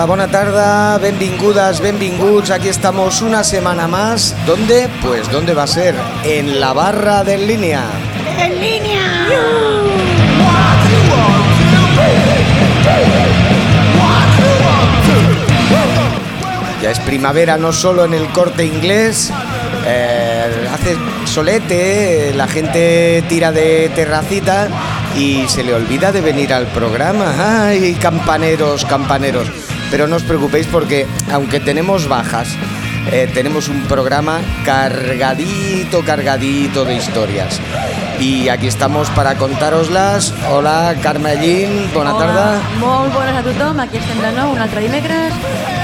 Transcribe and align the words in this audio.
Hola, 0.00 0.06
bona 0.06 0.28
tarda, 0.28 0.96
benvingudes, 0.96 1.78
benvinguts. 1.78 2.50
Aquí 2.50 2.68
estamos 2.68 3.20
una 3.20 3.44
semana 3.44 3.86
más. 3.86 4.34
¿Dónde? 4.46 4.88
Pues 5.02 5.30
¿dónde 5.30 5.52
va 5.52 5.64
a 5.64 5.66
ser? 5.66 5.94
En 6.24 6.58
la 6.58 6.72
barra 6.72 7.22
de 7.22 7.34
en 7.34 7.46
línea. 7.46 7.84
¡En 8.38 8.58
línea! 8.58 9.28
Ya 16.82 16.90
es 16.90 17.00
primavera 17.00 17.58
no 17.58 17.70
solo 17.70 18.06
en 18.06 18.14
el 18.14 18.26
corte 18.28 18.64
inglés. 18.64 19.30
eh, 19.86 20.66
hace 20.72 20.96
solete, 21.26 22.32
la 22.34 22.48
gente 22.48 23.22
tira 23.28 23.52
de 23.52 23.90
terracita 23.94 24.68
y 25.14 25.46
se 25.46 25.62
le 25.62 25.74
olvida 25.74 26.10
de 26.10 26.22
venir 26.22 26.54
al 26.54 26.68
programa. 26.68 27.66
¡Ay, 27.66 27.98
campaneros, 28.00 28.86
campaneros! 28.86 29.69
Pero 29.90 30.06
no 30.06 30.16
os 30.16 30.22
preocupéis 30.22 30.66
porque 30.66 31.06
aunque 31.32 31.60
tenemos 31.60 32.06
bajas, 32.06 32.48
eh, 33.12 33.30
tenemos 33.32 33.68
un 33.68 33.82
programa 33.82 34.40
cargadito, 34.64 36.02
cargadito 36.04 36.84
de 36.84 36.94
historias. 36.96 37.60
Y 38.20 38.48
aquí 38.50 38.66
estamos 38.66 39.08
para 39.10 39.36
contároslas. 39.36 40.34
Hola, 40.50 40.94
Carmelín, 41.02 41.90
bona 41.94 42.12
tarda. 42.16 42.60
Molt 42.78 43.14
bones 43.14 43.34
a 43.34 43.42
tothom, 43.42 43.80
aquí 43.80 43.96
estem 43.96 44.20
de 44.20 44.32
nou 44.36 44.52
un 44.52 44.60
altre 44.60 44.82
dimecres 44.84 45.32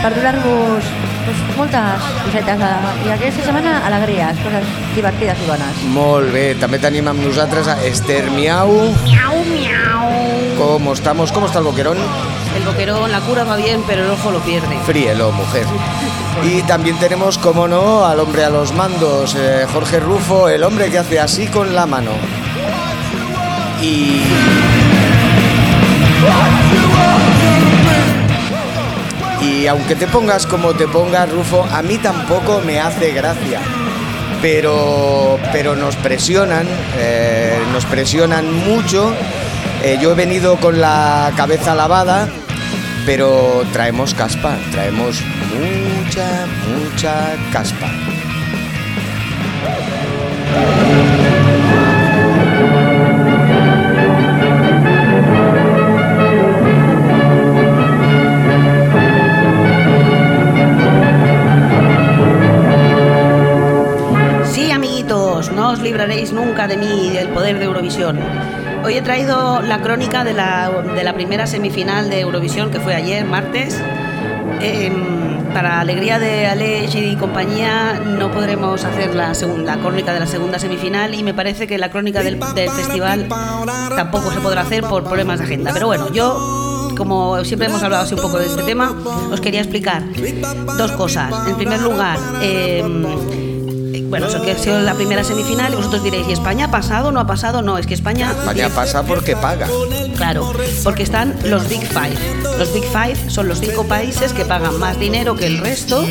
per 0.02 0.12
donar-vos 0.12 0.90
pues, 1.24 1.38
moltes 1.56 2.04
cosetes 2.26 2.60
de... 2.60 2.70
i 3.08 3.12
aquesta 3.14 3.48
setmana 3.48 3.78
alegries, 3.88 4.36
coses 4.44 4.68
divertides 4.94 5.40
i 5.40 5.48
bones. 5.48 5.84
Molt 5.96 6.28
bé, 6.36 6.46
també 6.60 6.78
tenim 6.82 7.08
amb 7.08 7.24
nosaltres 7.24 7.72
a 7.72 7.80
Esther 7.88 8.26
Miau. 8.36 8.76
Miau, 9.08 9.40
miau. 9.48 10.12
¿Cómo 10.60 10.92
estamos? 10.92 11.32
¿Cómo 11.32 11.46
está 11.46 11.64
el 11.64 11.64
boquerón? 11.72 11.96
Boquerón, 12.66 13.12
la 13.12 13.20
cura 13.20 13.44
va 13.44 13.56
bien, 13.56 13.82
pero 13.86 14.04
el 14.04 14.10
ojo 14.10 14.30
lo 14.30 14.40
pierde. 14.40 14.76
Fríelo, 14.84 15.30
mujer. 15.32 15.64
Y 16.44 16.62
también 16.62 16.98
tenemos, 16.98 17.38
como 17.38 17.68
no, 17.68 18.04
al 18.04 18.20
hombre 18.20 18.44
a 18.44 18.50
los 18.50 18.72
mandos, 18.72 19.34
eh, 19.38 19.66
Jorge 19.72 20.00
Rufo, 20.00 20.48
el 20.48 20.62
hombre 20.64 20.90
que 20.90 20.98
hace 20.98 21.20
así 21.20 21.46
con 21.46 21.74
la 21.74 21.86
mano. 21.86 22.10
Y... 23.80 24.20
Y 29.42 29.66
aunque 29.68 29.94
te 29.94 30.06
pongas 30.06 30.46
como 30.46 30.74
te 30.74 30.88
pongas, 30.88 31.30
Rufo, 31.30 31.64
a 31.72 31.82
mí 31.82 31.98
tampoco 31.98 32.60
me 32.64 32.80
hace 32.80 33.12
gracia. 33.12 33.60
Pero, 34.42 35.38
pero 35.52 35.76
nos 35.76 35.96
presionan, 35.96 36.66
eh, 36.98 37.58
nos 37.72 37.84
presionan 37.84 38.52
mucho. 38.52 39.14
Eh, 39.82 39.98
yo 40.00 40.12
he 40.12 40.14
venido 40.14 40.56
con 40.56 40.80
la 40.80 41.32
cabeza 41.36 41.74
lavada, 41.74 42.28
pero 43.06 43.62
traemos 43.72 44.12
caspa, 44.14 44.58
traemos 44.72 45.22
mucha, 45.54 46.46
mucha 46.66 47.36
caspa. 47.52 47.88
Sí, 64.44 64.72
amiguitos, 64.72 65.52
no 65.52 65.70
os 65.70 65.80
libraréis 65.80 66.32
nunca 66.32 66.66
de 66.66 66.76
mí 66.76 67.06
y 67.06 67.10
del 67.10 67.28
poder 67.28 67.60
de 67.60 67.66
Eurovisión. 67.66 68.18
Hoy 68.86 68.94
he 68.96 69.02
traído 69.02 69.62
la 69.62 69.82
crónica 69.82 70.22
de 70.22 70.32
la, 70.32 70.70
de 70.70 71.02
la 71.02 71.12
primera 71.12 71.48
semifinal 71.48 72.08
de 72.08 72.20
Eurovisión, 72.20 72.70
que 72.70 72.78
fue 72.78 72.94
ayer, 72.94 73.24
martes. 73.24 73.82
Em, 74.60 75.52
para 75.52 75.80
alegría 75.80 76.20
de 76.20 76.46
Alej 76.46 76.94
y 76.94 77.16
compañía, 77.16 78.00
no 78.04 78.30
podremos 78.30 78.84
hacer 78.84 79.12
la, 79.16 79.34
segunda, 79.34 79.76
crónica 79.78 80.14
de 80.14 80.20
la 80.20 80.26
segunda 80.28 80.60
semifinal 80.60 81.16
y 81.16 81.24
me 81.24 81.34
parece 81.34 81.66
que 81.66 81.78
la 81.78 81.90
crónica 81.90 82.22
del, 82.22 82.38
del 82.54 82.70
festival 82.70 83.26
tampoco 83.96 84.30
se 84.30 84.38
podrá 84.38 84.60
hacer 84.60 84.84
por 84.84 85.02
problemas 85.02 85.40
de 85.40 85.46
agenda. 85.46 85.72
Pero 85.72 85.88
bueno, 85.88 86.12
yo 86.12 86.92
como 86.96 87.44
siempre 87.44 87.66
hemos 87.66 87.82
hablado 87.82 88.04
así 88.04 88.14
un 88.14 88.20
poco 88.20 88.38
de 88.38 88.46
este 88.46 88.62
tema, 88.62 88.94
os 89.32 89.40
quería 89.40 89.62
explicar 89.62 90.04
dos 90.78 90.92
cosas. 90.92 91.34
En 91.48 91.56
primer 91.56 91.80
lugar, 91.80 92.20
em, 92.40 93.04
bueno, 94.08 94.26
eso 94.26 94.42
que 94.42 94.52
ha 94.52 94.58
sido 94.58 94.80
la 94.80 94.94
primera 94.94 95.24
semifinal 95.24 95.72
y 95.72 95.76
vosotros 95.76 96.02
diréis, 96.02 96.26
¿y 96.28 96.32
España 96.32 96.66
ha 96.66 96.70
pasado? 96.70 97.12
¿No 97.12 97.20
ha 97.20 97.26
pasado? 97.26 97.62
No, 97.62 97.78
es 97.78 97.86
que 97.86 97.94
España... 97.94 98.32
España 98.38 98.68
pasa 98.68 99.02
porque 99.02 99.36
paga. 99.36 99.68
Claro, 100.16 100.52
porque 100.84 101.02
están 101.02 101.34
los 101.44 101.68
Big 101.68 101.86
Five. 101.86 102.16
Los 102.58 102.72
Big 102.72 102.84
Five 102.84 103.30
son 103.30 103.48
los 103.48 103.60
cinco 103.60 103.84
países 103.84 104.32
que 104.32 104.44
pagan 104.44 104.78
más 104.78 104.98
dinero 104.98 105.34
que 105.36 105.46
el 105.46 105.58
resto, 105.58 106.06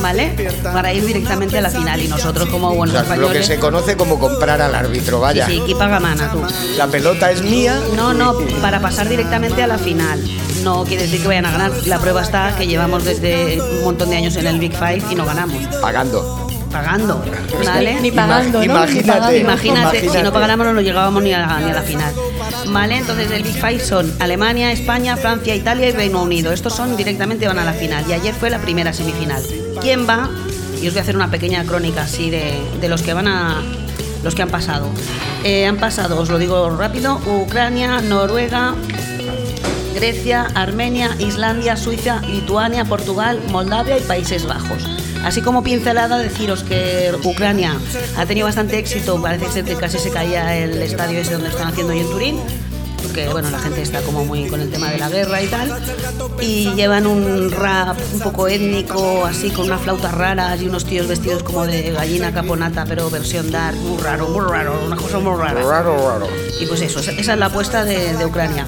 ¿vale? 0.00 0.52
Para 0.62 0.92
ir 0.92 1.04
directamente 1.04 1.58
a 1.58 1.60
la 1.60 1.70
final. 1.70 2.00
Y 2.00 2.08
nosotros 2.08 2.48
como 2.48 2.70
O 2.70 2.74
buenos 2.74 2.92
sea, 2.92 3.02
lo 3.02 3.08
que 3.08 3.14
españoles... 3.14 3.46
se 3.46 3.58
conoce 3.58 3.96
como 3.96 4.18
comprar 4.18 4.60
al 4.60 4.74
árbitro, 4.74 5.20
vaya. 5.20 5.46
Sí, 5.46 5.60
aquí 5.62 5.74
paga 5.74 5.98
mana 6.00 6.30
tú. 6.30 6.42
La 6.76 6.86
pelota 6.86 7.30
es 7.30 7.42
mía. 7.42 7.80
No, 7.96 8.14
no, 8.14 8.34
para 8.60 8.80
pasar 8.80 9.08
directamente 9.08 9.62
a 9.62 9.66
la 9.66 9.78
final. 9.78 10.20
No 10.62 10.84
quiere 10.84 11.04
decir 11.04 11.22
que 11.22 11.28
vayan 11.28 11.46
a 11.46 11.50
ganar. 11.52 11.72
La 11.86 11.98
prueba 11.98 12.22
está 12.22 12.54
que 12.56 12.66
llevamos 12.66 13.04
desde 13.04 13.60
un 13.60 13.84
montón 13.84 14.10
de 14.10 14.16
años 14.16 14.36
en 14.36 14.46
el 14.46 14.58
Big 14.58 14.72
Five 14.74 15.02
y 15.10 15.14
no 15.14 15.24
ganamos. 15.24 15.56
Pagando. 15.80 16.39
Pagando, 16.70 17.24
¿vale? 17.64 18.00
Ni 18.00 18.10
pagando, 18.12 18.62
Imagínate. 18.62 19.38
Imagínate, 19.38 20.08
si 20.08 20.22
no 20.22 20.32
pagáramos 20.32 20.72
no 20.72 20.80
llegábamos 20.80 21.22
ni 21.22 21.32
a, 21.32 21.58
ni 21.60 21.70
a 21.70 21.74
la 21.74 21.82
final. 21.82 22.14
Vale, 22.68 22.98
entonces 22.98 23.30
el 23.32 23.42
Big 23.42 23.54
Five 23.54 23.80
son 23.80 24.12
Alemania, 24.20 24.70
España, 24.70 25.16
Francia, 25.16 25.54
Italia 25.54 25.88
y 25.88 25.92
Reino 25.92 26.22
Unido. 26.22 26.52
Estos 26.52 26.74
son 26.74 26.96
directamente 26.96 27.48
van 27.48 27.58
a 27.58 27.64
la 27.64 27.72
final. 27.72 28.04
Y 28.08 28.12
ayer 28.12 28.34
fue 28.34 28.50
la 28.50 28.58
primera 28.60 28.92
semifinal. 28.92 29.42
¿Quién 29.80 30.08
va? 30.08 30.30
Y 30.80 30.86
os 30.86 30.94
voy 30.94 31.00
a 31.00 31.02
hacer 31.02 31.16
una 31.16 31.30
pequeña 31.30 31.64
crónica 31.64 32.02
así 32.02 32.30
de, 32.30 32.60
de 32.80 32.88
los 32.88 33.02
que 33.02 33.14
van 33.14 33.26
a. 33.26 33.62
los 34.22 34.34
que 34.34 34.42
han 34.42 34.48
pasado. 34.50 34.88
Eh, 35.42 35.66
han 35.66 35.78
pasado, 35.78 36.20
os 36.20 36.28
lo 36.28 36.38
digo 36.38 36.70
rápido, 36.76 37.20
Ucrania, 37.26 38.00
Noruega, 38.00 38.74
Grecia, 39.94 40.46
Armenia, 40.54 41.16
Islandia, 41.18 41.76
Suiza, 41.76 42.20
Lituania, 42.22 42.84
Portugal, 42.84 43.40
Moldavia 43.50 43.98
y 43.98 44.02
Países 44.02 44.46
Bajos. 44.46 44.99
Así 45.24 45.42
como 45.42 45.62
pincelada, 45.62 46.18
deciros 46.18 46.62
que 46.62 47.12
Ucrania 47.24 47.76
ha 48.16 48.26
tenido 48.26 48.46
bastante 48.46 48.78
éxito, 48.78 49.20
parece 49.20 49.50
ser 49.50 49.64
que 49.64 49.76
casi 49.76 49.98
se 49.98 50.10
caía 50.10 50.56
el 50.56 50.80
estadio 50.82 51.18
ese 51.18 51.34
donde 51.34 51.50
están 51.50 51.68
haciendo 51.68 51.92
hoy 51.92 52.00
en 52.00 52.10
Turín, 52.10 52.40
porque 53.02 53.28
bueno, 53.28 53.50
la 53.50 53.58
gente 53.58 53.82
está 53.82 54.00
como 54.00 54.24
muy 54.24 54.48
con 54.48 54.60
el 54.60 54.70
tema 54.70 54.90
de 54.90 54.98
la 54.98 55.08
guerra 55.08 55.42
y 55.42 55.46
tal, 55.46 55.78
y 56.40 56.72
llevan 56.74 57.06
un 57.06 57.50
rap 57.50 57.98
un 58.14 58.20
poco 58.20 58.48
étnico, 58.48 59.26
así 59.26 59.50
con 59.50 59.66
unas 59.66 59.82
flautas 59.82 60.12
raras 60.14 60.60
y 60.62 60.68
unos 60.68 60.84
tíos 60.84 61.06
vestidos 61.06 61.42
como 61.42 61.66
de 61.66 61.90
gallina 61.92 62.32
caponata, 62.32 62.84
pero 62.86 63.10
versión 63.10 63.50
dark, 63.50 63.76
muy 63.76 64.00
raro, 64.00 64.28
muy 64.28 64.48
raro, 64.48 64.80
una 64.86 64.96
cosa 64.96 65.18
muy 65.18 65.36
rara. 65.36 65.62
Raro, 65.62 65.96
raro. 66.08 66.28
Y 66.60 66.66
pues 66.66 66.80
eso, 66.80 67.00
esa 67.00 67.12
es 67.12 67.38
la 67.38 67.46
apuesta 67.46 67.84
de, 67.84 68.16
de 68.16 68.26
Ucrania. 68.26 68.66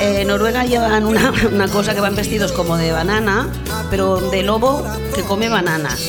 Eh, 0.00 0.24
Noruega 0.24 0.64
llevan 0.64 1.04
una, 1.04 1.32
una 1.52 1.68
cosa 1.68 1.94
que 1.94 2.00
van 2.00 2.14
vestidos 2.14 2.52
como 2.52 2.76
de 2.76 2.92
banana, 2.92 3.48
pero 3.90 4.16
de 4.30 4.42
lobo 4.42 4.84
que 5.14 5.22
come 5.22 5.48
bananas. 5.48 6.00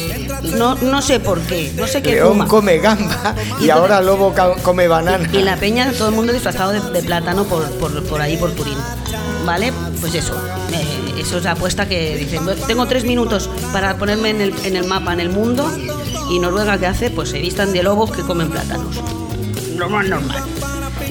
No, 0.57 0.75
no 0.75 1.01
sé 1.01 1.19
por 1.19 1.39
qué, 1.41 1.73
no 1.75 1.87
sé 1.87 2.01
qué 2.01 2.11
León 2.11 2.33
fuma. 2.33 2.47
come 2.47 2.77
gamba 2.77 3.35
y, 3.59 3.65
Y 3.65 3.69
ahora 3.71 4.01
lobo 4.01 4.33
come 4.63 4.87
banana. 4.87 5.27
Y 5.33 5.41
la 5.41 5.57
peña, 5.57 5.91
todo 5.97 6.09
el 6.09 6.15
mundo 6.15 6.31
disfrazado 6.33 6.71
de, 6.71 6.79
de 6.91 7.01
plátano 7.03 7.43
por, 7.45 7.65
por, 7.77 8.03
por 8.03 8.21
ahí, 8.21 8.37
por 8.37 8.51
Turín. 8.51 8.77
¿Vale? 9.45 9.73
Pues 9.99 10.13
eso. 10.15 10.33
eh, 10.71 11.15
eso 11.19 11.37
es 11.39 11.43
la 11.43 11.51
apuesta 11.51 11.87
que 11.87 12.15
dicen. 12.15 12.41
Tengo 12.67 12.85
tres 12.85 13.03
minutos 13.03 13.49
para 13.73 13.97
ponerme 13.97 14.29
en 14.29 14.41
el, 14.41 14.53
en 14.65 14.75
el 14.75 14.85
mapa, 14.85 15.13
en 15.13 15.19
el 15.19 15.29
mundo. 15.29 15.69
Y 16.29 16.39
Noruega, 16.39 16.77
¿qué 16.77 16.85
hace? 16.85 17.09
Pues 17.09 17.29
se 17.29 17.39
vistan 17.39 17.73
de 17.73 17.81
lobos 17.83 18.11
que 18.11 18.21
comen 18.21 18.49
plátanos. 18.49 18.97
Normal, 19.79 20.09
normal. 20.09 20.43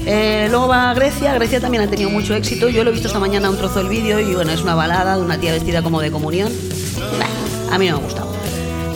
Eh, 0.05 0.47
luego 0.51 0.69
va 0.69 0.91
a 0.91 0.95
Grecia. 0.95 1.35
Grecia 1.35 1.61
también 1.61 1.83
ha 1.83 1.87
tenido 1.89 2.11
mucho 2.11 2.35
éxito. 2.35 2.69
Yo 2.69 2.85
lo 2.85 2.91
he 2.91 2.93
visto 2.93 3.09
esta 3.09 3.19
mañana 3.19 3.49
un 3.49 3.57
trozo 3.57 3.79
del 3.79 3.89
vídeo 3.89 4.21
y 4.21 4.35
bueno, 4.35 4.53
es 4.53 4.63
una 4.63 4.75
balada 4.75 5.17
de 5.17 5.23
una 5.23 5.39
tía 5.39 5.53
vestida 5.53 5.83
como 5.83 6.01
de 6.01 6.11
comunión. 6.11 6.53
Bah, 7.19 7.75
a 7.75 7.79
mí 7.79 7.89
no 7.89 7.97
me 7.97 8.03
ha 8.03 8.05
gustado. 8.05 8.29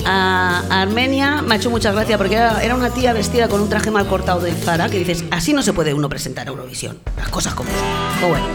A 0.04 0.62
Armenia 0.68 1.42
me 1.42 1.54
ha 1.54 1.56
hecho 1.58 1.70
mucha 1.70 1.92
gracia 1.92 2.18
porque 2.18 2.34
era, 2.34 2.62
era 2.62 2.74
una 2.74 2.90
tía 2.90 3.12
vestida 3.12 3.48
con 3.48 3.60
un 3.60 3.68
traje 3.68 3.90
mal 3.90 4.06
cortado 4.06 4.40
de 4.40 4.52
Zara 4.52 4.88
que 4.88 4.98
dices, 4.98 5.24
así 5.30 5.52
no 5.52 5.62
se 5.62 5.72
puede 5.72 5.94
uno 5.94 6.08
presentar 6.08 6.48
a 6.48 6.50
Eurovisión. 6.50 6.98
Las 7.16 7.28
cosas 7.28 7.54
como 7.54 7.70
son. 7.70 7.78
Pero 8.16 8.28
bueno. 8.28 8.46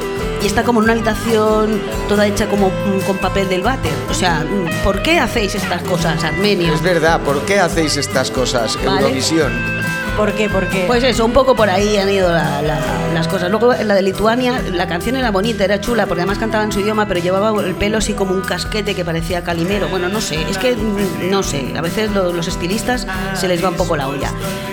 Y 0.41 0.45
está 0.45 0.63
como 0.63 0.81
en 0.81 0.83
una 0.83 0.93
habitación 0.93 1.81
toda 2.07 2.27
hecha 2.27 2.47
como 2.47 2.67
mm, 2.67 3.05
con 3.07 3.17
papel 3.17 3.49
del 3.49 3.61
váter. 3.63 3.93
O 4.09 4.13
sea, 4.13 4.41
mm, 4.41 4.83
¿por 4.83 5.01
qué 5.01 5.19
hacéis 5.19 5.55
estas 5.55 5.81
cosas, 5.83 6.23
armenios? 6.23 6.75
Es 6.75 6.81
verdad, 6.81 7.21
¿por 7.21 7.41
qué 7.45 7.59
hacéis 7.59 7.97
estas 7.97 8.29
cosas, 8.29 8.77
Vale. 8.85 9.01
Eurovisión? 9.01 9.76
¿Por 10.17 10.33
qué? 10.33 10.49
¿Por 10.49 10.67
qué? 10.67 10.85
Pues 10.87 11.03
eso, 11.03 11.23
un 11.25 11.31
poco 11.31 11.55
por 11.55 11.69
ahí 11.69 11.95
han 11.97 12.09
ido 12.09 12.31
la- 12.31 12.61
la- 12.63 12.79
las 13.13 13.27
cosas. 13.27 13.51
Luego 13.51 13.71
la 13.73 13.93
de 13.93 14.01
Lituania, 14.01 14.59
la 14.73 14.87
canción 14.87 15.15
era 15.15 15.29
bonita, 15.29 15.63
era 15.63 15.79
chula, 15.79 16.07
porque 16.07 16.21
además 16.21 16.39
cantaba 16.39 16.63
en 16.63 16.71
su 16.71 16.79
idioma, 16.79 17.07
pero 17.07 17.19
llevaba 17.19 17.51
el 17.63 17.75
pelo 17.75 17.99
así 17.99 18.13
como 18.13 18.33
un 18.33 18.41
casquete 18.41 18.95
que 18.95 19.05
parecía 19.05 19.43
calimero. 19.43 19.87
Bueno, 19.89 20.09
no 20.09 20.19
sé, 20.19 20.41
es 20.49 20.57
que 20.57 20.75
mm, 20.75 21.29
no 21.29 21.43
sé, 21.43 21.71
a 21.77 21.81
veces 21.81 22.09
lo- 22.11 22.33
los 22.33 22.47
estilistas 22.47 23.05
se 23.35 23.47
les 23.47 23.63
va 23.63 23.69
un 23.69 23.75
poco 23.75 23.95
la 23.95 24.07
olla. 24.07 24.31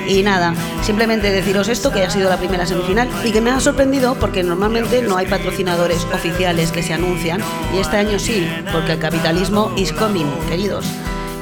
Y 0.09 0.23
nada, 0.23 0.55
simplemente 0.83 1.31
deciros 1.31 1.69
esto, 1.69 1.93
que 1.93 2.05
ha 2.05 2.11
sido 2.11 2.31
la 2.31 2.39
primera 2.39 2.65
semifinal 2.67 3.09
y 3.23 3.31
que 3.31 3.43
me 3.43 3.51
ha 3.51 3.61
sorprendido 3.61 4.15
porque 4.15 4.43
normalmente 4.43 5.03
no 5.03 5.17
hay 5.19 5.27
patrocinadores 5.27 6.07
oficiales 6.15 6.73
que 6.73 6.83
se 6.83 6.95
anuncian 6.95 7.41
y 7.75 7.79
este 7.81 7.99
año 7.99 8.19
sí, 8.19 8.49
porque 8.73 8.93
el 8.93 8.99
capitalismo 8.99 9.73
is 9.77 9.93
coming, 9.93 10.27
queridos 10.49 10.87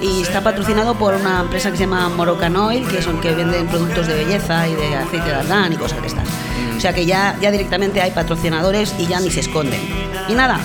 y 0.02 0.20
está 0.22 0.40
patrocinado 0.42 0.94
por 0.96 1.14
una 1.14 1.40
empresa 1.40 1.70
que 1.70 1.76
se 1.76 1.84
llama 1.84 2.08
Moroccan 2.10 2.56
Oil, 2.56 2.86
que 2.86 3.00
son 3.00 3.20
que 3.20 3.32
venden 3.34 3.66
productos 3.68 4.06
de 4.08 4.14
belleza 4.14 4.68
y 4.68 4.74
de 4.74 4.96
aceite 4.96 5.26
de 5.28 5.34
argán 5.34 5.72
y 5.72 5.76
cosas 5.76 6.00
de 6.02 6.08
estas. 6.08 6.28
O 6.76 6.80
sea 6.80 6.92
que 6.92 7.06
ya, 7.06 7.36
ya 7.40 7.50
directamente 7.52 8.02
hay 8.02 8.10
patrocinadores 8.10 8.94
y 8.98 9.06
ya 9.06 9.20
ni 9.20 9.30
se 9.30 9.40
esconden. 9.40 9.80
Y 10.28 10.32
nada, 10.34 10.58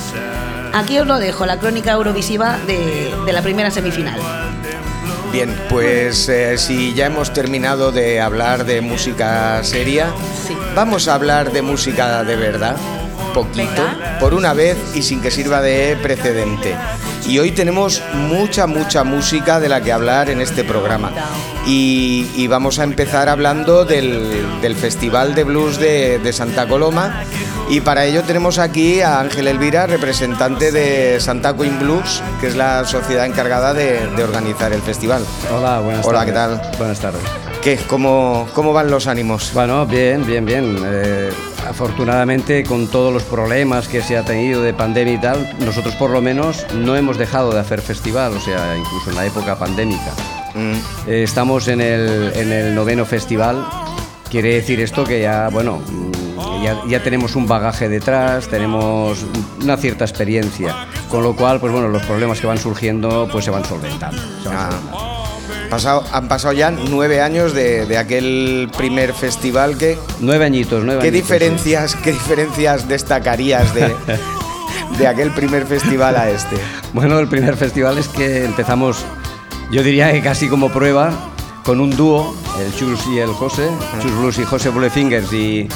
aquí 0.73 0.97
os 0.99 1.05
lo 1.07 1.19
dejo, 1.19 1.45
la 1.45 1.57
crónica 1.59 1.91
eurovisiva 1.91 2.57
de, 2.65 3.13
de 3.25 3.33
la 3.33 3.41
primera 3.43 3.69
semifinal. 3.71 4.19
Bien, 5.31 5.53
pues 5.69 6.29
eh, 6.29 6.57
si 6.57 6.93
ya 6.93 7.05
hemos 7.07 7.33
terminado 7.33 7.91
de 7.91 8.19
hablar 8.21 8.65
de 8.65 8.81
música 8.81 9.61
seria, 9.63 10.07
Sí. 10.47 10.57
vamos 10.73 11.07
a 11.07 11.13
hablar 11.15 11.51
de 11.51 11.61
música 11.61 12.23
de 12.23 12.35
verdad, 12.37 12.77
poquito, 13.45 13.83
Venga. 13.83 14.17
por 14.19 14.33
una 14.33 14.53
vez 14.53 14.77
y 14.95 15.03
sin 15.03 15.21
que 15.21 15.29
sirva 15.31 15.61
de 15.61 15.95
precedente. 16.01 16.75
Y 17.27 17.39
hoy 17.39 17.51
tenemos 17.51 18.01
mucha, 18.13 18.67
mucha 18.67 19.03
música 19.03 19.59
de 19.59 19.69
la 19.69 19.81
que 19.81 19.91
hablar 19.91 20.29
en 20.29 20.41
este 20.41 20.63
programa. 20.63 21.11
Y, 21.65 22.25
y 22.35 22.47
vamos 22.47 22.79
a 22.79 22.83
empezar 22.83 23.27
hablando 23.29 23.83
del, 23.85 24.59
del 24.61 24.75
Festival 24.75 25.35
de 25.35 25.43
Blues 25.43 25.77
de, 25.77 26.19
de 26.19 26.33
Santa 26.33 26.67
Coloma. 26.67 27.23
Y 27.69 27.81
para 27.81 28.05
ello 28.05 28.23
tenemos 28.23 28.59
aquí 28.59 29.01
a 29.01 29.19
Ángel 29.19 29.47
Elvira, 29.49 29.87
representante 29.87 30.71
de 30.71 31.19
Santa 31.19 31.53
Queen 31.53 31.77
Blues, 31.79 32.23
que 32.39 32.47
es 32.47 32.55
la 32.55 32.85
sociedad 32.85 33.25
encargada 33.25 33.73
de, 33.73 34.07
de 34.15 34.23
organizar 34.23 34.71
el 34.71 34.81
festival. 34.81 35.21
Hola, 35.53 35.79
buenas 35.81 36.05
Hola, 36.05 36.19
tardes. 36.25 36.33
¿qué 36.33 36.39
tal? 36.39 36.77
Buenas 36.77 36.99
tardes. 37.01 37.21
¿Qué? 37.61 37.77
¿Cómo, 37.87 38.47
cómo 38.53 38.71
van 38.71 38.89
los 38.89 39.07
ánimos? 39.07 39.51
Bueno, 39.53 39.85
bien, 39.85 40.25
bien, 40.25 40.45
bien. 40.45 40.77
Eh, 40.85 41.29
afortunadamente, 41.69 42.63
con 42.63 42.87
todos 42.87 43.13
los 43.13 43.23
problemas 43.23 43.87
que 43.87 44.01
se 44.01 44.17
ha 44.17 44.23
tenido 44.23 44.61
de 44.61 44.73
pandemia 44.73 45.13
y 45.13 45.21
tal, 45.21 45.55
nosotros 45.59 45.95
por 45.95 46.09
lo 46.09 46.21
menos 46.21 46.65
no 46.73 46.95
hemos 46.95 47.17
dejado 47.17 47.51
de 47.51 47.59
hacer 47.59 47.81
festival, 47.81 48.33
o 48.33 48.39
sea, 48.39 48.75
incluso 48.77 49.09
en 49.09 49.15
la 49.15 49.25
época 49.25 49.57
pandémica. 49.57 50.11
Mm, 50.53 51.07
Eh, 51.07 51.23
estamos 51.23 51.67
en 51.67 51.81
el, 51.81 52.31
en 52.35 52.51
el 52.51 52.75
noveno 52.75 53.05
festival. 53.05 53.65
Quiere 54.29 54.55
decir 54.55 54.81
esto 54.81 55.03
que 55.03 55.21
ya, 55.21 55.49
bueno, 55.49 55.79
mm, 55.87 56.63
ya, 56.63 56.81
ya 56.87 57.03
tenemos 57.03 57.35
un 57.35 57.47
bagaje 57.47 57.87
detrás, 57.89 58.47
tenemos 58.47 59.25
una 59.61 59.77
cierta 59.77 60.05
experiencia, 60.05 60.75
con 61.09 61.23
lo 61.23 61.35
cual, 61.35 61.59
pues 61.59 61.71
bueno, 61.71 61.87
los 61.87 62.03
problemas 62.03 62.39
que 62.39 62.47
van 62.47 62.57
surgiendo, 62.57 63.27
pues 63.31 63.45
se 63.45 63.51
van 63.51 63.63
solventando. 63.63 64.21
se 64.43 64.49
van 64.49 64.57
ah. 64.57 64.69
solventando. 64.71 65.17
Pasado- 65.69 66.03
han 66.13 66.27
pasado 66.27 66.53
ya 66.53 66.71
nueve 66.71 67.21
años 67.21 67.53
de, 67.53 67.85
de 67.85 67.97
aquel 67.97 68.69
primer 68.77 69.13
festival 69.13 69.77
que... 69.77 69.97
Nueve 70.19 70.45
añitos, 70.45 70.83
nueve 70.85 71.01
¿Qué 71.01 71.07
añitos, 71.09 71.27
sí. 71.27 71.33
diferencias, 71.33 71.95
¿Qué 71.95 72.11
diferencias 72.13 72.87
destacarías 72.87 73.73
de, 73.73 73.93
de 74.97 75.07
aquel 75.07 75.31
primer 75.31 75.65
festival 75.65 76.15
a 76.15 76.29
este? 76.29 76.55
Bueno, 76.93 77.19
el 77.19 77.27
primer 77.27 77.55
festival 77.57 77.97
es 77.97 78.07
que 78.07 78.45
empezamos, 78.45 79.03
yo 79.71 79.83
diría 79.83 80.11
que 80.11 80.21
casi 80.21 80.47
como 80.47 80.69
prueba, 80.69 81.11
con 81.63 81.81
un 81.81 81.89
dúo, 81.95 82.33
el 82.59 82.73
Chus 82.75 83.05
y 83.07 83.19
el 83.19 83.29
José, 83.29 83.67
Chus 84.01 84.11
Blues 84.17 84.39
y 84.39 84.43
José 84.45 84.69
Bulefingers 84.69 85.31
y, 85.33 85.67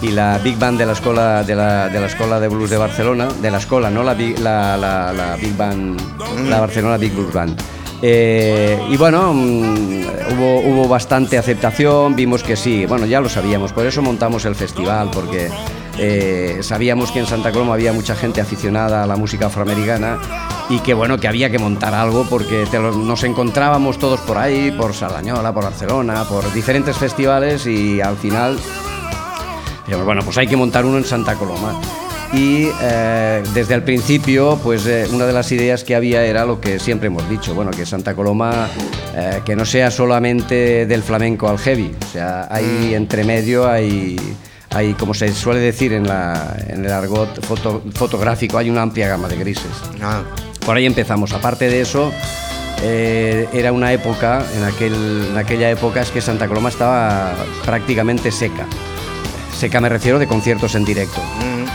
y 0.00 0.08
la 0.12 0.38
Big 0.38 0.56
Band 0.58 0.78
de 0.78 0.86
la 0.86 0.92
escuela 0.92 1.42
de 1.42 1.56
la, 1.56 1.88
de 1.88 1.98
la 2.00 2.06
escuela 2.06 2.38
de 2.38 2.46
blues 2.46 2.70
de 2.70 2.76
Barcelona, 2.76 3.28
de 3.42 3.50
la 3.50 3.58
escuela, 3.58 3.90
no 3.90 4.04
la, 4.04 4.14
Big- 4.14 4.38
la, 4.38 4.76
la- 4.76 5.12
la 5.12 5.34
Big 5.36 5.56
Band, 5.56 6.00
la 6.48 6.60
Barcelona 6.60 6.96
Big 6.98 7.12
Blues 7.12 7.32
Band. 7.32 7.60
Eh, 8.02 8.78
y 8.90 8.96
bueno, 8.96 9.32
mm, 9.34 10.02
hubo, 10.32 10.60
hubo 10.60 10.88
bastante 10.88 11.36
aceptación, 11.38 12.16
vimos 12.16 12.42
que 12.42 12.56
sí, 12.56 12.86
bueno, 12.86 13.06
ya 13.06 13.20
lo 13.20 13.28
sabíamos, 13.28 13.72
por 13.72 13.86
eso 13.86 14.00
montamos 14.02 14.44
el 14.44 14.54
festival, 14.54 15.10
porque 15.12 15.50
eh, 15.98 16.58
sabíamos 16.62 17.10
que 17.12 17.18
en 17.18 17.26
Santa 17.26 17.52
Coloma 17.52 17.74
había 17.74 17.92
mucha 17.92 18.14
gente 18.14 18.40
aficionada 18.40 19.04
a 19.04 19.06
la 19.06 19.16
música 19.16 19.46
afroamericana 19.46 20.18
y 20.70 20.78
que 20.80 20.94
bueno, 20.94 21.18
que 21.18 21.28
había 21.28 21.50
que 21.50 21.58
montar 21.58 21.92
algo 21.92 22.26
porque 22.28 22.64
nos 22.72 23.24
encontrábamos 23.24 23.98
todos 23.98 24.20
por 24.20 24.38
ahí, 24.38 24.70
por 24.70 24.94
Sardañola, 24.94 25.52
por 25.52 25.64
Barcelona, 25.64 26.24
por 26.24 26.50
diferentes 26.54 26.96
festivales 26.96 27.66
y 27.66 28.00
al 28.00 28.16
final 28.16 28.56
bueno, 29.98 30.22
pues 30.22 30.38
hay 30.38 30.46
que 30.46 30.56
montar 30.56 30.84
uno 30.84 30.98
en 30.98 31.04
Santa 31.04 31.34
Coloma. 31.34 31.80
Y 32.32 32.68
eh, 32.80 33.42
desde 33.54 33.74
el 33.74 33.82
principio, 33.82 34.58
pues 34.62 34.86
eh, 34.86 35.08
una 35.12 35.26
de 35.26 35.32
las 35.32 35.50
ideas 35.50 35.82
que 35.82 35.96
había 35.96 36.24
era 36.24 36.44
lo 36.44 36.60
que 36.60 36.78
siempre 36.78 37.08
hemos 37.08 37.28
dicho, 37.28 37.54
bueno, 37.54 37.72
que 37.72 37.84
Santa 37.84 38.14
Coloma, 38.14 38.68
eh, 39.16 39.40
que 39.44 39.56
no 39.56 39.64
sea 39.64 39.90
solamente 39.90 40.86
del 40.86 41.02
flamenco 41.02 41.48
al 41.48 41.58
heavy, 41.58 41.92
o 42.08 42.12
sea, 42.12 42.46
hay 42.48 42.94
entre 42.94 43.24
medio, 43.24 43.68
hay, 43.68 44.16
hay 44.70 44.94
como 44.94 45.12
se 45.12 45.32
suele 45.32 45.58
decir 45.58 45.92
en, 45.92 46.06
la, 46.06 46.56
en 46.68 46.84
el 46.84 46.92
argot 46.92 47.44
foto- 47.44 47.82
fotográfico, 47.94 48.58
hay 48.58 48.70
una 48.70 48.82
amplia 48.82 49.08
gama 49.08 49.26
de 49.26 49.36
grises. 49.36 49.64
Ah, 50.00 50.22
Por 50.64 50.76
ahí 50.76 50.86
empezamos. 50.86 51.32
Aparte 51.32 51.68
de 51.68 51.80
eso, 51.80 52.12
eh, 52.80 53.48
era 53.52 53.72
una 53.72 53.92
época, 53.92 54.44
en, 54.56 54.62
aquel, 54.62 54.94
en 55.32 55.36
aquella 55.36 55.68
época 55.68 56.00
es 56.00 56.10
que 56.10 56.20
Santa 56.20 56.46
Coloma 56.46 56.68
estaba 56.68 57.34
prácticamente 57.64 58.30
seca. 58.30 58.66
Seca 59.60 59.78
me 59.80 59.90
refiero 59.90 60.18
de 60.18 60.26
conciertos 60.26 60.74
en 60.74 60.84
directo. 60.86 61.20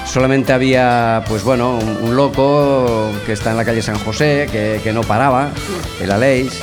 Solamente 0.05 0.53
había, 0.53 1.23
pues 1.27 1.43
bueno, 1.43 1.77
un, 1.77 2.09
un 2.09 2.15
loco 2.15 3.11
que 3.27 3.33
está 3.33 3.51
en 3.51 3.57
la 3.57 3.65
calle 3.65 3.81
San 3.83 3.99
José, 3.99 4.47
que, 4.51 4.79
que 4.83 4.91
no 4.91 5.01
paraba, 5.01 5.49
el 6.01 6.11
Aleix. 6.11 6.53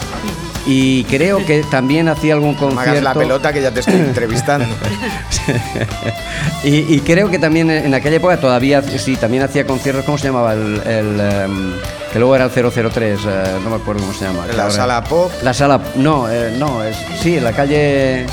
Y 0.66 1.04
creo 1.04 1.44
que 1.44 1.62
también 1.64 2.08
hacía 2.08 2.34
algún 2.34 2.54
no 2.54 2.60
me 2.68 2.74
concierto. 2.74 2.90
hagas 2.90 3.02
la 3.02 3.14
pelota 3.14 3.52
que 3.52 3.62
ya 3.62 3.70
te 3.72 3.80
estoy 3.80 3.94
entrevistando. 4.00 4.66
y, 6.64 6.94
y 6.94 7.00
creo 7.00 7.30
que 7.30 7.38
también 7.38 7.70
en 7.70 7.94
aquella 7.94 8.16
época 8.16 8.38
todavía, 8.40 8.82
sí, 8.82 9.16
también 9.16 9.42
hacía 9.42 9.66
conciertos, 9.66 10.04
¿cómo 10.04 10.18
se 10.18 10.26
llamaba? 10.28 10.54
El, 10.54 10.80
el, 10.86 11.20
em, 11.20 11.72
que 12.12 12.18
luego 12.18 12.34
era 12.36 12.44
el 12.44 12.50
003, 12.50 13.20
eh, 13.26 13.42
no 13.62 13.70
me 13.70 13.76
acuerdo 13.76 14.00
cómo 14.02 14.12
se 14.12 14.24
llama. 14.24 14.46
En 14.48 14.56
la 14.56 14.70
sala 14.70 15.02
pop. 15.04 15.30
La 15.42 15.52
sala, 15.54 15.80
no, 15.96 16.30
eh, 16.30 16.54
no, 16.58 16.82
es, 16.84 16.96
sí, 17.20 17.36
en 17.38 17.44
la 17.44 17.52
calle, 17.52 18.26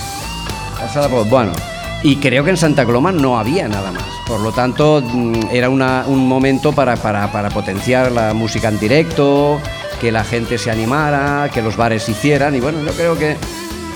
la 0.79 0.89
sala, 0.93 1.07
Pop, 1.07 1.27
bueno. 1.29 1.51
Y 2.03 2.15
creo 2.17 2.43
que 2.45 2.51
en 2.51 2.57
Santa 2.57 2.85
Coloma 2.85 3.11
no 3.11 3.37
había 3.37 3.67
nada 3.67 3.91
más. 3.91 4.03
Por 4.25 4.39
lo 4.39 4.51
tanto, 4.53 5.01
mm, 5.05 5.47
era 5.51 5.69
una- 5.69 6.05
un 6.07 6.27
momento 6.27 6.71
para, 6.71 6.95
para, 6.95 7.29
para 7.31 7.49
potenciar 7.49 8.11
la 8.11 8.33
música 8.33 8.69
en 8.69 8.79
directo, 8.79 9.59
que 9.99 10.11
la 10.11 10.23
gente 10.23 10.57
se 10.57 10.71
animara, 10.71 11.49
que 11.53 11.61
los 11.61 11.75
bares 11.75 12.07
hicieran. 12.07 12.55
Y 12.55 12.61
bueno, 12.61 12.79
yo 12.85 12.91
creo 12.93 13.17
que, 13.17 13.35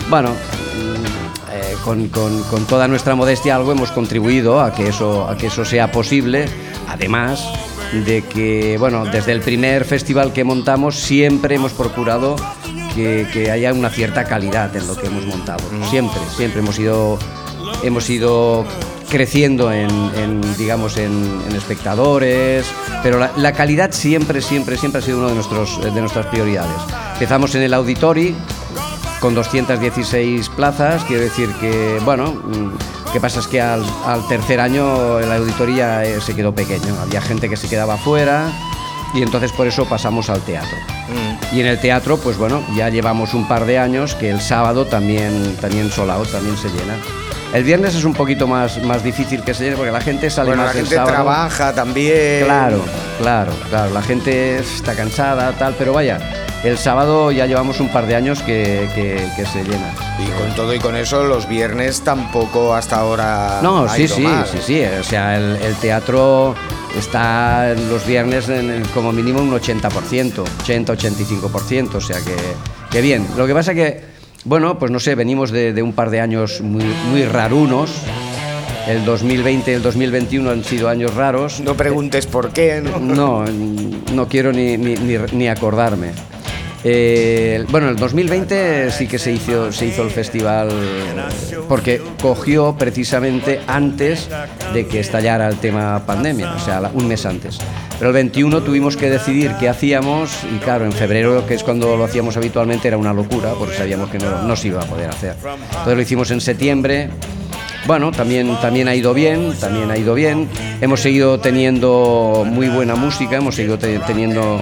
bueno, 0.10 0.31
mm, 0.31 1.51
eh, 1.53 1.75
con, 1.86 2.10
con- 2.10 2.43
con 2.43 2.65
toda 2.65 2.89
nuestra 2.89 3.15
modestia 3.15 3.55
algo 3.55 3.72
hemos 3.72 3.91
contribuido 3.91 4.60
a 4.60 4.74
que 4.74 4.89
eso, 4.89 5.29
a 5.29 5.38
que 5.38 5.48
eso 5.48 5.63
sea 5.63 5.89
posible. 5.91 6.45
Además 6.89 7.41
de 8.05 8.24
que, 8.24 8.75
bueno, 8.79 9.05
desde 9.05 9.31
el 9.31 9.39
primer 9.39 9.86
festival 9.86 10.33
que 10.33 10.43
montamos 10.43 10.95
siempre 10.95 11.55
hemos 11.55 11.72
procurado 11.72 12.36
que, 12.95 13.27
que 13.31 13.50
haya 13.50 13.72
una 13.72 13.89
cierta 13.89 14.25
calidad 14.25 14.75
en 14.75 14.88
lo 14.88 14.95
que 14.98 15.07
hemos 15.07 15.25
montado. 15.25 15.63
Siempre, 15.89 16.19
siempre 16.36 16.60
hemos 16.60 16.77
ido, 16.79 17.17
hemos 17.83 18.09
ido 18.09 18.65
creciendo 19.09 19.71
en, 19.71 19.89
en, 20.15 20.41
digamos, 20.57 20.97
en, 20.97 21.41
en 21.47 21.55
espectadores, 21.55 22.65
pero 23.03 23.19
la, 23.19 23.31
la 23.37 23.51
calidad 23.53 23.91
siempre, 23.91 24.41
siempre, 24.41 24.77
siempre 24.77 24.99
ha 24.99 25.03
sido 25.03 25.19
uno 25.19 25.29
de, 25.29 25.35
nuestros, 25.35 25.81
de 25.83 26.01
nuestras 26.01 26.25
prioridades. 26.27 26.75
Empezamos 27.13 27.53
en 27.55 27.61
el 27.61 27.73
Auditori, 27.75 28.35
con 29.19 29.35
216 29.35 30.49
plazas, 30.49 31.03
quiero 31.03 31.21
decir 31.23 31.49
que, 31.61 31.99
bueno, 32.03 32.31
mm, 32.33 33.11
¿qué 33.13 33.19
pasa? 33.21 33.39
Es 33.39 33.47
que 33.47 33.61
al, 33.61 33.83
al 34.05 34.27
tercer 34.27 34.59
año 34.59 35.19
la 35.19 35.35
auditoría 35.35 36.03
eh, 36.03 36.19
se 36.19 36.35
quedó 36.35 36.53
pequeño, 36.55 36.95
había 37.01 37.21
gente 37.21 37.47
que 37.49 37.55
se 37.55 37.69
quedaba 37.69 37.97
fuera 37.97 38.51
y 39.13 39.21
entonces 39.21 39.51
por 39.51 39.67
eso 39.67 39.85
pasamos 39.85 40.29
al 40.29 40.41
teatro. 40.41 40.75
Mm, 41.09 41.55
Y 41.55 41.61
en 41.61 41.67
el 41.67 41.79
teatro, 41.79 42.17
pues 42.17 42.37
bueno, 42.37 42.63
ya 42.75 42.89
llevamos 42.89 43.33
un 43.35 43.47
par 43.47 43.65
de 43.65 43.77
años 43.77 44.15
que 44.15 44.29
el 44.31 44.41
sábado 44.41 44.85
también, 44.85 45.55
también 45.61 45.91
solado, 45.91 46.25
también 46.25 46.57
se 46.57 46.69
llena. 46.69 46.95
El 47.53 47.63
viernes 47.63 47.93
es 47.93 48.03
un 48.03 48.13
poquito 48.13 48.48
más, 48.48 48.81
más 48.83 49.03
difícil 49.03 49.43
que 49.43 49.53
se 49.53 49.65
llene 49.65 49.75
porque 49.75 49.91
la 49.91 50.01
gente 50.01 50.29
sale 50.31 50.48
Bueno, 50.50 50.63
la 50.63 50.67
más 50.69 50.75
el 50.75 50.81
gente 50.81 50.95
sábado. 50.95 51.13
trabaja 51.13 51.74
también. 51.74 52.45
Claro, 52.45 52.81
claro, 53.19 53.53
claro. 53.69 53.93
La 53.93 54.01
gente 54.01 54.57
está 54.57 54.95
cansada, 54.95 55.51
tal, 55.51 55.75
pero 55.77 55.93
vaya, 55.93 56.17
el 56.63 56.79
sábado 56.79 57.31
ya 57.31 57.45
llevamos 57.45 57.79
un 57.79 57.89
par 57.89 58.07
de 58.07 58.15
años 58.15 58.41
que, 58.41 58.89
que- 58.95 59.27
que 59.36 59.45
se 59.45 59.63
llena. 59.63 59.93
Y 60.17 60.25
con 60.31 60.55
todo 60.55 60.74
y 60.74 60.79
con 60.79 60.95
eso, 60.95 61.25
los 61.25 61.48
viernes 61.48 62.01
tampoco 62.01 62.74
hasta 62.74 62.95
ahora. 62.95 63.60
No, 63.62 63.83
ha 63.83 63.89
sí, 63.95 64.03
ido 64.05 64.15
sí, 64.15 64.22
mal. 64.24 64.48
sí, 64.51 64.57
sí. 64.65 64.83
O 65.00 65.03
sea, 65.03 65.38
el, 65.38 65.57
el 65.57 65.75
teatro 65.75 66.55
está 66.98 67.75
los 67.75 68.03
viernes 68.07 68.50
en 68.50 68.72
el- 68.72 68.88
como 68.89 69.12
mínimo 69.12 69.39
un 69.41 69.51
80%, 69.51 70.43
80-85%. 70.65 71.95
O 71.95 72.01
sea 72.01 72.17
que, 72.17 72.36
que 72.89 73.01
bien. 73.01 73.27
Lo 73.38 73.45
que 73.45 73.53
pasa 73.53 73.75
que 73.75 74.12
bueno, 74.45 74.77
pues 74.79 74.91
no 74.91 75.00
sé, 75.00 75.15
venimos 75.15 75.51
de, 75.51 75.73
de 75.73 75.81
un 75.81 75.93
par 75.93 76.09
de 76.09 76.19
años 76.21 76.62
muy, 76.62 76.83
muy 77.09 77.23
rarunos. 77.25 77.91
El 78.88 79.05
2020 79.05 79.71
y 79.71 79.73
el 79.75 79.81
2021 79.81 80.50
han 80.51 80.63
sido 80.63 80.89
años 80.89 81.13
raros. 81.15 81.62
No 81.62 81.75
preguntes 81.75 82.25
por 82.27 82.51
qué. 82.51 82.81
¿no? 82.81 83.00
No, 83.00 83.45
no 84.13 84.27
quiero 84.27 84.51
ni, 84.51 84.75
ni- 84.77 84.95
ni- 84.95 85.17
ni 85.31 85.47
acordarme. 85.47 86.12
Eh, 86.85 87.63
bueno, 87.69 87.88
el 87.88 87.95
2020 87.95 88.91
sí 88.91 89.07
que 89.07 89.17
se 89.17 89.31
hizo, 89.31 89.71
se 89.71 89.85
hizo 89.85 90.03
el 90.03 90.09
festival 90.09 90.67
porque 91.69 92.01
cogió 92.21 92.75
precisamente 92.77 93.62
antes 93.67 94.27
de 94.73 94.85
que 94.85 95.00
estallara 95.00 95.47
el 95.47 95.55
tema 95.59 96.05
pandemia, 96.05 96.53
o 96.53 96.59
sea, 96.59 96.91
un 96.93 97.07
mes 97.07 97.25
antes. 97.25 97.57
Pero 98.03 98.10
el 98.10 98.15
21 98.15 98.63
tuvimos 98.63 98.98
que 98.98 99.10
decidir 99.10 99.53
qué 99.62 99.69
hacíamos 99.69 100.29
y 100.53 100.57
claro, 100.57 100.83
en 100.83 100.91
febrero, 100.91 101.48
que 101.48 101.53
es 101.53 101.63
cuando 101.63 101.95
lo 101.95 102.03
hacíamos 102.03 102.36
habitualmente, 102.36 102.89
era 102.89 102.98
una 102.98 103.13
locura 103.13 103.53
porque 103.57 103.77
sabíamos 103.77 104.10
que 104.10 104.19
no, 104.19 104.41
no 104.41 104.57
se 104.57 104.67
iba 104.67 104.81
a 104.81 104.86
poder 104.86 105.10
hacer. 105.10 105.38
Entonces 105.69 105.95
lo 105.95 106.01
hicimos 106.01 106.29
en 106.31 106.41
septiembre. 106.41 107.10
Bueno, 107.88 108.12
también, 108.12 108.57
también 108.62 108.89
ha 108.89 108.95
ido 108.95 109.13
bien, 109.13 109.53
también 109.57 109.89
ha 109.89 109.95
ido 109.98 110.15
bien. 110.15 110.50
Hemos 110.81 111.00
seguido 111.00 111.39
teniendo 111.39 112.43
muy 112.45 112.67
buena 112.67 112.95
música, 112.95 113.38
hemos 113.38 113.55
seguido 113.55 113.77
te- 113.79 114.00
teniendo 114.00 114.62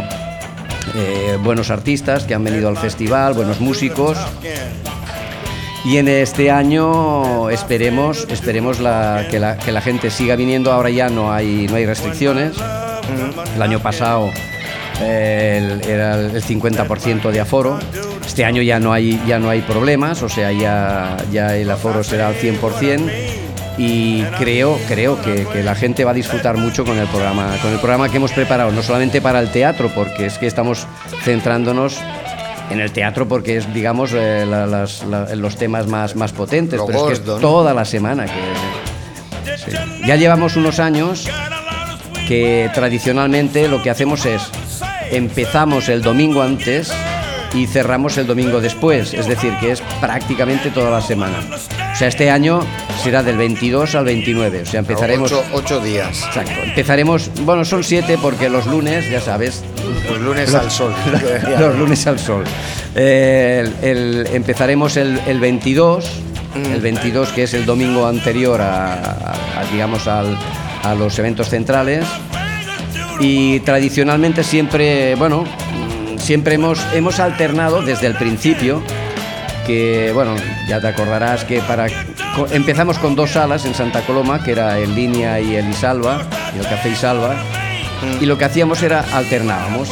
eh, 0.95 1.39
buenos 1.43 1.71
artistas 1.71 2.25
que 2.25 2.35
han 2.35 2.43
venido 2.43 2.69
al 2.69 2.77
festival, 2.77 3.33
buenos 3.33 3.59
músicos. 3.59 4.19
Y 5.83 5.97
en 5.97 6.07
este 6.09 6.51
año 6.51 7.49
esperemos, 7.49 8.27
esperemos 8.29 8.77
que, 8.77 8.83
la, 9.39 9.57
que 9.57 9.71
la 9.71 9.81
gente 9.81 10.11
siga 10.11 10.35
viniendo. 10.35 10.71
Ahora 10.71 10.91
ya 10.91 11.09
no 11.09 11.33
hay, 11.33 11.65
no 11.67 11.77
hay 11.77 11.87
restricciones. 11.87 12.53
El 13.55 13.61
año 13.61 13.79
pasado 13.79 14.29
el- 15.01 15.81
era 15.87 16.15
el 16.15 16.41
50% 16.43 17.31
de 17.31 17.39
aforo. 17.39 17.79
Este 18.25 18.45
año 18.45 18.61
ya 18.61 18.79
no 18.79 18.93
hay, 18.93 19.21
ya 19.27 19.39
no 19.39 19.49
hay 19.49 19.61
problemas, 19.61 20.21
o 20.23 20.29
sea, 20.29 20.51
ya, 20.51 21.17
ya 21.31 21.55
el 21.55 21.69
aforo 21.69 22.03
será 22.03 22.27
al 22.27 22.35
100%. 22.35 23.09
Y 23.77 24.21
creo, 24.37 24.77
creo 24.87 25.19
que, 25.21 25.45
que 25.51 25.63
la 25.63 25.73
gente 25.75 26.03
va 26.05 26.11
a 26.11 26.13
disfrutar 26.13 26.57
mucho 26.57 26.85
con 26.85 26.97
el 26.99 27.07
programa, 27.07 27.55
con 27.61 27.71
el 27.71 27.79
programa 27.79 28.09
que 28.09 28.17
hemos 28.17 28.31
preparado, 28.31 28.71
no 28.71 28.83
solamente 28.83 29.21
para 29.21 29.39
el 29.39 29.49
teatro, 29.49 29.89
porque 29.95 30.25
es 30.27 30.37
que 30.37 30.45
estamos 30.45 30.85
centrándonos 31.23 31.97
en 32.69 32.79
el 32.79 32.91
teatro 32.91 33.27
porque 33.27 33.57
es, 33.57 33.73
digamos, 33.73 34.11
eh, 34.13 34.45
la- 34.47 34.67
las- 34.67 35.03
la- 35.05 35.33
los 35.35 35.55
temas 35.55 35.87
más, 35.87 36.15
más 36.15 36.31
potentes, 36.31 36.77
Lo 36.77 36.85
pero 36.85 36.99
es 37.11 37.19
que 37.19 37.19
gordo, 37.25 37.35
es 37.37 37.41
¿no? 37.41 37.47
toda 37.49 37.73
la 37.73 37.85
semana 37.85 38.25
que... 38.25 39.57
sí. 39.57 39.71
Ya 40.05 40.15
llevamos 40.15 40.55
unos 40.57 40.79
años 40.79 41.27
que 42.31 42.69
tradicionalmente 42.73 43.67
lo 43.67 43.83
que 43.83 43.89
hacemos 43.89 44.25
es 44.25 44.41
empezamos 45.11 45.89
el 45.89 46.01
domingo 46.01 46.41
antes 46.41 46.89
y 47.53 47.67
cerramos 47.67 48.17
el 48.17 48.25
domingo 48.25 48.61
después, 48.61 49.13
es 49.13 49.27
decir, 49.27 49.51
que 49.59 49.71
es 49.73 49.81
prácticamente 49.99 50.69
toda 50.69 50.89
la 50.91 51.01
semana. 51.01 51.39
O 51.91 51.95
sea, 51.97 52.07
este 52.07 52.31
año 52.31 52.61
será 53.03 53.21
del 53.21 53.35
22 53.35 53.95
al 53.95 54.05
29, 54.05 54.61
o 54.61 54.65
sea, 54.65 54.79
empezaremos... 54.79 55.29
Ocho, 55.33 55.43
ocho 55.51 55.79
días. 55.81 56.23
Exacto, 56.27 56.53
empezaremos, 56.63 57.29
bueno, 57.41 57.65
son 57.65 57.83
siete 57.83 58.17
porque 58.21 58.47
los 58.47 58.65
lunes, 58.65 59.09
ya 59.09 59.19
sabes, 59.19 59.61
Los 60.09 60.21
lunes 60.21 60.53
al 60.55 60.71
sol. 60.71 60.93
los 61.59 61.75
lunes 61.75 62.07
al 62.07 62.17
sol. 62.17 62.45
Eh, 62.95 63.69
el- 63.81 63.89
el- 63.89 64.27
empezaremos 64.33 64.95
el, 64.95 65.19
el 65.27 65.41
22, 65.41 66.09
Mm. 66.53 66.73
el 66.73 66.81
22 66.81 67.29
que 67.29 67.43
es 67.43 67.53
el 67.53 67.65
domingo 67.65 68.05
anterior 68.07 68.59
a, 68.61 68.93
a- 68.93 69.59
a, 69.61 69.65
digamos 69.71 70.05
al- 70.07 70.37
a 70.83 70.93
los 70.95 71.17
eventos 71.19 71.49
centrales 71.49 72.05
y 73.19 73.59
tradicionalmente 73.61 74.43
siempre, 74.43 75.15
bueno, 75.15 75.45
siempre 76.17 76.55
hemos, 76.55 76.79
hemos 76.93 77.19
alternado 77.19 77.81
desde 77.81 78.07
el 78.07 78.15
principio 78.15 78.81
que, 79.67 80.11
bueno, 80.13 80.35
ya 80.67 80.81
te 80.81 80.87
acordarás 80.87 81.43
que 81.43 81.59
para 81.61 81.85
empezamos 82.51 82.97
con 82.97 83.15
dos 83.15 83.31
salas 83.31 83.65
en 83.65 83.75
Santa 83.75 84.01
Coloma, 84.01 84.43
que 84.43 84.51
era 84.53 84.77
el 84.79 84.95
Línea 84.95 85.39
y 85.39 85.55
el 85.55 85.69
Isalva, 85.69 86.21
y 86.55 86.59
el 86.59 86.65
Café 86.67 86.89
Isalva, 86.89 87.35
y 88.19 88.25
lo 88.25 88.37
que 88.39 88.45
hacíamos 88.45 88.81
era 88.81 89.05
alternábamos. 89.13 89.89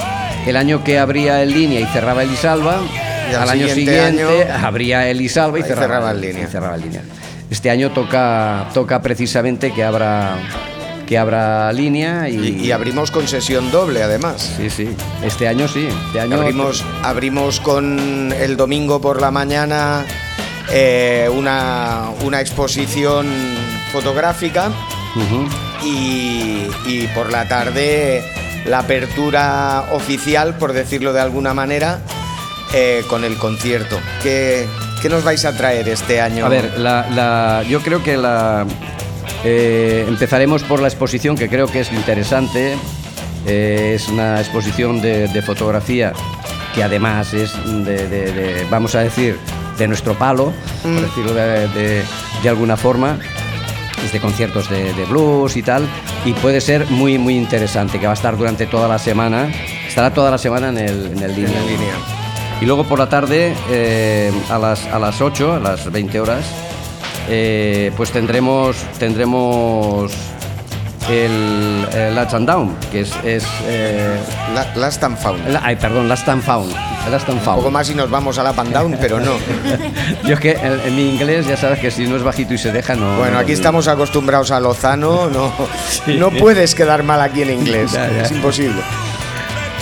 El 0.47 0.55
año 0.57 0.83
que 0.83 0.97
abría 0.97 1.43
el 1.43 1.51
Línea 1.53 1.79
y 1.81 1.85
cerraba 1.85 2.23
el 2.23 2.31
Isalva, 2.31 2.79
Y 3.29 3.35
al 3.35 3.43
al 3.43 3.49
año 3.49 3.67
siguiente 3.67 4.01
año- 4.01 4.65
abría 4.65 5.07
el 5.07 5.21
Isalva 5.21 5.59
y 5.59 5.61
cerraba, 5.63 5.81
cerraba 5.87 6.11
el 6.11 6.21
Línea. 6.21 6.43
y 6.45 6.47
cerraba 6.47 6.75
el 6.75 6.81
Línea. 6.81 7.01
Este 7.51 7.69
año 7.69 7.91
toca, 7.91 8.65
toca 8.73 9.01
precisamente 9.03 9.71
que 9.71 9.83
abra, 9.83 10.35
que 11.09 11.17
abra 11.17 11.73
Línea 11.73 12.29
y, 12.29 12.35
Y, 12.61 12.65
y 12.67 12.71
abrimos 12.71 13.09
con 13.09 13.27
sesión 13.27 13.71
doble, 13.71 14.03
además. 14.03 14.53
Sí, 14.57 14.69
sí. 14.69 14.89
Este 15.23 15.47
año 15.47 15.67
sí. 15.67 15.87
Este 16.05 16.19
año 16.19 16.39
Abrimos, 16.39 16.85
abrimos 17.03 17.59
con 17.59 18.31
el 18.31 18.55
domingo 18.55 19.01
por 19.01 19.19
la 19.19 19.31
mañana 19.31 20.05
eh, 20.71 21.27
una, 21.33 22.11
una 22.23 22.39
exposición 22.41 23.27
fotográfica 23.91 24.69
y, 25.83 26.67
y 26.85 27.09
por 27.15 27.31
la 27.31 27.47
tarde 27.47 28.23
la 28.67 28.79
apertura 28.79 29.85
oficial, 29.93 30.57
por 30.57 30.73
decirlo 30.73 31.11
de 31.11 31.21
alguna 31.21 31.55
manera, 31.55 32.01
eh, 32.73 33.03
con 33.09 33.23
el 33.23 33.35
concierto. 33.37 33.99
¿Qué, 34.21 34.67
qué 35.01 35.09
nos 35.09 35.23
vais 35.23 35.43
a 35.45 35.57
traer 35.57 35.89
este 35.89 36.21
año? 36.21 36.45
A 36.45 36.49
ver, 36.49 36.77
la, 36.77 37.07
la- 37.09 37.63
yo 37.67 37.81
creo 37.81 38.03
que 38.03 38.15
la 38.15 38.65
eh, 39.43 40.05
empezaremos 40.07 40.63
por 40.63 40.81
la 40.81 40.87
exposición 40.87 41.35
que 41.37 41.49
creo 41.49 41.67
que 41.67 41.81
es 41.81 41.91
interesante. 41.91 42.75
Eh, 43.45 43.93
es 43.95 44.07
una 44.09 44.39
exposición 44.39 45.01
de, 45.01 45.27
de 45.29 45.41
fotografía 45.41 46.13
que 46.75 46.83
además 46.83 47.33
es 47.33 47.53
de, 47.65 48.07
de- 48.07 48.31
de, 48.31 48.65
vamos 48.69 48.93
a 48.95 48.99
decir, 48.99 49.37
de 49.77 49.87
nuestro 49.87 50.13
palo, 50.17 50.51
por 50.83 51.01
decirlo 51.01 51.33
de, 51.33 52.03
alguna 52.47 52.77
forma. 52.77 53.17
Es 54.05 54.11
de 54.13 54.19
conciertos 54.19 54.69
de, 54.69 54.93
de 54.93 55.05
blues 55.05 55.57
y 55.57 55.61
tal, 55.63 55.85
y 56.25 56.33
puede 56.33 56.61
ser 56.61 56.85
muy, 56.89 57.17
muy 57.17 57.35
interesante, 57.35 57.99
que 57.99 58.05
va 58.05 58.13
a 58.13 58.15
estar 58.15 58.37
durante 58.37 58.65
toda 58.65 58.87
la 58.87 58.97
semana. 58.99 59.49
Estará 59.87 60.13
toda 60.13 60.31
la 60.31 60.37
semana 60.37 60.69
en 60.69 60.77
el, 60.77 61.05
en 61.07 61.23
el 61.23 61.35
línea. 61.35 61.61
línea. 61.61 61.93
Y 62.61 62.65
luego 62.65 62.83
por 62.85 62.99
la 62.99 63.09
tarde, 63.09 63.53
eh, 63.69 64.31
a, 64.49 64.57
las, 64.57 64.85
a 64.85 64.99
las 64.99 65.19
8, 65.21 65.53
a 65.55 65.59
las 65.59 65.91
20 65.91 66.19
horas, 66.19 66.45
eh, 67.27 67.91
pues 67.97 68.11
tendremos, 68.11 68.75
tendremos 68.99 70.11
el, 71.09 71.87
el 71.93 72.15
Latch 72.15 72.33
and 72.35 72.47
Down, 72.47 72.75
que 72.91 73.01
es... 73.01 73.11
es 73.25 73.43
eh, 73.65 74.17
La- 74.53 74.75
Last 74.75 75.03
and 75.03 75.17
Found. 75.17 75.47
la- 75.47 75.61
ay, 75.63 75.75
perdón, 75.75 76.07
Last 76.07 76.27
and 76.29 76.43
Found. 76.43 76.71
Last 77.09 77.27
and 77.29 77.39
Un 77.39 77.43
poco 77.55 77.71
más 77.71 77.89
y 77.89 77.95
nos 77.95 78.09
vamos 78.11 78.37
a 78.37 78.43
la 78.43 78.49
and 78.51 78.71
Down, 78.71 78.97
pero 79.01 79.19
no. 79.19 79.31
Yo 80.27 80.35
es 80.35 80.39
que 80.39 80.51
en, 80.51 80.79
en 80.85 80.95
mi 80.95 81.09
inglés 81.09 81.47
ya 81.47 81.57
sabes 81.57 81.79
que 81.79 81.89
si 81.89 82.05
no 82.05 82.15
es 82.15 82.23
bajito 82.23 82.53
y 82.53 82.57
se 82.59 82.71
deja, 82.71 82.95
no... 82.95 83.17
Bueno, 83.17 83.33
no- 83.33 83.39
aquí 83.39 83.53
estamos 83.53 83.87
acostumbrados 83.87 84.51
a 84.51 84.59
Lozano, 84.59 85.27
no, 85.29 85.51
no 86.07 86.29
puedes 86.31 86.75
quedar 86.75 87.01
mal 87.03 87.21
aquí 87.21 87.41
en 87.41 87.51
inglés, 87.51 87.91
Ya, 87.93 88.07
ya. 88.11 88.21
es 88.23 88.31
imposible. 88.31 88.81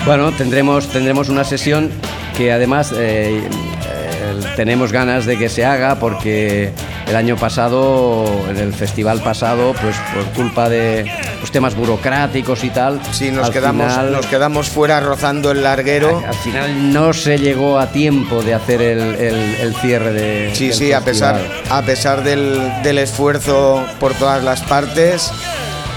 Bueno, 0.06 0.32
tendremos, 0.32 0.88
tendremos 0.88 1.27
una 1.27 1.44
sesión 1.44 1.91
que 2.38 2.53
además 2.53 2.94
eh, 2.96 3.41
eh, 3.50 4.39
tenemos 4.56 4.94
ganas 4.94 5.25
de 5.25 5.38
que 5.38 5.50
se 5.50 5.65
haga 5.65 5.96
porque 6.00 6.72
el 7.09 7.15
año 7.15 7.35
pasado, 7.37 8.25
en 8.49 8.57
el 8.57 8.73
festival 8.73 9.21
pasado, 9.21 9.73
pues 9.81 9.95
por 10.13 10.23
culpa 10.33 10.67
de 10.69 11.09
los 11.39 11.51
temas 11.51 11.75
burocráticos 11.75 12.63
y 12.63 12.69
tal, 12.69 12.99
Sí, 13.11 13.31
nos 13.31 13.47
al 13.47 13.53
quedamos, 13.53 13.87
final- 13.91 14.11
nos 14.11 14.25
quedamos 14.25 14.69
fuera 14.69 14.99
rozando 14.99 15.51
el 15.51 15.63
larguero. 15.63 16.21
al 16.27 16.35
final 16.35 16.91
no 16.93 17.13
se 17.13 17.37
llegó 17.37 17.79
a 17.79 17.87
tiempo 17.87 18.43
de 18.43 18.53
hacer 18.53 18.81
el, 18.81 18.99
el- 19.15 19.55
el 19.61 19.75
cierre 19.75 20.11
de. 20.13 20.49
Sí, 20.53 20.73
sí, 20.73 20.91
a 20.91 21.01
pesar, 21.01 21.39
a 21.69 21.81
pesar 21.83 22.23
del, 22.23 22.59
del 22.83 22.97
esfuerzo 22.97 23.83
por 23.99 24.13
todas 24.13 24.43
las 24.43 24.61
partes, 24.63 25.31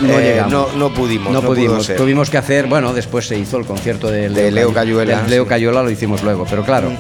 No 0.00 0.19
eh, 0.19 0.23
llegamos. 0.23 0.52
no, 0.52 0.69
no 0.88 0.95
pudimos. 0.95 1.33
No, 1.33 1.43
pudimos. 1.43 1.87
Tuvimos 1.97 2.31
que 2.31 2.38
hacer, 2.38 2.67
bueno, 2.67 2.93
después 2.95 3.26
se 3.26 3.37
hizo 3.37 3.57
el 3.59 3.67
concierto 3.67 4.11
de 4.11 4.29
De 4.31 4.50
Leo 4.50 4.71
Cayu- 4.71 4.75
Cayuela, 4.75 5.23
de 5.23 5.29
Leo 5.29 5.43
sí. 5.45 5.49
Cayuela 5.49 5.83
lo 5.83 5.90
hicimos 5.90 6.23
luego, 6.23 6.47
pero 6.49 6.64
claro. 6.64 6.90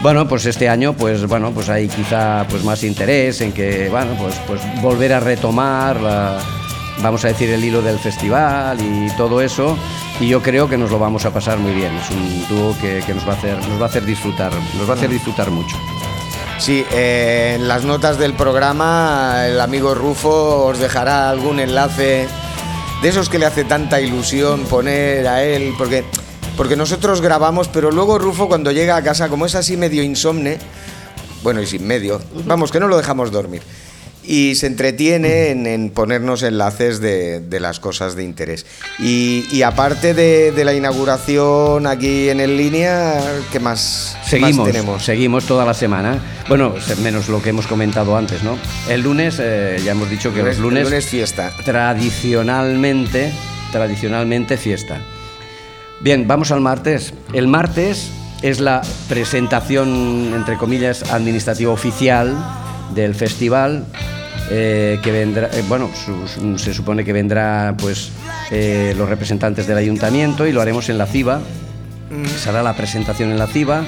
Bueno, 0.00 0.26
pues 0.26 0.46
este 0.46 0.68
año, 0.68 0.94
pues 0.94 1.26
bueno, 1.26 1.52
pues 1.52 1.68
hay 1.68 1.88
quizá 1.88 2.44
pues 2.48 2.64
más 2.64 2.82
interés 2.82 3.40
en 3.40 3.52
que, 3.52 3.88
bueno, 3.88 4.16
pues, 4.18 4.34
pues 4.46 4.60
volver 4.82 5.12
a 5.12 5.20
retomar 5.20 6.00
la, 6.00 6.38
vamos 7.02 7.24
a 7.24 7.28
decir, 7.28 7.50
el 7.50 7.64
hilo 7.64 7.82
del 7.82 7.98
festival 7.98 8.78
y 8.80 9.14
todo 9.16 9.40
eso. 9.40 9.76
Y 10.20 10.28
yo 10.28 10.42
creo 10.42 10.68
que 10.68 10.76
nos 10.76 10.90
lo 10.90 10.98
vamos 10.98 11.24
a 11.24 11.32
pasar 11.32 11.58
muy 11.58 11.72
bien. 11.72 11.94
Es 11.96 12.10
un 12.10 12.46
dúo 12.48 12.76
que, 12.80 13.02
que 13.06 13.14
nos 13.14 13.26
va 13.26 13.32
a 13.32 13.36
hacer, 13.36 13.56
nos 13.68 13.80
va 13.80 13.86
a 13.86 13.88
hacer 13.88 14.04
disfrutar, 14.04 14.52
nos 14.76 14.88
va 14.88 14.94
a 14.94 14.96
hacer 14.96 15.10
disfrutar 15.10 15.50
mucho. 15.50 15.76
Sí, 16.58 16.84
eh, 16.92 17.56
en 17.56 17.66
las 17.66 17.84
notas 17.84 18.18
del 18.18 18.34
programa 18.34 19.46
el 19.46 19.60
amigo 19.60 19.94
Rufo 19.94 20.66
os 20.66 20.78
dejará 20.78 21.28
algún 21.28 21.58
enlace 21.58 22.28
de 23.02 23.08
esos 23.08 23.28
que 23.28 23.40
le 23.40 23.46
hace 23.46 23.64
tanta 23.64 24.00
ilusión 24.00 24.64
poner 24.66 25.26
a 25.26 25.42
él, 25.42 25.74
porque, 25.76 26.04
porque 26.56 26.76
nosotros 26.76 27.20
grabamos, 27.20 27.68
pero 27.68 27.90
luego 27.90 28.18
Rufo 28.18 28.48
cuando 28.48 28.72
llega 28.72 28.96
a 28.96 29.02
casa, 29.02 29.28
como 29.28 29.46
es 29.46 29.54
así 29.54 29.76
medio 29.76 30.02
insomne, 30.02 30.58
bueno 31.42 31.60
y 31.62 31.66
sin 31.66 31.86
medio, 31.86 32.20
vamos, 32.46 32.70
que 32.70 32.80
no 32.80 32.88
lo 32.88 32.96
dejamos 32.96 33.30
dormir. 33.32 33.62
y 34.24 34.54
se 34.54 34.68
entretiene 34.68 35.48
en, 35.50 35.66
en 35.66 35.90
ponernos 35.90 36.44
enlaces 36.44 37.00
de, 37.00 37.40
de 37.40 37.58
las 37.58 37.80
cosas 37.80 38.14
de 38.14 38.22
interés. 38.22 38.64
Y, 39.00 39.44
y 39.50 39.62
aparte 39.62 40.14
de, 40.14 40.52
de 40.52 40.64
la 40.64 40.74
inauguración 40.74 41.88
aquí 41.88 42.28
en 42.28 42.38
el 42.40 42.56
línea, 42.56 43.20
¿qué 43.50 43.58
más, 43.58 44.16
más 44.16 44.28
Seguimos, 44.28 44.66
tenemos? 44.68 45.04
seguimos 45.04 45.44
toda 45.44 45.64
la 45.64 45.74
semana. 45.74 46.20
Bueno, 46.48 46.74
menos 47.02 47.28
lo 47.28 47.42
que 47.42 47.50
hemos 47.50 47.66
comentado 47.66 48.16
antes, 48.16 48.44
¿no? 48.44 48.56
El 48.88 49.00
lunes, 49.02 49.38
eh, 49.40 49.80
ya 49.84 49.90
hemos 49.90 50.08
dicho 50.08 50.32
que 50.32 50.40
El 50.40 50.46
los 50.46 50.58
lunes, 50.58 50.84
el 50.84 50.90
lunes 50.90 51.06
fiesta. 51.06 51.52
tradicionalmente, 51.64 53.32
tradicionalmente 53.72 54.56
fiesta. 54.56 55.00
Bien, 56.02 56.26
vamos 56.26 56.50
al 56.50 56.60
martes. 56.60 57.14
El 57.32 57.46
martes 57.48 58.10
es 58.42 58.60
la 58.60 58.82
presentación, 59.08 60.32
entre 60.34 60.56
comillas, 60.56 61.10
administrativa 61.12 61.70
oficial 61.72 62.36
del 62.94 63.14
festival, 63.14 63.84
eh, 64.50 64.98
que 65.02 65.12
vendrá, 65.12 65.48
eh, 65.52 65.62
bueno, 65.68 65.88
su- 65.94 66.26
su- 66.26 66.58
se 66.58 66.74
supone 66.74 67.04
que 67.04 67.12
vendrá, 67.12 67.74
pues, 67.78 68.10
eh, 68.50 68.94
los 68.98 69.08
representantes 69.08 69.66
del 69.66 69.78
ayuntamiento 69.78 70.46
y 70.46 70.52
lo 70.52 70.60
haremos 70.60 70.88
en 70.88 70.98
la 70.98 71.06
CIBA. 71.06 71.40
Será 72.42 72.62
la 72.62 72.74
presentación 72.74 73.30
en 73.30 73.38
la 73.38 73.46
CIBA. 73.46 73.84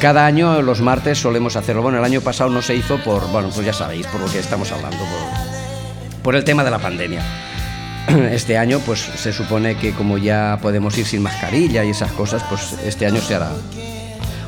Cada 0.00 0.26
año, 0.26 0.60
los 0.60 0.80
martes, 0.82 1.18
solemos 1.18 1.56
hacerlo. 1.56 1.80
Bueno, 1.80 1.96
el 1.98 2.04
año 2.04 2.20
pasado 2.20 2.50
no 2.50 2.60
se 2.60 2.74
hizo 2.74 2.98
por, 3.02 3.30
bueno, 3.30 3.48
pues 3.54 3.64
ya 3.64 3.72
sabéis, 3.72 4.06
por 4.08 4.20
lo 4.20 4.26
que 4.30 4.38
estamos 4.40 4.70
hablando, 4.72 4.98
por, 4.98 6.22
por 6.22 6.34
el 6.36 6.44
tema 6.44 6.64
de 6.64 6.70
la 6.70 6.78
pandemia. 6.78 7.22
Este 8.32 8.56
año, 8.58 8.80
pues 8.84 9.00
se 9.00 9.32
supone 9.32 9.76
que 9.76 9.92
como 9.92 10.18
ya 10.18 10.58
podemos 10.62 10.96
ir 10.98 11.06
sin 11.06 11.22
mascarilla 11.22 11.84
y 11.84 11.90
esas 11.90 12.12
cosas, 12.12 12.42
pues 12.48 12.74
este 12.84 13.06
año 13.06 13.20
se 13.20 13.34
hará. 13.34 13.50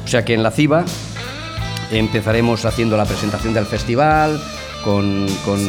O 0.05 0.09
sea 0.09 0.25
que 0.25 0.35
en 0.35 0.43
la 0.43 0.51
CIBA 0.51 0.85
empezaremos 1.91 2.65
haciendo 2.65 2.97
la 2.97 3.05
presentación 3.05 3.55
del 3.55 3.67
festival, 3.67 4.41
con, 4.85 5.27
con, 5.45 5.61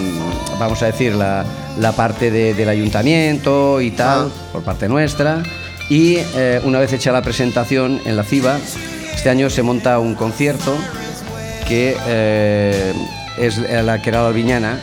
vamos 0.59 0.81
a 0.81 0.87
decir, 0.87 1.13
la, 1.15 1.45
la 1.79 1.91
parte 1.91 2.31
de- 2.31 2.53
del 2.53 2.69
ayuntamiento 2.69 3.79
y 3.81 3.91
tal, 3.91 4.31
por 4.51 4.63
parte 4.63 4.87
nuestra. 4.89 5.43
Y 5.89 6.15
eh, 6.35 6.61
una 6.63 6.79
vez 6.79 6.93
hecha 6.93 7.11
la 7.11 7.21
presentación 7.21 8.01
en 8.05 8.15
la 8.15 8.23
CIBA, 8.23 8.57
este 9.13 9.29
año 9.29 9.49
se 9.49 9.61
monta 9.63 9.99
un 9.99 10.15
concierto 10.15 10.73
que 11.67 11.95
eh, 12.07 12.93
es 13.37 13.57
la 13.57 14.01
Querada 14.01 14.29
Albiñana, 14.29 14.79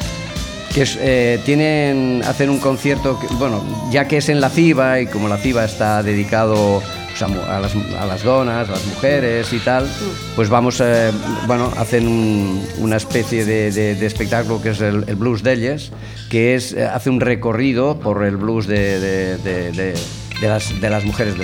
que 0.72 0.82
es, 0.82 0.96
eh, 1.00 1.40
tienen, 1.44 2.22
hacen 2.26 2.48
un 2.50 2.58
concierto, 2.58 3.18
que, 3.18 3.26
bueno, 3.34 3.62
ya 3.90 4.06
que 4.06 4.18
es 4.18 4.28
en 4.28 4.40
la 4.40 4.50
CIBA 4.50 5.00
y 5.00 5.06
como 5.06 5.28
la 5.28 5.36
CIBA 5.36 5.64
está 5.64 6.02
dedicado 6.02 6.80
pues, 7.08 7.22
a, 7.22 7.58
las, 7.60 7.72
a 8.00 8.06
las 8.06 8.22
donas, 8.22 8.68
a 8.68 8.72
las 8.72 8.86
mujeres 8.86 9.52
y 9.52 9.58
tal, 9.58 9.88
pues 10.36 10.48
vamos, 10.48 10.80
eh, 10.80 11.10
bueno, 11.48 11.72
hacen 11.76 12.06
un- 12.06 12.64
una 12.78 12.96
especie 12.98 13.44
de, 13.44 13.72
de- 13.72 13.96
de 13.96 14.06
espectáculo 14.06 14.62
que 14.62 14.70
es 14.70 14.80
el, 14.80 15.04
el 15.08 15.16
blues 15.16 15.42
de 15.42 15.52
ellas, 15.54 15.90
que 16.30 16.54
es, 16.54 16.72
eh, 16.72 16.84
hace 16.84 17.10
un 17.10 17.20
recorrido 17.20 17.98
por 17.98 18.22
el 18.24 18.36
blues 18.36 18.66
de, 18.68 19.00
de- 19.00 19.94
las, 20.40 20.80
de 20.80 20.88
las 20.88 21.04
mujeres, 21.04 21.34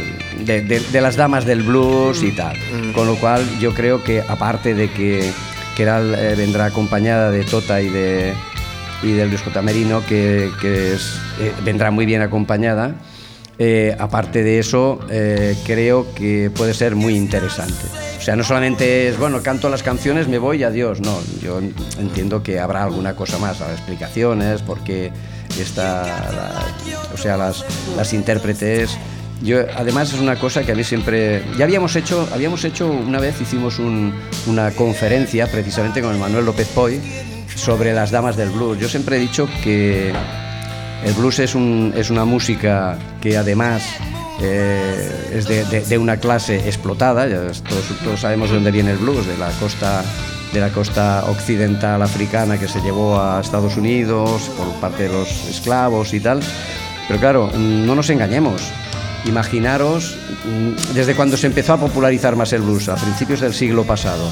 de, 0.47 0.63
de- 0.63 0.81
de 0.81 1.01
las 1.01 1.17
damas 1.17 1.45
del 1.45 1.63
blues 1.63 2.23
y 2.23 2.31
tal. 2.31 2.57
Con 2.95 3.07
lo 3.09 3.17
cual 3.17 3.45
yo 3.61 3.75
creo 3.75 4.03
que 4.05 4.23
aparte 4.27 4.75
de 4.75 4.89
que 4.91 5.31
Keral 5.77 6.15
eh, 6.15 6.35
vendrá 6.37 6.67
acompañada 6.67 7.31
de 7.31 7.45
Tota 7.45 7.83
y 7.83 7.89
de 7.91 8.33
y 9.03 9.13
del 9.13 9.29
Luis 9.29 9.43
J. 9.43 9.63
Merino, 9.63 10.05
que, 10.07 10.51
que 10.61 10.95
es, 10.95 11.19
eh, 11.41 11.53
vendrá 11.65 11.91
muy 11.91 12.07
bien 12.07 12.23
acompañada. 12.23 12.95
Eh, 13.59 13.97
aparte 13.99 14.43
de 14.43 14.59
eso, 14.59 15.01
eh, 15.09 15.57
creo 15.65 16.13
que 16.15 16.51
puede 16.55 16.75
ser 16.75 16.95
muy 16.95 17.17
interesante. 17.17 17.87
O 18.19 18.21
sea, 18.21 18.37
no 18.37 18.45
solamente 18.45 19.09
es, 19.09 19.17
bueno, 19.19 19.43
canto 19.43 19.71
las 19.71 19.83
canciones, 19.83 20.29
me 20.29 20.37
voy 20.37 20.59
y 20.61 20.65
adiós. 20.65 21.01
No, 21.01 21.19
yo 21.43 21.61
entiendo 21.99 22.43
que 22.43 22.59
habrá 22.61 22.83
alguna 22.85 23.17
cosa 23.17 23.39
más, 23.39 23.61
habrá 23.63 23.73
explicaciones, 23.75 24.61
porque 24.61 25.11
está, 25.59 26.03
la- 26.33 26.65
o 27.15 27.17
sea, 27.17 27.39
las, 27.39 27.65
las 27.97 28.13
intérpretes. 28.13 28.99
Yo, 29.43 29.61
además 29.75 30.13
es 30.13 30.21
una 30.21 30.37
cosa 30.39 30.63
que 30.65 30.73
a 30.73 30.75
mí 30.75 30.83
siempre 30.85 31.43
ya 31.59 31.65
habíamos 31.65 31.95
hecho 31.95 32.27
habíamos 32.33 32.65
hecho 32.65 32.91
una 32.91 33.21
vez 33.21 33.39
hicimos 33.41 33.79
un- 33.79 34.15
una 34.47 34.71
conferencia 34.71 35.47
precisamente 35.47 36.01
con 36.01 36.13
el 36.13 36.19
Manuel 36.19 36.47
López 36.47 36.67
Poy 36.69 36.99
sobre 37.57 37.93
las 37.93 38.11
damas 38.13 38.37
del 38.37 38.51
blues. 38.51 38.79
Yo 38.79 38.89
siempre 38.89 39.17
he 39.17 39.21
dicho 39.21 39.49
que 39.65 40.13
el 41.05 41.13
blues 41.15 41.39
es, 41.41 41.55
un- 41.55 41.93
es 41.97 42.11
una 42.11 42.25
música 42.25 42.97
que 43.21 43.37
además 43.37 43.83
eh, 44.41 45.31
es 45.35 45.49
de, 45.49 45.65
de- 45.65 45.99
una 45.99 46.19
clase 46.19 46.57
explotada. 46.67 47.27
Ya 47.27 47.41
todos, 47.63 47.85
todos 48.05 48.21
sabemos 48.21 48.51
de 48.51 48.57
dónde 48.57 48.71
viene 48.71 48.93
el 48.93 48.99
blues, 48.99 49.27
de 49.27 49.37
la 49.39 49.51
costa 49.61 50.05
de 50.53 50.61
la 50.61 50.69
costa 50.71 51.25
occidental 51.29 52.01
africana 52.01 52.57
que 52.57 52.69
se 52.69 52.81
llevó 52.81 53.21
a 53.21 53.41
Estados 53.41 53.77
Unidos 53.77 54.43
por 54.57 54.69
parte 54.81 55.03
de 55.03 55.09
los 55.13 55.29
esclavos 55.49 56.15
y 56.15 56.21
tal. 56.21 56.41
Pero 57.09 57.19
claro, 57.21 57.51
no 57.57 57.95
nos 57.95 58.09
engañemos. 58.11 58.63
Imaginaros, 59.27 60.17
mm, 60.45 60.95
desde 60.95 61.15
cuando 61.15 61.37
se 61.37 61.49
empezó 61.49 61.73
a 61.75 61.79
popularizar 61.79 62.37
más 62.37 62.53
el 62.53 62.63
blues, 62.63 62.89
a 62.89 62.95
principios 62.95 63.41
del 63.41 63.55
siglo 63.55 63.85
pasado, 63.85 64.31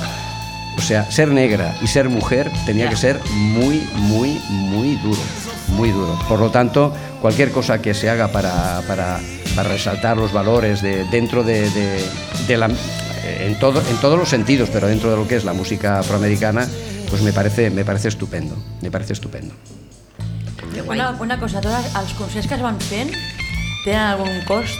o 0.76 0.80
sea, 0.80 1.10
ser 1.10 1.28
negra 1.28 1.74
y 1.82 1.86
ser 1.86 2.08
mujer 2.08 2.50
tenía 2.66 2.88
que 2.88 2.96
ser 2.96 3.20
muy, 3.32 3.86
muy, 3.94 4.40
muy 4.48 4.96
duro, 4.96 5.20
muy 5.68 5.90
duro. 5.90 6.18
Por 6.28 6.40
lo 6.40 6.50
tanto, 6.50 6.92
cualquier 7.20 7.50
cosa 7.52 7.80
que 7.80 7.94
se 7.94 8.10
haga 8.10 8.28
para, 8.28 8.82
para- 8.86 9.20
para 9.54 9.68
resaltar 9.68 10.16
los 10.16 10.32
valores 10.32 10.82
de, 10.82 11.04
dentro 11.10 11.44
de, 11.44 11.70
de- 11.70 12.04
de 12.48 12.56
la... 12.56 12.66
eh, 12.68 13.46
En, 13.46 13.58
todo, 13.58 13.80
en 13.88 13.96
todos 13.98 14.18
los 14.18 14.28
sentidos, 14.28 14.68
pero 14.72 14.86
dentro 14.88 15.10
de 15.10 15.16
lo 15.16 15.28
que 15.28 15.36
es 15.36 15.44
la 15.44 15.52
música 15.52 16.00
afroamericana, 16.00 16.66
pues 17.08 17.22
me 17.22 17.32
parece, 17.32 17.70
me 17.70 17.84
parece 17.84 18.08
estupendo, 18.08 18.56
me 18.82 18.90
parece 18.90 19.12
estupendo. 19.12 19.54
Una, 20.88 21.10
una 21.20 21.38
cosa, 21.38 21.60
tots 21.62 21.94
els 21.96 22.12
concerts 22.18 22.48
que 22.50 22.56
es 22.58 22.62
van 22.64 22.80
fent 22.82 23.12
tenen 23.84 24.00
algun 24.00 24.40
cost? 24.48 24.74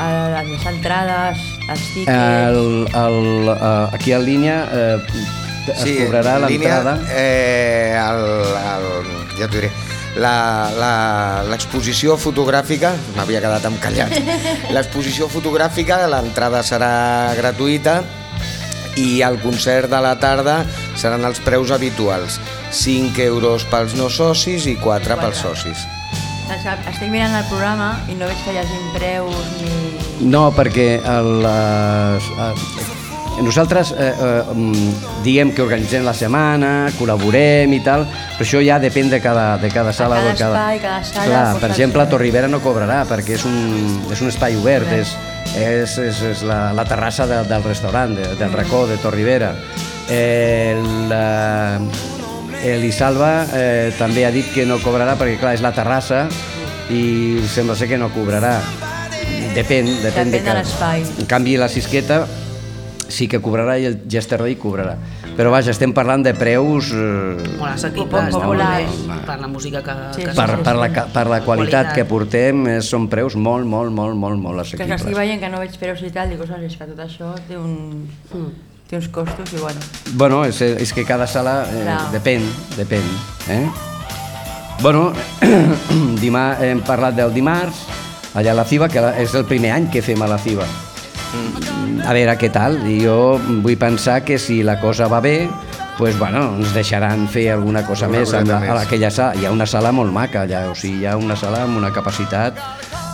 Eh, 0.00 0.42
les 0.48 0.64
entrades, 0.66 1.38
els 1.70 1.84
tiquets... 1.94 2.10
El, 2.10 2.88
el, 3.02 3.48
eh, 3.54 3.94
aquí 3.96 4.12
en 4.16 4.24
línia 4.26 4.56
eh, 4.72 4.98
es 5.70 5.84
cobrarà 5.84 6.36
en 6.40 6.46
línia, 6.48 6.80
l'entrada. 6.80 6.94
Eh, 7.14 7.94
el, 7.94 8.24
el, 8.74 9.10
ja 9.38 9.46
t'ho 9.48 9.56
diré. 9.60 9.70
La- 10.20 10.70
la- 10.74 11.42
L'exposició 11.50 12.16
fotogràfica, 12.18 12.90
m'havia 13.14 13.40
quedat 13.44 13.68
encallat, 13.70 14.16
l'exposició 14.74 15.28
fotogràfica, 15.30 16.00
l'entrada 16.10 16.64
serà 16.66 16.90
gratuïta 17.38 18.00
i 18.98 19.20
el 19.22 19.38
concert 19.40 19.86
de 19.92 20.00
la 20.02 20.16
tarda 20.18 20.64
seran 20.98 21.22
els 21.24 21.38
preus 21.46 21.70
habituals, 21.70 22.40
5 22.74 23.22
euros 23.22 23.62
pels 23.70 23.94
no 23.94 24.10
socis 24.10 24.66
i 24.66 24.74
4 24.82 25.16
pels 25.22 25.38
socis. 25.46 25.86
Estic 26.50 27.10
mirant 27.12 27.34
el 27.38 27.44
programa 27.46 27.92
i 28.10 28.16
no 28.18 28.26
veig 28.26 28.40
que 28.42 28.50
hi 28.50 28.58
hagi 28.58 28.78
preus 28.96 29.50
ni... 29.60 30.30
No, 30.30 30.48
perquè 30.52 30.96
el, 30.98 31.46
eh, 31.46 32.18
eh, 32.42 33.42
nosaltres 33.46 33.92
eh, 33.94 34.08
eh, 34.10 34.50
mm, 34.52 34.90
diem 35.24 35.52
que 35.54 35.62
organitzem 35.62 36.02
la 36.04 36.12
setmana, 36.16 36.90
col·laborem 36.98 37.70
i 37.72 37.80
tal, 37.86 38.02
però 38.34 38.44
això 38.48 38.60
ja 38.66 38.80
depèn 38.82 39.08
de 39.14 39.22
cada, 39.22 39.56
de 39.62 39.70
cada 39.72 39.94
sala. 39.94 40.18
cada 40.18 40.26
o 40.26 40.34
de 40.34 40.34
espai, 40.42 40.82
cada 40.82 41.04
sala, 41.06 41.26
Clar, 41.30 41.46
pues, 41.52 41.62
per 41.62 41.70
exemple, 41.70 42.04
que- 42.04 42.10
Torribera 42.16 42.50
no 42.50 42.60
cobrarà 42.60 43.04
perquè 43.08 43.38
és 43.38 43.46
un, 43.46 43.56
és 44.10 44.20
un 44.20 44.34
espai 44.34 44.58
obert, 44.58 44.90
és, 44.92 45.14
és, 45.54 45.98
és, 46.10 46.22
és 46.34 46.42
la, 46.50 46.72
la 46.74 46.84
terrassa 46.84 47.30
de, 47.30 47.44
del 47.48 47.62
restaurant, 47.64 48.18
de, 48.18 48.34
del 48.42 48.52
racó 48.52 48.88
de 48.90 48.98
Torribera. 48.98 49.54
El, 50.10 51.14
eh, 51.14 52.19
Elisalva 52.64 53.46
eh, 53.54 53.92
també 53.98 54.26
ha 54.26 54.30
dit 54.34 54.46
que 54.54 54.66
no 54.68 54.76
cobrarà 54.82 55.14
perquè, 55.18 55.38
clar, 55.40 55.54
és 55.56 55.62
la 55.64 55.72
terrassa 55.72 56.26
i 56.92 57.40
sembla 57.48 57.76
ser 57.78 57.88
que 57.88 57.96
no 57.98 58.10
cobrarà. 58.12 58.58
Depèn, 59.54 59.86
depèn, 60.02 60.02
Depèn 60.04 60.30
de 60.34 60.42
cada- 60.44 60.60
l'espai. 60.60 61.02
En 61.18 61.26
canvi, 61.26 61.56
la 61.56 61.68
Sisqueta 61.68 62.26
sí 63.10 63.26
que 63.26 63.40
cobrarà 63.42 63.78
i 63.80 63.86
el 63.88 63.96
Yesterday 64.08 64.54
cobrarà. 64.56 64.96
Però 65.36 65.50
vaja, 65.50 65.70
estem 65.72 65.92
parlant 65.96 66.22
de 66.26 66.34
preus 66.34 66.90
eh, 66.92 67.56
Molt 67.56 67.72
assequible, 67.72 68.10
Poc 68.10 68.20
està 68.28 68.32
molt 68.34 68.44
popular. 68.44 68.82
bé 68.82 69.18
per 69.26 69.36
la 69.40 69.48
música 69.48 69.80
que, 69.82 69.94
Sí, 70.14 70.24
que 70.26 70.30
sí, 70.32 70.36
per, 70.36 70.58
per, 70.62 70.74
la, 70.76 70.88
per 70.90 71.26
la 71.30 71.40
qualitat 71.40 71.46
Qualitat. 71.46 71.94
que 71.94 72.04
portem 72.04 72.66
eh, 72.66 72.80
són 72.82 73.08
preus 73.08 73.36
molt, 73.36 73.64
molt, 73.64 73.90
molt, 73.94 74.14
molt, 74.18 74.38
molt 74.38 74.60
Que 74.60 74.66
estic 74.76 74.82
assequibles. 74.90 75.16
veient 75.16 75.40
que 75.40 75.48
no 75.48 75.58
veig 75.62 75.78
preus 75.80 76.02
i 76.02 76.10
tal, 76.10 76.28
dic, 76.28 76.40
ostres, 76.44 76.66
és 76.72 76.76
que 76.76 76.84
tot 76.92 76.98
això 77.06 77.32
té, 77.48 77.56
un, 77.56 78.04
té 78.90 78.98
uns 78.98 79.08
costos 79.14 79.52
i 79.54 79.62
bueno... 79.62 79.80
Bueno, 80.18 80.42
és, 80.44 80.58
és 80.60 80.92
que 80.92 81.04
cada 81.06 81.28
sala 81.30 81.60
eh, 81.70 81.84
Clar. 81.84 82.00
depèn, 82.10 82.42
depèn. 82.74 83.06
Eh? 83.54 83.62
Bueno, 84.82 85.12
dimar, 86.22 86.58
hem 86.64 86.82
parlat 86.82 87.14
del 87.14 87.30
dimarts, 87.34 87.84
allà 88.34 88.50
a 88.50 88.58
la 88.58 88.66
CIBA, 88.66 88.88
que 88.90 89.04
és 89.22 89.34
el 89.38 89.46
primer 89.46 89.70
any 89.76 89.90
que 89.94 90.02
fem 90.02 90.22
a 90.22 90.30
la 90.30 90.40
CIBA. 90.42 90.66
A 92.00 92.14
veure 92.16 92.34
què 92.40 92.48
tal, 92.50 92.80
i 92.90 92.96
jo 93.04 93.36
vull 93.62 93.76
pensar 93.78 94.24
que 94.26 94.40
si 94.42 94.64
la 94.66 94.80
cosa 94.82 95.06
va 95.06 95.20
bé, 95.22 95.44
pues, 96.00 96.16
bueno, 96.18 96.42
ens 96.58 96.72
deixaran 96.74 97.28
fer 97.30 97.50
alguna 97.52 97.84
cosa 97.86 98.08
Alguna 98.08 98.24
més 98.24 98.32
a, 98.34 98.40
coseta 98.40 98.56
a 98.56 98.60
més. 98.64 98.86
aquella 98.86 99.10
sala. 99.14 99.36
Hi 99.36 99.46
ha 99.46 99.52
una 99.54 99.68
sala 99.68 99.92
molt 99.92 100.10
maca 100.16 100.42
allà, 100.42 100.64
o 100.72 100.74
sigui, 100.74 101.04
hi 101.04 101.06
ha 101.06 101.14
una 101.20 101.36
sala 101.36 101.62
amb 101.68 101.78
una 101.78 101.92
capacitat 101.94 102.58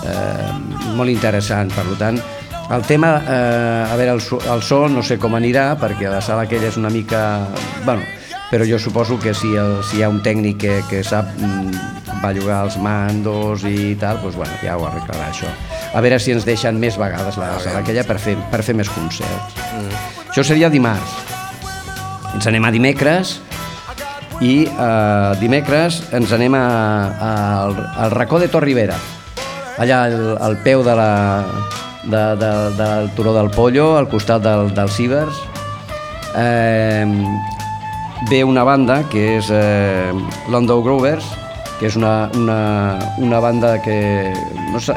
eh, 0.07 0.51
molt 0.97 1.13
interessant. 1.13 1.75
Per 1.75 1.85
tant, 1.99 2.23
el 2.71 2.83
tema, 2.83 3.23
eh, 3.29 3.93
a 3.93 3.97
veure, 3.97 4.13
el, 4.13 4.21
so- 4.21 4.41
el 4.53 4.63
so 4.63 4.89
no 4.89 5.03
sé 5.07 5.19
com 5.23 5.35
anirà, 5.39 5.77
perquè 5.79 6.11
la 6.11 6.21
sala 6.25 6.47
aquella 6.47 6.69
és 6.73 6.77
una 6.81 6.91
mica... 6.91 7.47
Bueno, 7.85 8.03
però 8.51 8.67
jo 8.67 8.79
suposo 8.79 9.19
que 9.19 9.35
si, 9.35 9.53
el, 9.59 9.81
si 9.87 9.99
hi 9.99 10.03
ha 10.07 10.09
un 10.11 10.21
tècnic 10.23 10.59
que, 10.63 10.75
que 10.91 11.03
sap 11.07 11.31
mm, 11.39 12.21
bellugar 12.23 12.65
els 12.67 12.77
mandos 12.83 13.65
i 13.67 13.95
tal, 14.01 14.21
doncs 14.23 14.37
bueno, 14.39 14.59
ja 14.63 14.77
ho 14.79 14.87
arreglarà 14.87 15.31
això. 15.31 15.51
A 15.95 16.03
veure 16.03 16.19
si 16.23 16.35
ens 16.35 16.47
deixen 16.47 16.79
més 16.83 16.99
vegades 16.99 17.39
la 17.39 17.55
sala 17.63 17.81
aquella 17.83 18.05
per 18.07 18.19
fer, 18.23 18.37
per 18.51 18.63
fer 18.67 18.75
més 18.79 18.91
concerts. 18.91 19.59
Mm. 19.75 19.97
Això 20.31 20.45
seria 20.47 20.71
dimarts. 20.71 21.17
Ens 22.37 22.47
anem 22.51 22.67
a 22.69 22.73
dimecres 22.75 23.39
i 24.45 24.67
eh, 24.67 25.31
dimecres 25.41 26.03
ens 26.15 26.35
anem 26.37 26.55
a, 26.59 26.65
a, 26.67 27.31
al, 27.63 27.79
al 28.05 28.11
racó 28.13 28.39
de 28.43 28.51
Torribera, 28.53 28.99
allà 29.81 30.03
al, 30.11 30.19
al 30.45 30.59
peu 30.67 30.83
de 30.85 30.95
la, 30.99 31.09
de, 32.07 32.25
de, 32.41 32.53
del 32.79 33.11
Turó 33.15 33.35
del 33.35 33.51
Pollo, 33.51 33.97
al 33.97 34.09
costat 34.09 34.43
del, 34.43 34.73
dels 34.75 34.97
Cibers. 34.97 35.43
Eh, 36.37 37.07
ve 38.31 38.45
una 38.45 38.65
banda 38.65 39.03
que 39.11 39.37
és 39.39 39.51
eh, 39.53 40.13
London 40.51 40.83
Grovers, 40.85 41.27
que 41.79 41.91
és 41.91 41.97
una, 41.97 42.31
una, 42.35 42.99
una 43.19 43.41
banda 43.41 43.77
que 43.83 44.33
no, 44.73 44.81
sé, 44.81 44.95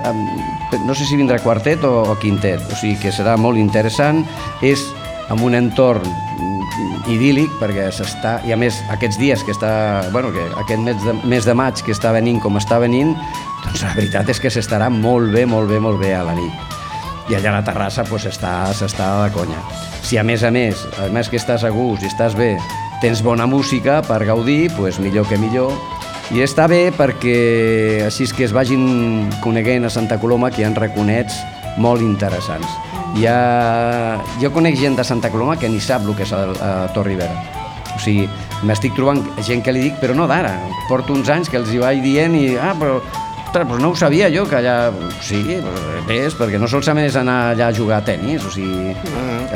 no 0.85 0.95
sé 0.95 1.05
si 1.05 1.19
vindrà 1.19 1.39
quartet 1.43 1.83
o, 1.83 1.91
o 2.13 2.15
quintet, 2.21 2.63
o 2.71 2.79
sigui 2.79 2.95
que 3.01 3.13
serà 3.15 3.35
molt 3.37 3.59
interessant, 3.59 4.23
és 4.63 4.83
amb 5.29 5.43
un 5.45 5.57
entorn 5.59 6.05
mm, 6.07 7.11
idíl·lic 7.15 7.59
perquè 7.59 7.89
s'està, 7.93 8.39
i 8.47 8.55
a 8.55 8.57
més 8.59 8.79
aquests 8.95 9.19
dies 9.19 9.43
que 9.43 9.53
està, 9.55 9.71
bueno, 10.15 10.31
que 10.35 10.47
aquest 10.63 10.83
mes 10.87 11.05
de, 11.05 11.15
mes 11.27 11.45
de 11.45 11.55
maig 11.57 11.83
que 11.83 11.95
està 11.95 12.13
venint 12.15 12.39
com 12.41 12.57
està 12.59 12.79
venint, 12.81 13.13
doncs 13.65 13.83
la 13.83 13.95
veritat 13.97 14.31
és 14.31 14.41
que 14.41 14.53
s'estarà 14.53 14.89
molt 14.93 15.33
bé, 15.35 15.45
molt 15.45 15.69
bé, 15.69 15.81
molt 15.83 15.99
bé 16.01 16.15
a 16.15 16.25
la 16.25 16.37
nit. 16.39 16.78
I 17.29 17.35
allà 17.37 17.51
a 17.51 17.59
la 17.59 17.65
terrassa 17.65 18.03
pues, 18.09 18.25
s'està 18.25 18.73
s'està 18.73 19.09
de 19.21 19.33
conya. 19.35 19.59
Si 20.01 20.17
a 20.17 20.23
més 20.25 20.43
a 20.43 20.49
més, 20.49 20.81
a 20.97 21.11
més 21.13 21.29
que 21.29 21.37
estàs 21.37 21.63
a 21.63 21.69
gust 21.69 22.01
i 22.01 22.09
estàs 22.09 22.33
bé, 22.37 22.55
tens 23.03 23.21
bona 23.21 23.45
música 23.45 23.99
per 24.01 24.23
gaudir, 24.25 24.71
pues, 24.73 24.97
millor 24.99 25.27
que 25.29 25.37
millor. 25.37 25.75
I 26.33 26.41
està 26.45 26.67
bé 26.69 26.89
perquè 26.93 28.05
així 28.05 28.27
que 28.33 28.45
es 28.45 28.53
vagin 28.53 29.29
coneguent 29.43 29.85
a 29.85 29.93
Santa 29.93 30.19
Coloma 30.21 30.49
que 30.49 30.61
hi 30.63 30.65
ha 30.67 30.73
raconets 30.73 31.37
molt 31.77 32.01
interessants. 32.05 32.69
Hi 33.17 33.25
ha... 33.29 34.19
Jo 34.41 34.51
conec 34.53 34.77
gent 34.77 34.97
de 34.97 35.05
Santa 35.05 35.31
Coloma 35.33 35.57
que 35.57 35.69
ni 35.69 35.79
sap 35.81 36.05
el 36.05 36.17
que 36.17 36.25
és 36.25 36.33
a, 36.33 36.43
a 36.49 36.73
Torribera. 36.93 37.33
O 37.95 38.01
sigui, 38.01 38.27
m'estic 38.65 38.93
trobant 38.97 39.23
gent 39.45 39.61
que 39.65 39.73
li 39.73 39.87
dic, 39.87 39.97
però 40.01 40.17
no 40.17 40.27
d'ara. 40.29 40.53
Porto 40.89 41.13
uns 41.13 41.29
anys 41.33 41.49
que 41.49 41.57
els 41.61 41.73
hi 41.73 41.81
vaig 41.81 42.01
dient 42.05 42.37
i... 42.37 42.45
Ah, 42.57 42.75
però 42.77 42.99
Ostres, 43.49 43.65
doncs 43.65 43.81
no 43.81 43.89
ho 43.89 43.95
sabia 43.97 44.27
jo, 44.29 44.43
que 44.45 44.59
allà... 44.59 44.91
Sí, 45.25 45.39
és 46.13 46.35
perquè 46.37 46.59
no 46.61 46.67
solament 46.69 47.07
és 47.07 47.15
anar 47.17 47.37
allà 47.55 47.71
a 47.71 47.73
jugar 47.73 47.97
a 47.97 48.05
tennis, 48.05 48.45
o 48.45 48.51
sigui, 48.53 48.93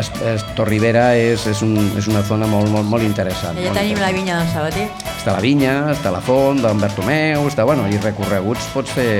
es, 0.02 0.10
es, 0.32 0.46
Torribera 0.58 1.12
és, 1.14 1.46
és, 1.52 1.62
un, 1.62 1.78
és 2.00 2.10
una 2.10 2.24
zona 2.26 2.50
molt, 2.50 2.72
molt, 2.74 2.90
molt 2.90 3.06
interessant. 3.06 3.54
Allà 3.54 3.70
molt 3.70 3.78
tenim 3.84 4.02
la 4.02 4.10
vinya 4.16 4.40
del 4.40 4.50
Sabater. 4.50 4.88
està 5.14 5.38
la 5.38 5.46
vinya, 5.46 5.76
està 5.94 6.16
la 6.16 6.24
font 6.26 6.66
d'en 6.66 6.82
Bertomeu, 6.82 7.46
està, 7.52 7.70
bueno, 7.70 7.86
i 7.86 8.02
recorreguts 8.02 8.66
pots 8.74 8.98
fer... 8.98 9.14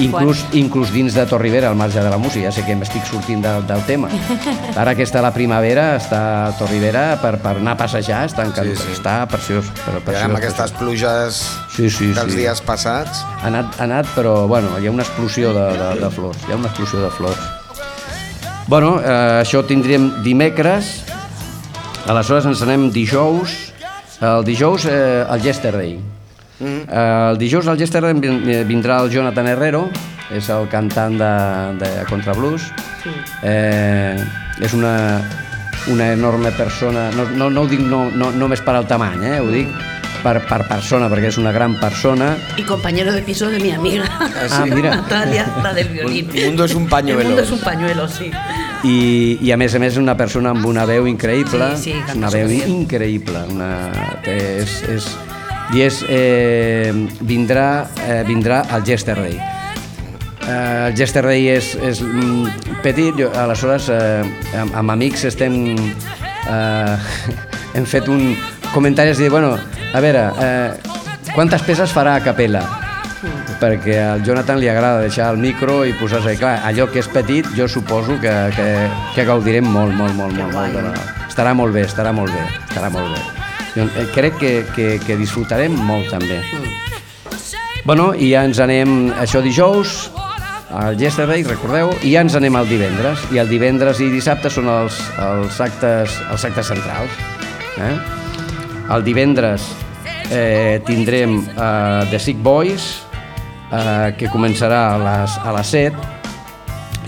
Inclús, 0.00 0.44
inclús 0.56 0.92
dins 0.92 1.12
de 1.14 1.24
Torribera, 1.28 1.68
al 1.68 1.76
marge 1.76 2.00
de 2.00 2.08
la 2.08 2.16
música, 2.16 2.46
ja 2.48 2.52
sé 2.54 2.64
que 2.64 2.74
m'estic 2.78 3.04
sortint 3.04 3.42
del, 3.44 3.66
del 3.68 3.82
tema. 3.84 4.08
Ara 4.80 4.94
que 4.96 5.04
està 5.04 5.20
la 5.24 5.32
primavera, 5.34 5.96
està 6.00 6.22
a 6.46 6.52
Torribera 6.56 7.18
per, 7.20 7.34
per 7.44 7.58
anar 7.60 7.76
a 7.76 7.80
passejar, 7.84 8.22
està, 8.30 8.46
encant... 8.48 8.70
Sí, 8.72 8.78
sí. 8.80 8.96
està 8.96 9.18
preciós. 9.30 9.68
Però 9.84 10.00
I 10.00 10.06
preciós, 10.06 10.28
amb 10.30 10.40
aquestes 10.40 10.76
pluges 10.80 11.42
Sí, 11.76 11.88
sí, 11.90 12.12
dels 12.16 12.32
sí. 12.32 12.40
dies 12.42 12.62
passats... 12.64 13.24
Ha 13.42 13.50
anat, 13.50 13.76
ha 13.78 13.84
anat, 13.88 14.08
però 14.16 14.46
bueno, 14.48 14.76
hi 14.80 14.88
ha 14.88 14.94
una 14.94 15.04
explosió 15.04 15.52
de, 15.56 15.66
de, 15.78 15.90
de 16.00 16.10
flors, 16.14 16.40
hi 16.48 16.54
ha 16.54 16.60
una 16.60 16.70
explosió 16.72 17.02
de 17.02 17.10
flors. 17.12 17.50
Bueno, 18.68 18.94
eh, 19.00 19.42
això 19.42 19.60
ho 19.60 19.66
tindríem 19.68 20.22
dimecres, 20.24 21.02
aleshores 22.08 22.46
ens 22.48 22.62
anem 22.64 22.88
dijous, 22.94 23.56
el 24.22 24.44
dijous 24.46 24.86
eh, 24.86 25.24
el 25.26 25.42
Yesterday. 25.42 25.96
Mm. 26.62 26.86
Eh, 26.86 27.28
el 27.32 27.38
dijous 27.42 27.66
al 27.66 27.76
Yesterday 27.80 28.14
vin- 28.14 28.42
eh, 28.48 28.62
vindrà 28.64 29.00
el 29.02 29.10
Jonathan 29.10 29.48
Herrero, 29.50 29.88
és 30.32 30.46
el 30.54 30.68
cantant 30.70 31.18
de, 31.18 31.32
de 31.82 31.90
Contrablues. 32.08 32.70
Eh, 33.42 34.16
és 34.62 34.72
una, 34.78 35.20
una 35.90 36.12
enorme 36.12 36.52
persona, 36.54 37.10
no, 37.16 37.24
no, 37.34 37.50
no 37.50 37.62
ho 37.64 37.66
dic 37.66 37.80
no, 37.82 38.04
no, 38.14 38.30
només 38.38 38.62
per 38.62 38.76
al 38.78 38.86
tamany, 38.86 39.24
eh, 39.26 39.40
ho 39.42 39.48
dic 39.50 39.68
per, 40.22 40.36
per 40.46 40.60
persona, 40.68 41.08
perquè 41.10 41.32
és 41.32 41.38
una 41.42 41.50
gran 41.50 41.74
persona, 41.80 42.36
Y 42.56 42.62
compañero 42.62 43.12
de 43.12 43.22
piso 43.22 43.48
de 43.50 43.58
mi 43.58 43.72
amiga. 43.72 44.04
Ah, 44.50 44.64
mira. 44.70 44.94
Natalia, 44.94 45.48
la 45.64 45.72
del 45.74 45.88
violín. 45.88 46.30
El 46.32 46.46
mundo 46.46 46.64
es 46.64 46.74
un 46.76 46.86
pañuelo. 46.86 47.20
El 47.22 47.26
mundo 47.26 47.42
es 47.42 47.50
un 47.50 47.58
pañuelo, 47.58 48.06
sí. 48.08 48.30
i, 48.84 49.38
i 49.42 49.50
a 49.50 49.56
més 49.58 49.74
a 49.74 49.78
més 49.82 49.96
una 49.98 50.14
persona 50.16 50.50
amb 50.54 50.64
una 50.66 50.84
veu 50.86 51.06
increïble, 51.10 51.72
Sí, 51.76 51.92
sí, 52.06 52.16
una 52.18 52.30
veu 52.30 52.50
increïble, 52.50 53.42
una, 53.50 53.68
té, 54.22 54.38
és, 54.62 54.78
és, 54.90 55.06
i 55.72 55.82
és, 55.86 56.02
eh, 56.08 56.92
vindrà, 57.20 57.88
eh, 58.06 58.22
vindrà 58.28 58.62
al 58.70 58.84
Yesterday. 58.84 59.38
Eh, 60.48 60.88
el 60.88 60.94
Yesterday 60.98 61.48
és, 61.48 61.74
és 61.80 62.02
mm, 62.02 62.78
petit, 62.82 63.14
jo, 63.16 63.30
aleshores 63.38 63.88
eh, 63.88 64.22
amb, 64.58 64.74
amb 64.74 64.94
amics 64.96 65.24
estem, 65.30 65.76
eh, 66.46 66.96
hem 67.76 67.88
fet 67.88 68.08
un 68.08 68.36
comentari, 68.72 69.14
dir, 69.16 69.30
bueno, 69.30 69.56
a 69.92 70.00
veure, 70.00 70.30
eh, 70.40 71.32
quantes 71.34 71.62
peces 71.62 71.92
farà 71.94 72.16
a 72.16 72.24
capella? 72.24 72.64
perquè 73.62 73.98
al 74.02 74.24
Jonathan 74.26 74.58
li 74.58 74.66
agrada 74.66 75.04
deixar 75.04 75.28
el 75.30 75.38
micro 75.38 75.84
i 75.86 75.94
posar-se... 75.94 76.34
Clar, 76.40 76.56
allò 76.66 76.88
que 76.90 76.98
és 77.02 77.10
petit 77.12 77.46
jo 77.54 77.68
suposo 77.70 78.18
que, 78.22 78.32
que, 78.56 78.66
que 79.14 79.28
gaudirem 79.28 79.68
molt, 79.68 79.94
molt, 79.94 80.16
molt, 80.18 80.34
molt, 80.34 80.56
molt. 80.56 80.74
De 80.74 80.82
la... 80.88 81.28
Estarà 81.28 81.54
molt 81.54 81.78
bé, 81.78 81.86
estarà 81.86 82.10
molt 82.16 82.34
bé, 82.34 82.42
estarà 82.66 82.90
molt 82.90 83.14
bé. 83.14 83.41
Jo 83.74 83.86
eh, 83.86 84.08
crec 84.14 84.38
que, 84.40 84.52
que, 84.76 84.88
que 85.02 85.16
disfrutarem 85.16 85.74
molt 85.88 86.10
també. 86.12 86.40
Bueno, 87.84 88.12
i 88.14 88.30
ja 88.30 88.44
ens 88.46 88.60
anem, 88.62 89.10
això 89.18 89.40
dijous, 89.42 90.10
al 90.72 90.96
Yesterday, 91.00 91.42
recordeu, 91.44 91.90
i 92.00 92.14
ja 92.14 92.22
ens 92.24 92.36
anem 92.38 92.56
al 92.56 92.68
divendres. 92.70 93.26
I 93.34 93.40
el 93.42 93.50
divendres 93.50 94.00
i 94.00 94.08
dissabte 94.12 94.50
són 94.52 94.70
els, 94.72 94.98
els, 95.20 95.60
actes, 95.60 96.14
els 96.32 96.46
actes 96.48 96.70
centrals. 96.72 97.18
Eh? 97.82 97.94
El 98.92 99.04
divendres 99.04 99.66
eh, 100.30 100.80
tindrem 100.86 101.40
eh, 101.42 102.08
The 102.10 102.20
Sick 102.20 102.40
Boys, 102.44 102.88
eh, 103.72 104.12
que 104.18 104.30
començarà 104.32 104.82
a 104.94 104.98
les, 105.02 105.36
a 105.42 105.54
les 105.58 105.74
7, 105.76 106.08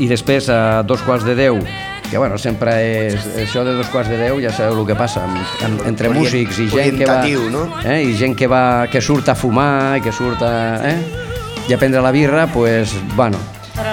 i 0.03 0.11
després 0.11 0.49
a 0.51 0.83
dos 0.83 1.03
quarts 1.07 1.27
de 1.27 1.37
10, 1.39 1.84
que 2.15 2.19
bueno, 2.19 2.37
sempre 2.39 2.71
és 3.11 3.25
això 3.43 3.65
de 3.67 3.73
dos 3.75 3.89
quarts 3.91 4.07
de 4.07 4.15
10, 4.15 4.37
ja 4.45 4.53
sabeu 4.55 4.77
el 4.79 4.85
que 4.87 4.95
passa, 4.95 5.25
amb, 5.27 5.35
amb, 5.67 5.81
entre 5.91 6.07
Orient- 6.13 6.21
músics 6.23 6.61
i 6.63 6.69
gent 6.71 7.01
que 7.01 7.09
va, 7.09 7.17
no? 7.51 7.65
eh, 7.83 8.05
i 8.07 8.13
gent 8.15 8.37
que, 8.39 8.47
va, 8.47 8.87
que 8.87 9.01
surt 9.03 9.33
a 9.33 9.35
fumar, 9.35 9.97
i 9.99 10.05
que 10.05 10.13
surt 10.15 10.45
a, 10.47 10.53
eh, 10.93 11.65
i 11.67 11.75
a 11.75 11.81
prendre 11.81 12.05
la 12.07 12.13
birra, 12.15 12.47
pues, 12.55 12.95
bueno, 13.17 13.41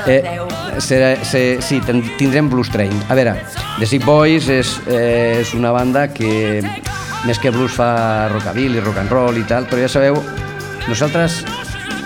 10. 0.06 0.30
serà, 0.78 1.10
se, 1.26 1.58
sí, 1.66 1.82
tindrem 2.20 2.46
Blues 2.48 2.70
Train. 2.70 2.94
A 3.10 3.18
veure, 3.18 3.34
The 3.80 3.90
Sick 3.90 4.06
Boys 4.06 4.54
és, 4.54 4.78
eh, 4.86 5.40
és 5.42 5.56
una 5.58 5.74
banda 5.74 6.12
que 6.14 6.62
més 7.26 7.42
que 7.42 7.50
blues 7.50 7.74
fa 7.74 8.30
rockabilly, 8.30 8.86
rock 8.86 9.02
and 9.02 9.10
roll 9.10 9.42
i 9.42 9.48
tal, 9.50 9.66
però 9.66 9.82
ja 9.82 9.90
sabeu, 9.90 10.22
nosaltres 10.86 11.42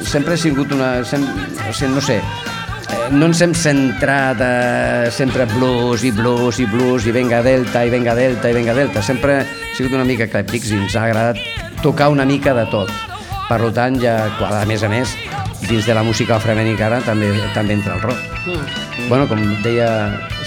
sempre 0.07 0.39
ha 0.39 0.39
sigut 0.39 0.71
una... 0.71 1.01
Sem, 1.03 1.27
o 1.27 1.73
sigui, 1.75 1.91
no 1.91 1.99
sé, 1.99 2.21
eh, 2.23 2.54
no 3.11 3.29
ens 3.29 3.41
hem 3.41 3.53
centrat 3.57 4.41
a 4.41 5.11
sempre 5.13 5.45
blues 5.55 6.03
i 6.05 6.11
blues 6.15 6.59
i 6.59 6.65
blues 6.69 7.05
i 7.05 7.13
venga 7.15 7.41
delta 7.45 7.83
i 7.85 7.91
venga 7.93 8.15
delta 8.17 8.49
i 8.49 8.55
venga 8.57 8.73
delta. 8.73 9.03
Sempre 9.05 9.39
ha 9.41 9.75
sigut 9.77 9.93
una 9.93 10.05
mica 10.07 10.25
eclèptics 10.25 10.71
i 10.71 10.79
ens 10.79 10.95
ha 10.95 11.05
agradat 11.09 11.39
tocar 11.83 12.09
una 12.13 12.25
mica 12.25 12.53
de 12.57 12.65
tot. 12.71 12.91
Per 13.45 13.59
tant, 13.77 13.99
ja, 14.01 14.15
a 14.41 14.65
més 14.65 14.81
a 14.81 14.89
més, 14.89 15.11
dins 15.69 15.85
de 15.85 15.93
la 15.93 16.01
música 16.03 16.39
afroamericana 16.39 16.97
també, 17.05 17.29
també 17.53 17.77
entra 17.77 17.93
el 17.95 18.01
rock. 18.01 18.17
Bueno, 19.09 19.27
com 19.29 19.41
deia, 19.61 19.89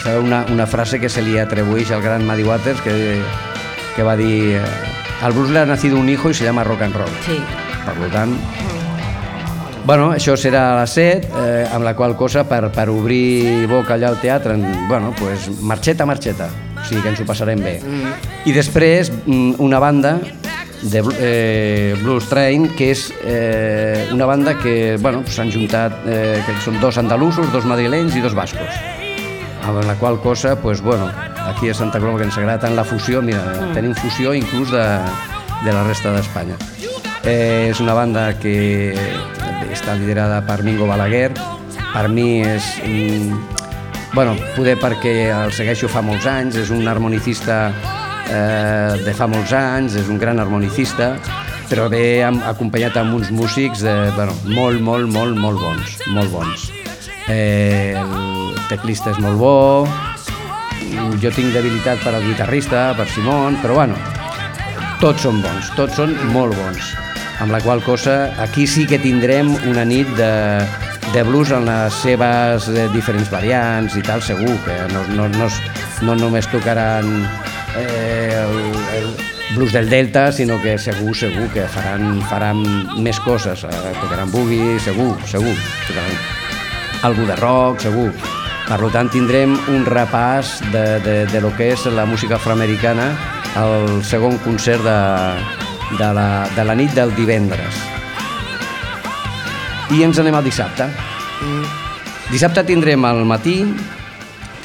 sabeu 0.03 0.25
una, 0.27 0.45
una 0.51 0.67
frase 0.67 0.99
que 0.99 1.11
se 1.11 1.23
li 1.23 1.39
atribueix 1.39 1.93
al 1.95 2.03
gran 2.03 2.27
Muddy 2.27 2.47
Waters 2.47 2.83
que, 2.83 2.95
que 3.95 4.07
va 4.07 4.17
dir 4.19 4.59
eh, 4.59 4.65
al 5.23 5.33
blues 5.33 5.51
le 5.51 5.61
ha 5.61 5.67
nacido 5.67 5.99
un 5.99 6.09
hijo 6.09 6.31
y 6.31 6.35
se 6.35 6.45
llama 6.45 6.65
rock 6.65 6.83
and 6.83 6.95
roll. 6.95 7.15
Sí. 7.27 7.39
Per 7.87 8.11
tant, 8.13 8.35
Bueno, 9.89 10.11
això 10.13 10.35
serà 10.37 10.63
a 10.75 10.81
les 10.83 10.93
7, 10.93 11.29
eh, 11.33 11.69
amb 11.73 11.81
la 11.87 11.95
qual 11.97 12.13
cosa, 12.15 12.43
per, 12.45 12.67
per 12.75 12.91
obrir 12.93 13.65
boca 13.71 13.95
allà 13.95 14.11
al 14.13 14.19
teatre, 14.21 14.53
en- 14.59 14.87
bueno, 14.89 15.15
pues, 15.17 15.47
marxeta, 15.65 16.05
marxeta. 16.05 16.51
O 16.77 16.85
sigui 16.85 17.01
que 17.01 17.09
ens 17.15 17.21
ho 17.23 17.25
passarem 17.25 17.63
bé. 17.65 17.79
I 18.45 18.53
després, 18.53 19.09
mm, 19.25 19.55
una 19.65 19.79
banda 19.81 20.19
de 20.83 21.03
eh, 21.19 21.97
Blues 22.03 22.29
Train, 22.29 22.69
que 22.77 22.91
és 22.93 23.07
eh, 23.25 24.11
una 24.13 24.27
banda 24.27 24.59
que 24.59 24.99
bueno, 25.01 25.25
s'han 25.27 25.51
juntat, 25.51 26.05
eh, 26.07 26.43
que 26.47 26.53
són 26.61 26.77
dos 26.81 26.99
andalusos, 27.01 27.49
dos 27.51 27.65
madrilenys 27.65 28.15
i 28.15 28.21
dos 28.21 28.35
bascos. 28.37 28.69
Amb 29.65 29.83
la 29.89 29.95
qual 29.97 30.21
cosa, 30.21 30.55
pues, 30.61 30.83
bueno, 30.83 31.09
aquí 31.49 31.71
a 31.71 31.75
Santa 31.75 31.99
Coloma 31.99 32.19
que 32.19 32.25
ens 32.29 32.37
agrada 32.37 32.61
tant 32.61 32.77
la 32.77 32.85
fusió, 32.85 33.23
mira, 33.23 33.41
tenim 33.75 33.95
fusió 33.95 34.35
inclús 34.35 34.71
de, 34.71 34.85
de 35.65 35.73
la 35.73 35.83
resta 35.89 36.13
d'Espanya. 36.13 36.57
Eh, 37.29 37.69
és 37.69 37.81
una 37.85 37.93
banda 37.93 38.31
que 38.41 38.97
està 39.69 39.93
liderada 39.99 40.39
per 40.49 40.63
Mingo 40.65 40.87
Balaguer. 40.89 41.35
Per 41.93 42.07
mi 42.09 42.41
és... 42.41 42.65
Mm, 42.87 43.35
bueno, 44.15 44.33
poder 44.57 44.79
perquè 44.81 45.13
el 45.29 45.53
segueixo 45.53 45.91
fa 45.93 46.01
molts 46.01 46.25
anys, 46.25 46.57
és 46.57 46.71
un 46.73 46.89
harmonicista 46.89 47.59
eh, 48.33 48.97
de 49.05 49.13
fa 49.13 49.29
molts 49.29 49.53
anys, 49.53 49.99
és 50.01 50.09
un 50.09 50.17
gran 50.17 50.41
harmonicista, 50.41 51.11
però 51.69 51.91
amb, 52.25 52.47
acompanyat 52.49 52.97
amb 52.97 53.19
uns 53.19 53.29
músics 53.31 53.85
de, 53.85 53.93
bueno, 54.17 54.33
molt, 54.47 54.81
molt, 54.81 55.13
molt, 55.13 55.37
molt 55.37 55.61
bons, 55.61 55.99
molt 56.17 56.33
bons. 56.33 56.71
Eh, 57.29 57.93
el 57.93 58.57
teclista 58.71 59.13
és 59.13 59.21
molt 59.21 59.37
bo, 59.37 59.85
jo 61.21 61.35
tinc 61.37 61.53
debilitat 61.53 62.01
per 62.01 62.15
al 62.15 62.25
guitarrista, 62.25 62.95
per 62.97 63.05
Simon, 63.13 63.61
però 63.61 63.83
bueno, 63.83 64.01
tots 65.05 65.29
són 65.29 65.45
bons, 65.45 65.69
tots 65.77 66.01
són 66.01 66.17
molt 66.33 66.57
bons. 66.57 66.97
Amb 67.39 67.53
la 67.55 67.61
qual 67.63 67.83
cosa, 67.87 68.35
aquí 68.43 68.67
sí 68.67 68.85
que 68.91 68.99
tindrem 68.99 69.53
una 69.71 69.85
nit 69.87 70.09
de, 70.19 70.33
de 71.13 71.23
blues 71.23 71.53
en 71.55 71.69
les 71.69 71.95
seves 72.03 72.67
eh, 72.73 72.89
diferents 72.91 73.31
variants 73.31 73.95
i 73.95 74.03
tal, 74.03 74.23
segur 74.27 74.57
que 74.65 74.75
no, 74.91 75.05
no, 75.15 75.29
no, 75.31 75.47
no 76.03 76.17
només 76.19 76.49
tocaran 76.51 77.07
eh, 77.79 78.35
el, 78.43 78.59
el 78.99 79.07
blues 79.55 79.73
del 79.73 79.89
Delta, 79.89 80.33
sinó 80.33 80.59
que 80.63 80.77
segur, 80.83 81.15
segur 81.17 81.47
que 81.55 81.69
faran, 81.71 82.19
faran 82.29 82.65
més 83.05 83.21
coses, 83.23 83.63
eh, 83.65 83.95
tocaran 84.03 84.35
boogie, 84.35 84.77
segur, 84.83 85.15
segur, 85.31 85.55
tocaran 85.87 86.19
algú 87.07 87.29
de 87.29 87.39
rock, 87.39 87.81
segur. 87.87 88.11
Per 88.69 88.91
tant, 88.93 89.09
tindrem 89.09 89.55
un 89.73 89.87
repàs 89.89 90.59
de, 90.75 90.85
de, 91.07 91.15
de 91.31 91.41
lo 91.41 91.55
que 91.57 91.71
és 91.73 91.87
la 91.95 92.05
música 92.05 92.37
afroamericana 92.37 93.15
al 93.57 94.03
segon 94.05 94.37
concert 94.45 94.85
de, 94.85 94.99
de, 95.97 96.09
la, 96.15 96.49
de 96.57 96.65
la 96.65 96.75
nit 96.77 96.93
del 96.97 97.15
divendres. 97.17 97.81
I 99.95 100.03
ens 100.05 100.21
anem 100.21 100.37
al 100.37 100.45
dissabte. 100.45 100.89
Dissabte 102.29 102.67
tindrem 102.69 103.05
al 103.09 103.23
matí, 103.25 103.63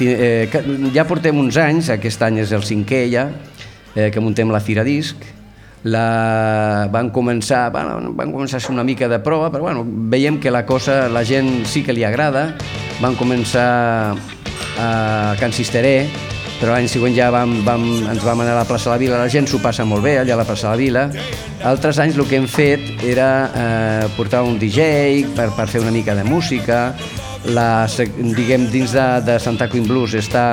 eh, 0.03 0.49
ja 0.93 1.05
portem 1.07 1.39
uns 1.39 1.59
anys, 1.62 1.93
aquest 1.93 2.25
any 2.27 2.41
és 2.43 2.51
el 2.51 2.65
cinquè 2.67 3.05
ja, 3.13 3.29
eh, 3.95 4.09
que 4.12 4.19
muntem 4.19 4.51
la 4.51 4.59
Fira 4.59 4.83
Disc, 4.83 5.23
la, 5.83 6.88
van 6.91 7.09
començar 7.12 7.69
bueno, 7.71 8.13
van 8.15 8.31
començar 8.31 8.57
a 8.57 8.63
ser 8.63 8.71
una 8.71 8.86
mica 8.88 9.09
de 9.12 9.19
prova 9.19 9.49
però 9.51 9.67
bueno, 9.67 9.83
veiem 9.83 10.39
que 10.39 10.51
la 10.51 10.65
cosa 10.65 11.09
la 11.12 11.25
gent 11.27 11.65
sí 11.67 11.83
que 11.83 11.93
li 11.93 12.05
agrada 12.07 12.53
van 13.01 13.17
començar 13.19 14.15
a 14.79 15.36
Can 15.39 15.51
Cisteré 15.51 16.07
però 16.63 16.78
l'any 16.78 16.88
següent 16.88 17.12
ja 17.12 17.28
vam, 17.28 17.58
vam, 17.65 17.82
ens 18.08 18.21
vam 18.23 18.39
anar 18.39 18.54
a 18.54 18.62
la 18.62 18.67
plaça 18.67 18.88
de 18.88 18.93
la 18.93 18.99
Vila. 19.02 19.17
La 19.19 19.28
gent 19.28 19.49
s'ho 19.52 19.60
passa 19.60 19.84
molt 19.84 20.06
bé 20.06 20.13
allà 20.21 20.38
a 20.38 20.39
la 20.39 20.45
plaça 20.47 20.69
de 20.69 20.71
la 20.71 20.80
Vila. 20.80 21.02
Altres 21.67 21.99
anys 21.99 22.15
el 22.15 22.30
que 22.30 22.39
hem 22.39 22.47
fet 22.47 23.04
era 23.04 23.28
eh, 23.52 24.06
portar 24.15 24.45
un 24.47 24.56
DJ 24.62 25.36
per, 25.36 25.49
per 25.58 25.67
fer 25.67 25.84
una 25.84 25.91
mica 25.91 26.15
de 26.15 26.23
música. 26.23 26.93
La, 27.52 27.84
diguem, 28.39 28.69
dins 28.71 28.95
de, 28.95 29.08
de 29.28 29.36
Santa 29.43 29.67
Queen 29.67 29.91
Blues 29.91 30.15
està 30.15 30.45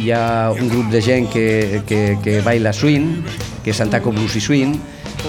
hi 0.00 0.12
ha 0.16 0.48
un 0.54 0.72
grup 0.72 0.88
de 0.94 1.04
gent 1.04 1.28
que, 1.28 1.82
que, 1.84 2.16
que 2.24 2.40
baila 2.46 2.72
swing, 2.72 3.18
que 3.64 3.74
és 3.74 3.76
Santaco 3.76 4.14
Blues 4.14 4.38
i 4.38 4.40
Swing, 4.40 4.76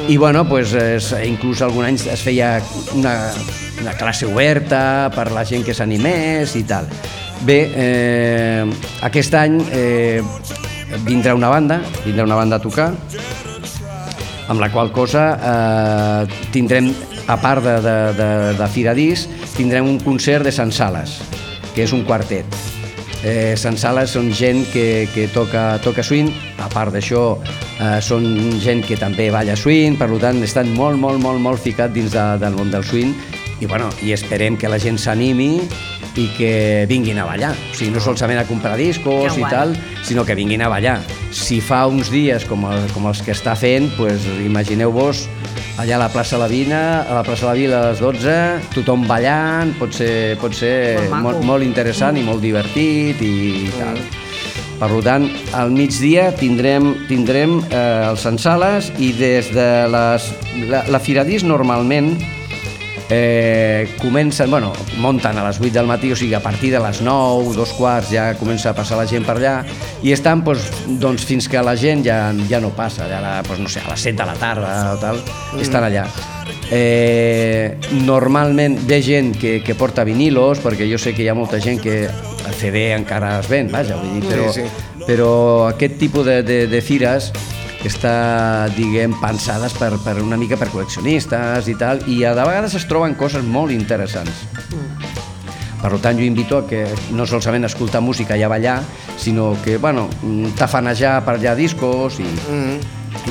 i 0.08 0.16
bueno, 0.16 0.48
pues, 0.48 0.72
es, 0.78 1.12
inclús 1.26 1.64
algun 1.66 1.90
any 1.90 1.98
es 2.00 2.24
feia 2.24 2.60
una, 2.96 3.34
una 3.82 4.00
classe 4.00 4.30
oberta 4.30 5.10
per 5.12 5.32
la 5.36 5.44
gent 5.44 5.66
que 5.68 5.76
s'animés 5.76 6.56
i 6.56 6.64
tal. 6.70 6.88
Bé, 7.48 7.60
eh, 7.72 8.66
aquest 9.08 9.34
any 9.40 9.62
eh, 9.72 10.22
vindrà 11.06 11.34
una 11.38 11.48
banda, 11.48 11.80
vindrà 12.04 12.26
una 12.28 12.36
banda 12.36 12.58
a 12.60 12.64
tocar, 12.64 12.90
amb 14.50 14.60
la 14.60 14.68
qual 14.74 14.92
cosa 14.92 15.24
eh, 15.38 16.40
tindrem, 16.52 16.92
a 17.30 17.38
part 17.40 17.64
de, 17.64 17.78
de, 17.86 17.96
de, 18.18 18.30
de 18.60 18.68
Fira 18.74 18.96
Disc, 18.98 19.30
tindrem 19.56 19.88
un 19.88 20.00
concert 20.04 20.44
de 20.44 20.52
Sant 20.52 20.74
Sales, 20.76 21.20
que 21.76 21.86
és 21.86 21.94
un 21.96 22.04
quartet. 22.04 22.60
Eh, 23.24 23.56
Sant 23.60 23.78
Sales 23.80 24.12
són 24.16 24.32
gent 24.36 24.66
que, 24.74 25.08
que 25.14 25.28
toca, 25.32 25.78
toca 25.84 26.04
swing, 26.04 26.32
a 26.60 26.68
part 26.72 26.92
d'això 26.96 27.24
eh, 27.38 28.00
són 28.04 28.26
gent 28.64 28.84
que 28.88 29.00
també 29.00 29.30
balla 29.32 29.56
swing, 29.60 29.96
per 30.00 30.10
tant 30.20 30.44
estan 30.44 30.74
molt, 30.76 31.00
molt, 31.00 31.24
molt, 31.24 31.40
molt 31.40 31.64
ficats 31.64 31.96
dins 31.96 32.12
de, 32.16 32.26
del 32.42 32.56
món 32.60 32.72
del 32.72 32.84
swing 32.84 33.16
i, 33.60 33.68
bueno, 33.68 33.92
i 34.04 34.12
esperem 34.16 34.58
que 34.60 34.72
la 34.72 34.80
gent 34.80 35.00
s'animi 35.00 35.54
i 36.20 36.28
que 36.36 36.86
vinguin 36.90 37.20
a 37.22 37.26
ballar. 37.28 37.54
O 37.56 37.78
sigui, 37.78 37.94
no 37.96 38.04
solament 38.04 38.42
a 38.42 38.48
comprar 38.50 38.76
discos 38.80 39.38
i 39.40 39.46
tal, 39.48 39.74
sinó 40.04 40.26
que 40.28 40.36
vinguin 40.36 40.64
a 40.66 40.70
ballar. 40.72 41.00
Si 41.32 41.60
fa 41.64 41.86
uns 41.88 42.12
dies 42.12 42.46
com, 42.50 42.66
el, 42.68 42.88
com 42.94 43.08
els 43.10 43.24
que 43.24 43.34
està 43.36 43.56
fent, 43.60 43.90
pues, 43.98 44.28
imagineu-vos 44.46 45.28
allà 45.80 45.96
a 45.96 46.02
la 46.02 46.10
plaça 46.12 46.38
la 46.38 46.50
Vina, 46.52 47.04
a 47.08 47.14
la 47.16 47.24
plaça 47.24 47.48
la 47.48 47.56
Vila 47.56 47.80
a 47.80 47.92
les 47.92 48.02
12, 48.04 48.34
tothom 48.76 49.06
ballant, 49.08 49.72
pot 49.80 49.96
ser, 49.96 50.36
pot 50.42 50.56
ser 50.56 50.74
Molt 51.08 51.24
molt, 51.24 51.46
molt 51.48 51.64
interessant 51.64 52.20
i 52.20 52.26
molt 52.26 52.44
divertit 52.44 53.22
i 53.24 53.70
tal. 53.78 54.02
Per 54.80 54.88
tant, 55.04 55.26
al 55.60 55.74
migdia 55.76 56.30
tindrem, 56.40 56.94
tindrem 57.10 57.58
eh, 57.68 58.10
els 58.10 58.24
Sant 58.24 58.40
Sales 58.40 58.92
i 59.00 59.12
des 59.16 59.52
de 59.56 59.70
les... 59.92 60.28
La, 60.72 60.86
la 60.88 61.02
Firadís 61.04 61.44
normalment 61.48 62.14
eh, 63.10 63.96
comencen, 64.00 64.50
bueno, 64.52 64.72
munten 64.98 65.38
a 65.38 65.44
les 65.48 65.60
8 65.60 65.72
del 65.74 65.88
matí, 65.90 66.12
o 66.12 66.16
sigui, 66.16 66.34
a 66.38 66.42
partir 66.44 66.72
de 66.72 66.80
les 66.80 67.02
9, 67.02 67.56
dos 67.56 67.74
quarts, 67.74 68.12
ja 68.14 68.34
comença 68.38 68.70
a 68.70 68.76
passar 68.78 68.98
la 69.00 69.08
gent 69.10 69.26
per 69.26 69.38
allà, 69.40 69.56
i 70.06 70.14
estan 70.14 70.44
doncs, 70.46 70.70
doncs, 71.02 71.26
fins 71.26 71.50
que 71.50 71.62
la 71.66 71.76
gent 71.76 72.06
ja, 72.06 72.20
ja 72.50 72.60
no 72.62 72.70
passa, 72.78 73.08
ja 73.10 73.22
la, 73.24 73.38
doncs, 73.42 73.64
no 73.66 73.70
sé, 73.70 73.82
a 73.86 73.90
les 73.92 74.06
7 74.10 74.18
de 74.22 74.28
la 74.30 74.36
tarda 74.38 74.76
o 74.94 74.98
tal, 75.02 75.22
estan 75.60 75.88
allà. 75.90 76.06
Eh, 76.72 77.78
normalment 78.06 78.78
ve 78.86 79.02
gent 79.02 79.34
que, 79.42 79.60
que 79.66 79.74
porta 79.76 80.04
vinilos, 80.06 80.62
perquè 80.62 80.86
jo 80.90 81.00
sé 81.02 81.16
que 81.18 81.26
hi 81.26 81.30
ha 81.32 81.38
molta 81.38 81.58
gent 81.62 81.82
que 81.82 82.04
el 82.06 82.54
CD 82.58 82.92
encara 82.94 83.40
es 83.40 83.50
ven, 83.50 83.72
vaja, 83.74 83.98
vull 83.98 84.20
dir, 84.20 84.28
però, 84.30 84.52
Sí, 84.54 84.62
sí. 84.68 85.04
però 85.08 85.32
aquest 85.72 85.98
tipus 85.98 86.26
de, 86.30 86.44
de, 86.44 86.60
de 86.70 86.82
fires 86.86 87.32
està, 87.88 88.68
diguem, 88.76 89.14
pensades 89.22 89.76
per, 89.80 89.94
per 90.04 90.18
una 90.24 90.38
mica 90.40 90.58
per 90.60 90.68
col·leccionistes 90.74 91.70
i 91.72 91.76
tal, 91.80 92.04
i 92.12 92.24
a 92.28 92.34
de 92.36 92.48
vegades 92.48 92.76
es 92.76 92.88
troben 92.90 93.16
coses 93.20 93.46
molt 93.46 93.72
interessants. 93.76 94.48
Per 95.80 95.94
tant, 96.04 96.18
jo 96.20 96.26
invito 96.28 96.58
a 96.60 96.66
que 96.68 96.84
no 97.16 97.26
solament 97.26 97.70
escoltar 97.70 98.02
música 98.04 98.36
i 98.36 98.44
a 98.44 98.50
ballar, 98.52 98.82
sinó 99.18 99.54
que, 99.64 99.78
bueno, 99.78 100.10
mm, 100.22 100.56
tafanejar 100.60 101.22
per 101.24 101.38
allà 101.38 101.56
discos 101.56 102.20
i, 102.20 102.28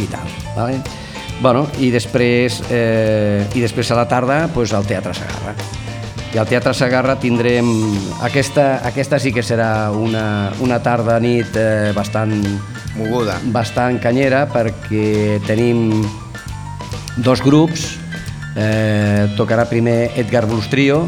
i 0.01 0.07
tal. 0.09 0.33
Vale? 0.57 0.81
Bueno, 1.43 1.67
i 1.79 1.93
després, 1.95 2.63
eh, 2.71 3.45
i 3.55 3.61
després 3.61 3.93
a 3.93 4.01
la 4.01 4.09
tarda 4.09 4.47
pues, 4.55 4.73
al 4.73 4.89
Teatre 4.89 5.13
Sagarra. 5.15 5.55
I 6.35 6.37
al 6.37 6.49
Teatre 6.49 6.75
Sagarra 6.77 7.17
tindrem... 7.17 7.69
Aquesta, 8.25 8.83
aquesta 8.85 9.17
sí 9.23 9.33
que 9.33 9.43
serà 9.43 9.88
una, 9.97 10.53
una 10.61 10.77
tarda 10.85 11.17
nit 11.23 11.57
eh, 11.57 11.95
bastant, 11.97 12.35
Moguda. 12.99 13.38
bastant 13.55 13.97
canyera 14.03 14.45
perquè 14.53 15.38
tenim 15.47 16.05
dos 17.25 17.41
grups. 17.41 17.95
Eh, 18.59 19.29
tocarà 19.38 19.64
primer 19.71 20.11
Edgar 20.21 20.45
Blues 20.51 20.69
Trio, 20.69 21.05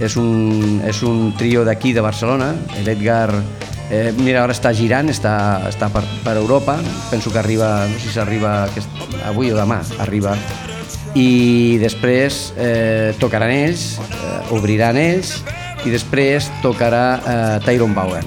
és 0.00 0.16
un, 0.20 0.80
és 0.84 1.02
un 1.06 1.30
trio 1.38 1.64
d'aquí 1.64 1.94
de 1.96 2.04
Barcelona. 2.04 2.52
L'Edgar, 2.84 3.30
eh, 3.88 4.10
mira, 4.18 4.42
ara 4.44 4.56
està 4.56 4.74
girant, 4.76 5.08
està, 5.08 5.36
està 5.70 5.88
per, 5.94 6.02
per 6.24 6.36
Europa, 6.40 6.76
penso 7.12 7.32
que 7.32 7.40
arriba, 7.40 7.86
no 7.88 8.02
sé 8.02 8.12
si 8.12 8.20
arriba 8.20 8.64
aquest, 8.66 9.06
avui 9.24 9.54
o 9.54 9.56
demà, 9.56 9.80
arriba. 10.04 10.36
I 11.18 11.78
després 11.82 12.52
eh, 12.54 13.10
tocaran 13.18 13.50
ells, 13.50 13.98
eh, 13.98 14.54
obriran 14.54 14.98
ells, 15.00 15.40
i 15.84 15.90
després 15.90 16.50
tocarà 16.62 17.04
eh, 17.18 17.56
Tyrone 17.64 17.96
Vaughan. 17.96 18.26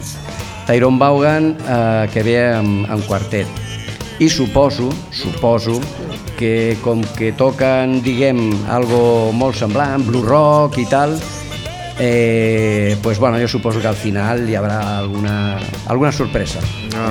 Tyrone 0.67 1.00
Vaughan 1.00 1.54
eh, 1.56 2.08
que 2.12 2.24
ve 2.26 2.39
amb, 2.56 2.88
amb 2.91 3.06
quartet. 3.08 3.48
I 4.19 4.30
suposo, 4.30 4.91
suposo, 5.12 5.80
que 6.38 6.78
com 6.84 7.04
que 7.17 7.32
toquen, 7.38 8.02
diguem, 8.04 8.39
algo 8.67 9.32
molt 9.36 9.58
semblant, 9.58 10.04
blue 10.04 10.26
rock 10.26 10.80
i 10.82 10.86
tal, 10.89 11.15
eh, 12.00 12.98
pues 13.02 13.19
bueno, 13.19 13.39
jo 13.39 13.48
suposo 13.48 13.80
que 13.82 13.88
al 13.88 13.96
final 13.96 14.48
hi 14.50 14.58
haurà 14.60 14.98
alguna, 14.98 15.60
alguna 15.88 16.12
sorpresa. 16.12 16.60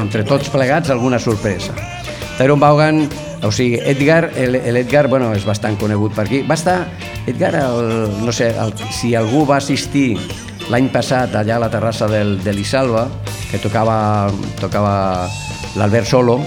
Entre 0.01 0.25
tots 0.25 0.51
plegats, 0.51 0.91
alguna 0.91 1.19
sorpresa. 1.19 2.02
Tyrone 2.43 2.59
Vaughan, 2.61 3.09
o 3.47 3.53
sigui, 3.55 3.79
Edgar, 3.87 4.33
el- 4.35 4.59
l'Edgar, 4.75 5.07
bueno, 5.07 5.29
és 5.33 5.45
bastant 5.47 5.77
conegut 5.79 6.11
per 6.17 6.25
aquí. 6.27 6.41
Va 6.43 6.57
estar, 6.59 6.89
Edgar, 7.31 7.55
el, 7.55 8.11
no 8.27 8.33
sé, 8.35 8.49
el, 8.51 8.73
si 8.91 9.15
algú 9.15 9.45
va 9.47 9.61
assistir 9.61 10.17
l'any 10.73 10.89
passat 10.91 11.37
allà 11.39 11.61
a 11.61 11.63
la 11.63 11.71
terrassa 11.71 12.09
del, 12.11 12.41
de 12.43 12.53
l'Isalva, 12.57 13.07
que 13.53 13.61
tocava, 13.63 14.27
tocava 14.59 15.29
l'Albert 15.79 16.11
Solo, 16.11 16.41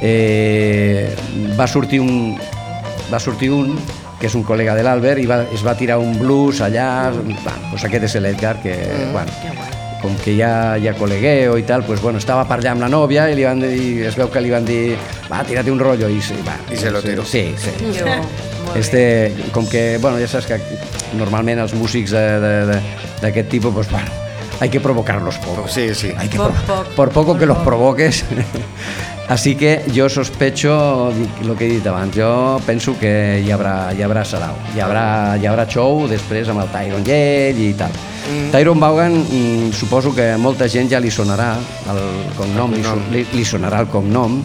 eh, 0.00 1.12
va 1.58 1.66
sortir 1.68 2.00
un, 2.00 2.38
va 3.12 3.20
sortir 3.20 3.50
un 3.52 3.76
que 4.18 4.26
és 4.26 4.34
un 4.34 4.42
col·lega 4.48 4.72
de 4.74 4.82
l'Albert 4.82 5.20
i 5.22 5.28
va, 5.30 5.42
es 5.54 5.60
va 5.66 5.76
tirar 5.78 5.98
un 6.00 6.16
blues 6.18 6.62
allà, 6.64 7.10
bueno, 7.12 7.36
pues 7.70 7.84
aquest 7.84 8.08
és 8.08 8.16
l'Edgar 8.22 8.56
que, 8.64 8.74
bueno, 9.12 9.30
com 10.02 10.14
que 10.22 10.36
ja 10.38 10.76
hi 10.78 10.86
ha 10.88 10.94
col·legueo 10.94 11.56
i 11.58 11.64
tal, 11.66 11.82
pues 11.84 12.00
bueno, 12.00 12.18
estava 12.18 12.44
per 12.48 12.58
allà 12.60 12.72
amb 12.76 12.84
la 12.84 12.88
nòvia 12.92 13.28
i 13.30 13.34
li 13.34 13.44
van 13.44 13.60
dir, 13.60 14.04
es 14.06 14.16
veu 14.18 14.28
que 14.30 14.40
li 14.40 14.50
van 14.50 14.64
dir 14.64 14.96
va, 15.30 15.42
tira't 15.44 15.68
un 15.72 15.78
rotllo 15.80 16.08
i, 16.08 16.20
sí, 16.22 16.36
va, 16.46 16.54
I 16.72 16.76
se 16.76 16.90
lo 16.90 17.02
tiró. 17.02 17.24
Sí, 17.24 17.54
sí. 17.58 17.70
Bé. 18.04 18.20
Este, 18.76 19.34
com 19.52 19.66
que, 19.66 19.98
bueno, 19.98 20.18
ja 20.20 20.28
saps 20.28 20.46
que 20.46 20.60
normalment 21.16 21.58
els 21.60 21.74
músics 21.74 22.10
de- 22.12 22.40
de- 22.40 22.66
de- 22.66 22.80
d'aquest 23.22 23.48
tipus, 23.48 23.72
pues, 23.74 23.90
bueno, 23.90 24.10
hay 24.60 24.68
que 24.68 24.80
provocarlos 24.80 25.38
poco. 25.38 25.66
Sí, 25.68 25.94
sí. 25.94 26.12
Hay 26.16 26.28
que 26.28 26.36
Poc, 26.36 26.52
pro- 26.52 26.76
poc, 26.76 26.86
por 26.94 27.08
poco 27.10 27.26
por 27.32 27.38
que 27.40 27.46
los 27.46 27.58
provoques. 27.58 28.24
Así 29.28 29.56
que 29.56 29.82
jo 29.94 30.08
sospecho 30.08 31.10
el 31.42 31.54
que 31.58 31.66
he 31.66 31.68
dit 31.68 31.86
abans, 31.86 32.14
jo 32.16 32.58
penso 32.64 32.94
que 32.98 33.42
hi 33.44 33.50
haurà, 33.52 33.92
hi 33.92 34.00
haurà 34.00 34.22
sarau, 34.24 34.54
hi 34.74 34.80
haurà, 34.80 35.36
hi 35.36 35.44
haurà 35.44 35.66
show 35.68 36.06
després 36.08 36.48
amb 36.48 36.62
el 36.62 36.70
Tyron 36.72 37.04
Yell 37.04 37.60
i 37.60 37.74
tal. 37.76 37.92
Mm. 38.28 38.50
Tyron 38.52 38.80
Vaughan 38.80 39.14
mm, 39.24 39.72
suposo 39.72 40.14
que 40.14 40.32
a 40.34 40.38
molta 40.38 40.68
gent 40.68 40.90
ja 40.92 41.00
li 41.00 41.10
sonarà 41.10 41.54
el 41.88 42.00
cognom, 42.36 42.74
li, 42.76 42.82
son- 42.84 43.04
li, 43.12 43.24
li 43.32 43.44
sonarà 43.44 43.80
el 43.80 43.88
cognom. 43.88 44.42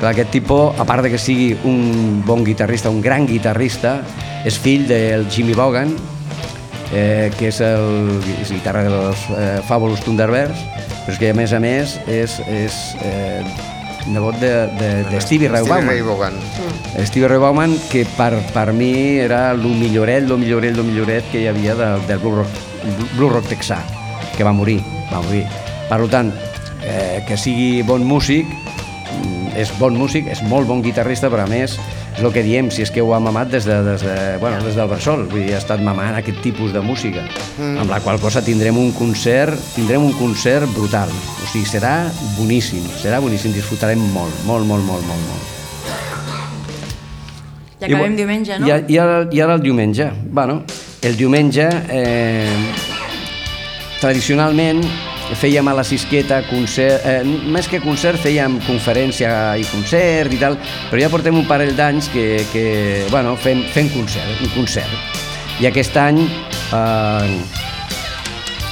Clar, 0.00 0.12
aquest 0.14 0.30
tipus, 0.30 0.78
a 0.80 0.84
part 0.88 1.02
de 1.04 1.10
que 1.12 1.18
sigui 1.20 1.50
un 1.68 2.22
bon 2.26 2.44
guitarrista, 2.46 2.88
un 2.90 3.00
gran 3.04 3.26
guitarrista, 3.26 3.98
és 4.46 4.56
fill 4.58 4.86
del 4.88 5.26
Jimmy 5.30 5.52
Vaughan, 5.58 5.92
eh, 6.92 7.30
que 7.38 7.48
és 7.52 7.60
el 7.60 8.20
és 8.40 8.52
guitarra 8.54 8.84
dels 8.88 9.24
eh, 9.36 9.58
Fabulous 9.68 10.00
Thunderbirds, 10.06 10.62
però 11.04 11.12
és 11.16 11.18
que 11.20 11.32
a 11.32 11.36
més 11.36 11.52
a 11.52 11.60
més 11.60 11.98
és, 12.06 12.38
és 12.48 12.78
eh, 13.04 13.42
nebot 14.08 14.38
de, 14.40 14.52
de, 14.78 14.90
de 15.10 15.20
Stevie 15.20 15.50
Ray 15.52 15.64
Stevie 15.66 15.84
Ray 15.90 16.00
Vaughan. 16.06 16.38
Vaughan. 16.38 17.04
Stevie 17.06 17.28
Ray 17.28 17.38
Vaughan, 17.42 17.76
que 17.90 18.06
per, 18.16 18.30
per 18.54 18.72
mi 18.72 18.92
era 19.20 19.50
el 19.52 19.60
milloret, 19.66 20.24
el 20.30 20.38
milloret, 20.40 20.78
el 20.78 20.86
milloret 20.88 21.28
que 21.32 21.42
hi 21.42 21.48
havia 21.50 21.74
de, 21.76 21.90
del 22.08 22.22
blue 22.22 22.38
rock, 22.40 22.64
blue 23.16 23.30
rock 23.30 23.48
texà, 23.50 23.80
que 24.36 24.44
va 24.46 24.52
morir, 24.52 24.80
va 25.12 25.22
morir. 25.24 25.44
Per 25.88 26.00
tant, 26.12 26.32
eh, 26.84 27.24
que 27.26 27.36
sigui 27.36 27.82
bon 27.82 28.04
músic, 28.04 28.46
mm, 28.48 29.56
és 29.56 29.72
bon 29.78 29.96
músic, 29.96 30.28
és 30.28 30.42
molt 30.42 30.68
bon 30.68 30.82
guitarrista, 30.82 31.30
però 31.30 31.44
a 31.44 31.50
més 31.50 31.78
és 32.18 32.24
el 32.24 32.32
que 32.34 32.42
diem, 32.42 32.66
si 32.70 32.82
és 32.82 32.90
que 32.90 33.00
ho 33.00 33.12
ha 33.14 33.20
mamat 33.22 33.50
des, 33.52 33.64
de, 33.64 33.76
des, 33.86 34.02
de, 34.02 34.14
bueno, 34.42 34.58
des 34.64 34.74
del 34.74 34.88
bressol, 34.90 35.28
vull 35.30 35.44
dir, 35.46 35.54
ha 35.54 35.60
estat 35.62 35.80
mamant 35.80 36.16
aquest 36.18 36.40
tipus 36.42 36.72
de 36.74 36.80
música, 36.82 37.22
mm. 37.58 37.76
amb 37.84 37.90
la 37.90 38.00
qual 38.02 38.18
cosa 38.18 38.42
tindrem 38.42 38.76
un 38.78 38.90
concert, 38.92 39.54
tindrem 39.76 40.02
un 40.02 40.12
concert 40.18 40.66
brutal, 40.74 41.08
o 41.08 41.46
sigui, 41.52 41.66
serà 41.70 42.08
boníssim, 42.36 42.82
serà 42.98 43.20
boníssim, 43.22 43.54
disfrutarem 43.54 44.02
molt, 44.12 44.34
molt, 44.46 44.66
molt, 44.66 44.84
molt, 44.84 45.06
molt, 45.06 45.30
molt. 45.30 45.54
I 47.78 47.86
acabem 47.86 48.12
bu- 48.12 48.18
diumenge, 48.18 48.58
no? 48.58 48.66
I, 48.66 48.74
i, 48.90 48.98
ara, 48.98 49.18
I 49.30 49.40
ara 49.44 49.54
el 49.54 49.62
diumenge. 49.62 50.10
Bueno, 50.34 50.64
el 51.02 51.16
diumenge, 51.16 51.68
eh, 51.88 52.48
tradicionalment, 54.00 54.82
fèiem 55.38 55.68
a 55.68 55.74
la 55.76 55.84
Sisqueta 55.84 56.40
concert, 56.48 57.04
eh, 57.04 57.22
més 57.24 57.68
que 57.68 57.80
concert 57.80 58.18
fèiem 58.22 58.58
conferència 58.66 59.30
i 59.60 59.64
concert 59.68 60.32
i 60.32 60.40
tal, 60.40 60.56
però 60.90 61.02
ja 61.02 61.10
portem 61.12 61.36
un 61.36 61.46
parell 61.46 61.74
d'anys 61.76 62.08
que, 62.12 62.44
que 62.52 63.06
bueno, 63.10 63.36
fem, 63.36 63.62
fem 63.74 63.90
concert, 63.92 64.40
un 64.42 64.52
concert. 64.56 64.90
I 65.60 65.68
aquest 65.68 65.96
any 66.00 66.22
eh, 66.24 67.38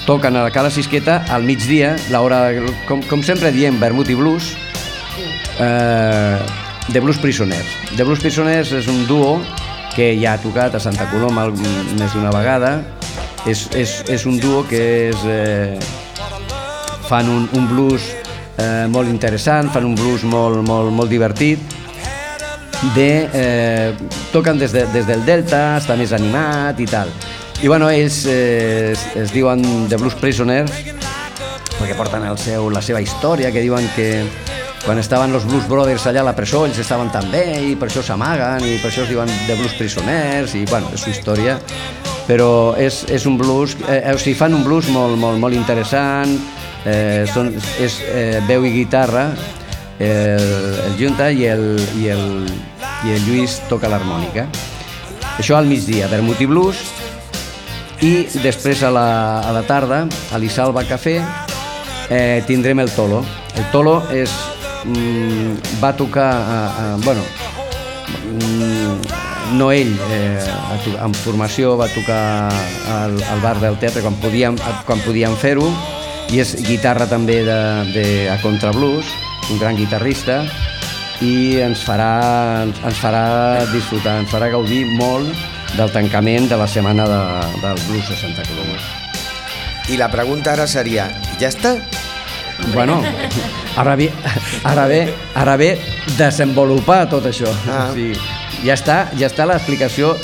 toquen 0.07 0.37
a 0.37 0.47
la 0.47 0.55
Cala 0.55 0.71
Sisqueta 0.71 1.25
al 1.29 1.45
migdia, 1.45 1.97
l'hora, 2.11 2.49
com, 2.87 3.03
com 3.11 3.23
sempre 3.27 3.53
diem, 3.53 3.79
vermut 3.83 4.09
i 4.09 4.17
blues, 4.17 4.55
eh, 5.61 6.39
de 6.89 7.01
Blues 7.01 7.19
Prisoners. 7.19 7.67
De 7.99 8.05
Blues 8.05 8.23
Prisoners 8.23 8.73
és 8.73 8.87
un 8.89 9.05
duo 9.09 9.41
que 9.97 10.13
ja 10.21 10.35
ha 10.37 10.41
tocat 10.43 10.77
a 10.77 10.81
Santa 10.83 11.09
Coloma 11.11 11.49
més 11.51 12.13
d'una 12.13 12.31
vegada. 12.35 12.77
És, 13.47 13.67
és, 13.79 14.01
és 14.11 14.27
un 14.27 14.37
duo 14.43 14.65
que 14.69 14.83
és, 15.09 15.23
eh, 15.31 15.79
fan 17.07 17.31
un, 17.31 17.47
un 17.55 17.69
blues 17.71 18.11
eh, 18.59 18.87
molt 18.91 19.09
interessant, 19.09 19.71
fan 19.73 19.87
un 19.87 19.95
blues 19.97 20.27
molt, 20.27 20.61
molt, 20.67 20.93
molt 20.93 21.11
divertit, 21.11 21.63
de, 22.97 23.11
eh, 23.33 23.95
toquen 24.33 24.59
des, 24.59 24.75
de, 24.75 24.85
des 24.93 25.07
del 25.09 25.25
Delta, 25.25 25.79
està 25.81 25.97
més 25.97 26.13
animat 26.13 26.83
i 26.83 26.89
tal. 26.91 27.13
I 27.63 27.71
bueno, 27.71 27.89
ells 27.89 28.25
eh, 28.29 28.93
es, 28.93 29.07
es 29.17 29.33
diuen 29.33 29.63
The 29.89 29.97
Blues 30.03 30.19
Prisoners 30.21 30.75
perquè 31.77 31.97
porten 31.97 32.25
el 32.25 32.39
seu, 32.41 32.71
la 32.73 32.83
seva 32.85 33.03
història, 33.05 33.51
que 33.53 33.63
diuen 33.65 33.85
que 33.97 34.25
quan 34.87 35.03
estaven 35.03 35.35
els 35.35 35.45
Blues 35.45 35.67
Brothers 35.69 36.07
allà 36.07 36.23
a 36.23 36.29
la 36.31 36.37
presó, 36.39 36.65
ells 36.65 36.79
estaven 36.79 37.11
tan 37.11 37.27
bé 37.33 37.45
i 37.67 37.77
per 37.77 37.91
això 37.91 38.05
s'amaguen 38.07 38.65
i 38.65 38.77
per 38.79 38.93
això 38.93 39.03
es 39.03 39.11
diuen 39.11 39.31
The 39.49 39.59
Blues 39.59 39.75
Prisoners 39.75 40.55
i 40.55 40.65
bueno, 40.71 40.93
és 40.95 41.03
su 41.03 41.11
història 41.11 41.59
però 42.27 42.75
és, 42.79 43.05
és 43.11 43.27
un 43.27 43.37
blues, 43.39 43.77
eh, 43.87 44.01
o 44.13 44.19
sigui, 44.19 44.35
fan 44.39 44.55
un 44.55 44.65
blues 44.67 44.89
molt, 44.91 45.15
molt, 45.19 45.39
molt 45.39 45.55
interessant, 45.55 46.33
eh, 46.85 47.23
són, 47.31 47.53
és 47.83 48.01
eh, 48.11 48.41
veu 48.49 48.67
i 48.67 48.73
guitarra, 48.75 49.29
el, 49.99 50.49
el 50.87 50.97
Junta 50.99 51.31
i 51.31 51.47
el, 51.49 51.69
i, 51.97 52.09
el, 52.13 52.27
i 53.07 53.15
el 53.15 53.23
Lluís 53.29 53.61
toca 53.71 53.89
l'harmònica. 53.89 54.47
Això 55.37 55.57
al 55.57 55.71
migdia, 55.71 56.11
vermut 56.11 56.41
i 56.43 56.49
blues, 56.51 56.83
i 58.05 58.27
després 58.43 58.83
a 58.85 58.91
la, 58.93 59.09
a 59.47 59.55
la 59.57 59.63
tarda, 59.69 60.05
a 60.07 60.43
l'Isalva 60.43 60.85
Cafè, 60.89 61.17
eh, 62.11 62.43
tindrem 62.49 62.83
el 62.83 62.93
Tolo. 62.93 63.23
El 63.57 63.71
Tolo 63.73 64.01
és, 64.13 64.35
mm, 64.87 65.81
va 65.83 65.93
tocar, 65.97 66.31
a, 66.33 66.59
a, 66.67 66.97
bueno, 67.05 67.23
mm, 68.33 69.57
no 69.59 69.71
ell, 69.73 69.93
eh, 70.11 70.43
a 70.47 71.05
en 71.05 71.15
formació 71.15 71.77
va 71.79 71.89
tocar 71.93 72.51
al, 72.91 73.19
al 73.23 73.43
bar 73.43 73.59
del 73.63 73.79
teatre 73.83 74.03
quan 74.03 74.17
podíem, 74.23 74.59
quan 74.87 75.03
podíem 75.05 75.37
fer-ho, 75.39 75.69
i 76.35 76.41
és 76.43 76.57
guitarra 76.67 77.07
també 77.07 77.43
de, 77.47 77.61
de, 77.95 78.07
a 78.31 78.39
contrablues, 78.43 79.07
un 79.51 79.61
gran 79.63 79.79
guitarrista, 79.79 80.43
i 81.25 81.61
ens 81.65 81.85
farà, 81.87 82.65
ens, 82.67 82.81
ens 82.85 82.99
farà 83.01 83.27
disfrutar, 83.73 84.19
ens 84.25 84.33
farà 84.33 84.51
gaudir 84.53 84.85
molt 84.99 85.31
del 85.77 85.93
tancament 85.95 86.51
de 86.51 86.59
la 86.59 86.67
setmana 86.69 87.07
de, 87.09 87.21
del 87.63 87.81
blues 87.87 88.11
de 88.11 88.19
Santa 88.19 88.45
Coloma. 88.49 88.81
I 89.89 90.01
la 90.01 90.11
pregunta 90.11 90.57
ara 90.57 90.67
seria, 90.67 91.07
ja 91.41 91.53
està? 91.53 91.77
Bueno, 92.73 93.03
ara 93.77 93.97
ve, 93.97 94.11
ara 94.65 94.87
ve, 94.87 95.15
ara 95.35 95.57
ve 95.57 95.77
desenvolupar 96.17 97.07
tot 97.11 97.29
això. 97.29 97.53
Ah. 97.69 97.91
O 97.91 97.95
sigui, 97.95 98.17
ja 98.65 98.75
està, 98.77 98.97
ja 99.19 99.29
està 99.29 99.47
l'explicació, 99.49 100.15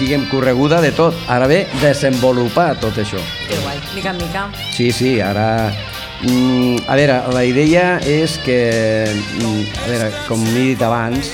diguem, 0.00 0.26
correguda 0.30 0.80
de 0.82 0.90
tot. 0.96 1.16
Ara 1.30 1.48
ve 1.50 1.64
desenvolupar 1.80 2.74
tot 2.82 2.98
això. 2.98 3.20
Que 3.46 3.58
guai, 3.62 3.78
mica 3.94 4.14
en 4.14 4.20
mica. 4.22 4.48
Sí, 4.76 4.90
sí, 4.92 5.18
ara... 5.20 5.70
Mm, 6.20 6.82
a 6.84 6.96
veure, 6.98 7.14
la 7.32 7.46
idea 7.48 7.94
és 8.04 8.34
que, 8.44 8.58
mm, 9.08 9.62
a 9.80 9.86
veure, 9.88 10.10
com 10.26 10.42
he 10.50 10.66
dit 10.74 10.82
abans, 10.84 11.30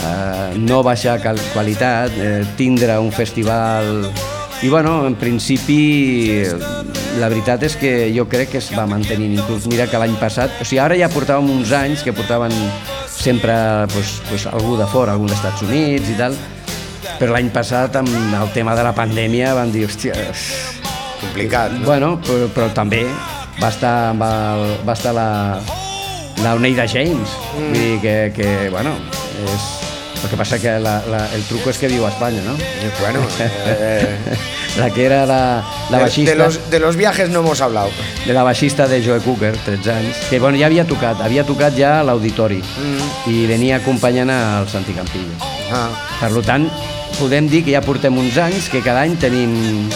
eh, 0.00 0.54
no 0.56 0.80
baixar 0.82 1.18
cal 1.20 1.40
qualitat, 1.52 2.14
eh, 2.16 2.44
tindre 2.56 2.98
un 2.98 3.12
festival... 3.12 4.08
I 4.62 4.68
bueno, 4.70 5.08
en 5.08 5.16
principi, 5.18 6.46
la 7.20 7.28
veritat 7.28 7.62
és 7.66 7.76
que 7.76 7.92
jo 8.14 8.26
crec 8.30 8.52
que 8.54 8.60
es 8.62 8.70
va 8.76 8.86
mantenint. 8.88 9.36
Inclús 9.38 9.66
mira 9.70 9.88
que 9.90 10.00
l'any 10.00 10.14
passat, 10.20 10.54
o 10.60 10.66
sigui, 10.66 10.80
ara 10.82 10.98
ja 10.98 11.10
portàvem 11.12 11.50
uns 11.52 11.72
anys 11.76 12.04
que 12.06 12.14
portaven 12.16 12.54
sempre 13.12 13.54
pues, 13.92 14.20
pues, 14.28 14.46
algú 14.50 14.76
de 14.80 14.88
fora, 14.90 15.16
algun 15.16 15.30
dels 15.30 15.40
Estats 15.40 15.62
Units 15.68 16.10
i 16.10 16.16
tal, 16.18 16.36
però 17.18 17.36
l'any 17.36 17.52
passat 17.54 18.00
amb 18.00 18.10
el 18.10 18.54
tema 18.56 18.76
de 18.78 18.86
la 18.86 18.94
pandèmia 18.96 19.54
van 19.58 19.74
dir, 19.74 19.86
hòstia, 19.86 20.16
Complicat, 21.22 21.70
no? 21.76 21.86
Bueno, 21.86 22.08
però, 22.26 22.48
però 22.50 22.66
també 22.74 23.04
va 23.60 23.68
estar, 23.70 23.92
amb 24.10 24.24
el, 24.26 24.64
va 24.82 24.96
estar 24.96 25.12
la, 25.14 25.28
la 26.42 26.54
Oneida 26.58 26.88
James. 26.90 27.36
Mm. 27.54 27.68
Vull 27.68 27.78
dir 27.78 27.94
que, 28.02 28.16
que, 28.36 28.50
bueno, 28.74 28.96
és... 29.46 29.70
El 30.22 30.30
que 30.30 30.36
passa 30.38 30.54
que 30.62 30.76
la, 30.78 31.00
la, 31.10 31.24
el 31.34 31.42
truco 31.48 31.72
és 31.72 31.80
que 31.82 31.88
viu 31.90 32.04
a 32.06 32.10
Espanya, 32.12 32.44
no? 32.46 32.52
Bueno, 33.00 33.24
eh, 33.42 34.06
La 34.78 34.88
que 34.90 35.04
era 35.04 35.26
la, 35.26 35.62
la 35.90 35.98
de, 35.98 36.02
baixista... 36.04 36.30
de 36.30 36.36
los, 36.38 36.70
de 36.70 36.78
los 36.80 36.96
viajes 36.96 37.28
no 37.28 37.40
hemos 37.40 37.60
hablado. 37.60 37.90
de 38.26 38.32
la 38.32 38.42
baixista 38.42 38.88
de 38.88 39.04
Joe 39.04 39.20
Cooker, 39.20 39.54
13 39.56 39.92
anys, 39.92 40.16
que 40.30 40.38
bueno, 40.40 40.56
ja 40.58 40.66
havia 40.66 40.86
tocat, 40.86 41.20
havia 41.20 41.44
tocat 41.44 41.76
ja 41.76 42.00
a 42.00 42.04
l'auditori 42.04 42.62
Mm. 42.62 43.30
i 43.30 43.44
venia 43.46 43.76
acompanyant 43.76 44.30
al 44.30 44.68
Santi 44.68 44.92
Campillo. 44.96 45.34
Ah, 45.72 45.90
Per 46.20 46.42
tant, 46.46 46.70
podem 47.18 47.48
dir 47.48 47.62
que 47.64 47.72
ja 47.72 47.82
portem 47.84 48.16
uns 48.16 48.38
anys 48.38 48.70
que 48.72 48.80
cada 48.80 49.02
any 49.02 49.16
tenim, 49.20 49.90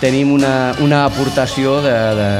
tenim 0.00 0.32
una, 0.32 0.74
una 0.80 1.04
aportació 1.04 1.80
de, 1.84 1.92
de, 2.16 2.30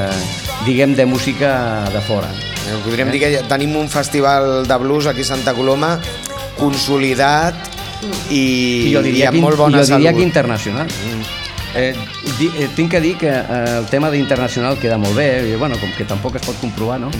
diguem, 0.65 0.95
de 0.95 1.05
música 1.05 1.83
de 1.93 2.01
fora. 2.01 2.27
eh, 2.67 2.77
podríem 2.83 3.11
dir 3.11 3.19
que 3.21 3.31
ja 3.37 3.43
tenim 3.47 3.75
un 3.77 3.87
festival 3.87 4.65
de 4.67 4.77
blues 4.81 5.05
aquí 5.05 5.21
a 5.21 5.25
Santa 5.29 5.53
Coloma 5.53 5.99
consolidat 6.57 7.55
i, 8.29 8.89
I 8.89 8.93
jo 8.93 9.01
diria, 9.05 9.25
i 9.25 9.27
amb 9.29 9.37
que, 9.37 9.41
molt 9.41 9.57
bona 9.57 9.77
jo 9.79 9.85
diria 9.85 10.09
salut. 10.09 10.17
que 10.19 10.23
internacional. 10.25 10.87
Eh, 11.77 11.93
di, 12.39 12.49
eh, 12.57 12.67
tinc 12.73 12.89
que 12.89 12.99
dir 12.99 13.15
que 13.17 13.29
eh, 13.29 13.77
el 13.77 13.85
tema 13.85 14.09
d'internacional 14.09 14.79
queda 14.81 14.97
molt 14.97 15.13
bé, 15.13 15.27
i, 15.45 15.53
bueno, 15.61 15.77
com 15.77 15.91
que 15.93 16.07
tampoc 16.09 16.39
es 16.39 16.45
pot 16.45 16.57
comprovar, 16.57 16.97
no? 17.03 17.11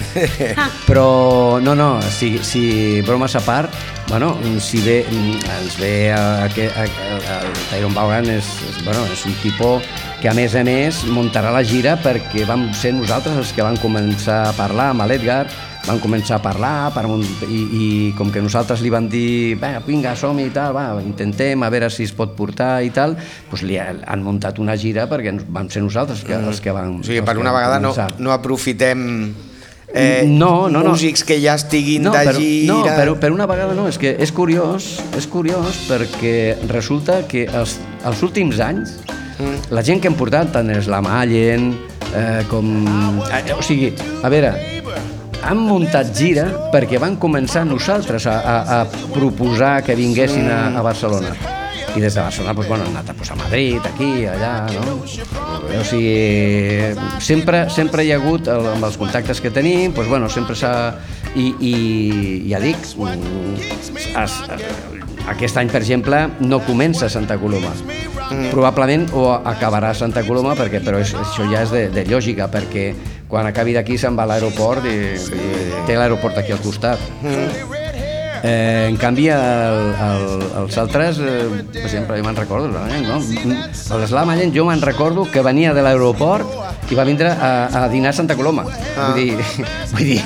Però, 0.90 1.60
no, 1.62 1.76
no, 1.78 1.90
si, 2.02 2.40
si 2.42 3.04
bromes 3.06 3.38
a 3.38 3.44
part, 3.46 3.70
bueno, 4.10 4.34
si 4.60 4.82
bé, 4.82 5.04
ens 5.06 5.78
ve 5.78 6.12
a, 6.12 6.24
a, 6.42 6.50
a, 6.50 6.88
a, 6.88 7.40
el 7.46 7.64
Tyron 7.70 7.94
Vaughan 7.94 8.32
és, 8.34 8.50
és, 8.72 8.82
bueno, 8.82 9.06
és 9.14 9.26
un 9.30 9.38
tipus 9.44 9.86
que 10.24 10.32
a 10.32 10.34
més 10.34 10.58
a 10.58 10.64
més 10.66 11.04
muntarà 11.14 11.54
la 11.54 11.62
gira 11.62 11.94
perquè 12.02 12.48
vam 12.50 12.72
ser 12.74 12.96
nosaltres 12.98 13.38
els 13.38 13.54
que 13.54 13.62
vam 13.62 13.78
començar 13.78 14.48
a 14.48 14.56
parlar 14.58 14.90
amb 14.96 15.06
l'Edgar 15.06 15.44
van 15.88 16.00
començar 16.04 16.38
a 16.38 16.44
parlar 16.44 16.92
per 16.94 17.06
un, 17.08 17.22
i, 17.48 17.60
i 17.80 17.86
com 18.18 18.30
que 18.34 18.42
nosaltres 18.44 18.82
li 18.84 18.92
van 18.92 19.08
dir 19.10 19.56
"Va, 19.62 19.78
vinga, 19.88 20.16
som 20.20 20.38
i 20.40 20.50
tal, 20.54 20.74
va, 20.76 21.00
intentem 21.02 21.64
a 21.64 21.70
veure 21.74 21.90
si 21.90 22.04
es 22.04 22.12
pot 22.12 22.36
portar 22.36 22.84
i 22.84 22.90
tal, 22.92 23.16
doncs 23.50 23.64
li 23.64 23.78
ha- 23.80 23.94
han 24.06 24.24
muntat 24.24 24.60
una 24.60 24.76
gira 24.78 25.08
perquè 25.10 25.34
vam 25.48 25.70
ser 25.72 25.82
nosaltres 25.82 26.24
que, 26.28 26.36
els 26.36 26.60
que 26.62 26.72
van 26.76 27.00
O 27.00 27.04
sigui, 27.04 27.22
per 27.26 27.38
una 27.40 27.54
vegada 27.56 27.80
no, 27.80 27.94
no 28.20 28.32
aprofitem 28.36 29.34
eh, 29.94 30.26
No, 30.28 30.68
no, 30.70 30.84
no. 30.84 30.92
músics 30.92 31.24
que 31.24 31.40
ja 31.42 31.56
estiguin 31.56 32.04
no, 32.04 32.12
de 32.12 32.24
per, 32.26 32.36
gira... 32.36 32.74
no, 32.74 32.84
per, 32.84 33.20
per 33.20 33.32
una 33.32 33.48
vegada 33.48 33.74
no, 33.74 33.88
és 33.88 33.98
que 33.98 34.16
és 34.20 34.32
curiós, 34.36 34.98
és 35.18 35.28
curiós 35.32 35.86
perquè 35.88 36.58
resulta 36.68 37.22
que 37.28 37.48
els, 37.48 37.78
els 38.06 38.24
últims 38.28 38.60
anys 38.60 38.98
mm. 39.40 39.72
la 39.72 39.84
gent 39.88 40.02
que 40.04 40.12
hem 40.12 40.18
portat, 40.20 40.52
tant 40.52 40.70
és 40.76 40.88
la 40.92 41.00
Mallen, 41.02 41.72
eh, 42.14 42.44
com... 42.52 43.24
Eh, 43.32 43.54
o 43.56 43.62
sigui, 43.64 43.94
a 44.24 44.30
veure, 44.34 44.52
han 45.44 45.62
muntat 45.62 46.12
gira 46.16 46.48
perquè 46.74 47.00
van 47.02 47.18
començar 47.22 47.66
nosaltres 47.68 48.28
a, 48.30 48.40
a, 48.40 48.58
a 48.80 49.08
proposar 49.14 49.82
que 49.86 49.96
vinguessin 49.98 50.50
a, 50.50 50.62
a 50.78 50.84
Barcelona. 50.86 51.36
I 51.98 52.02
des 52.02 52.14
de 52.14 52.22
Barcelona 52.22 52.54
doncs, 52.54 52.68
bueno, 52.70 52.86
han 52.86 52.98
anat 53.00 53.16
pues, 53.18 53.32
a 53.32 53.36
Madrid, 53.40 53.82
aquí, 53.90 54.28
allà, 54.30 54.68
no? 54.70 55.00
O 55.02 55.84
sigui, 55.88 56.94
sempre, 57.24 57.64
sempre 57.74 58.06
hi 58.06 58.12
ha 58.14 58.20
hagut, 58.22 58.52
el, 58.54 58.70
amb 58.76 58.86
els 58.86 59.00
contactes 59.02 59.42
que 59.42 59.50
tenim, 59.54 59.96
doncs, 59.96 60.12
bueno, 60.12 60.30
sempre 60.30 60.58
s'ha... 60.58 60.74
I, 61.38 61.48
I 61.62 61.74
ja 62.50 62.62
dic, 62.62 62.86
mm, 62.98 63.58
es, 64.24 64.38
aquest 65.34 65.58
any, 65.60 65.70
per 65.74 65.82
exemple, 65.82 66.22
no 66.40 66.62
comença 66.66 67.10
Santa 67.10 67.38
Coloma. 67.42 67.74
Mm. 68.28 68.50
Probablement 68.52 69.08
o 69.16 69.28
acabarà 69.36 69.94
Santa 69.96 70.24
Coloma, 70.28 70.56
perquè, 70.60 70.82
però 70.84 71.02
és, 71.04 71.14
això 71.18 71.48
ja 71.52 71.66
és 71.66 71.74
de, 71.74 71.88
de 71.94 72.06
lògica, 72.10 72.50
perquè 72.52 72.92
quan 73.28 73.48
acabi 73.48 73.76
d'aquí 73.76 73.98
se'n 74.00 74.16
va 74.16 74.24
a 74.28 74.32
l'aeroport 74.34 74.86
i, 74.88 74.98
i 75.16 75.82
té 75.88 75.98
l'aeroport 75.98 76.38
aquí 76.40 76.56
al 76.56 76.64
costat. 76.64 77.02
Mm. 77.22 77.76
Eh, 78.44 78.88
en 78.90 78.98
canvi, 79.02 79.28
el, 79.34 79.80
el, 80.08 80.44
els 80.62 80.78
altres, 80.78 81.18
eh, 81.20 81.48
per 81.74 81.84
exemple, 81.88 82.18
jo 82.20 82.26
me'n 82.28 82.38
recordo, 82.38 82.70
no? 82.70 83.20
l'Eslam 83.98 84.30
Allen 84.30 84.54
jo 84.54 84.68
me'n 84.68 84.84
recordo 84.84 85.26
que 85.32 85.42
venia 85.42 85.74
de 85.74 85.84
l'aeroport 85.84 86.92
i 86.92 86.96
va 86.96 87.08
vindre 87.08 87.34
a, 87.34 87.52
a 87.84 87.88
dinar 87.90 88.14
a 88.14 88.20
Santa 88.20 88.38
Coloma. 88.38 88.68
Ah. 88.96 89.10
Vull 89.10 89.24
dir, 89.24 89.66
vull 89.96 90.14
dir 90.14 90.22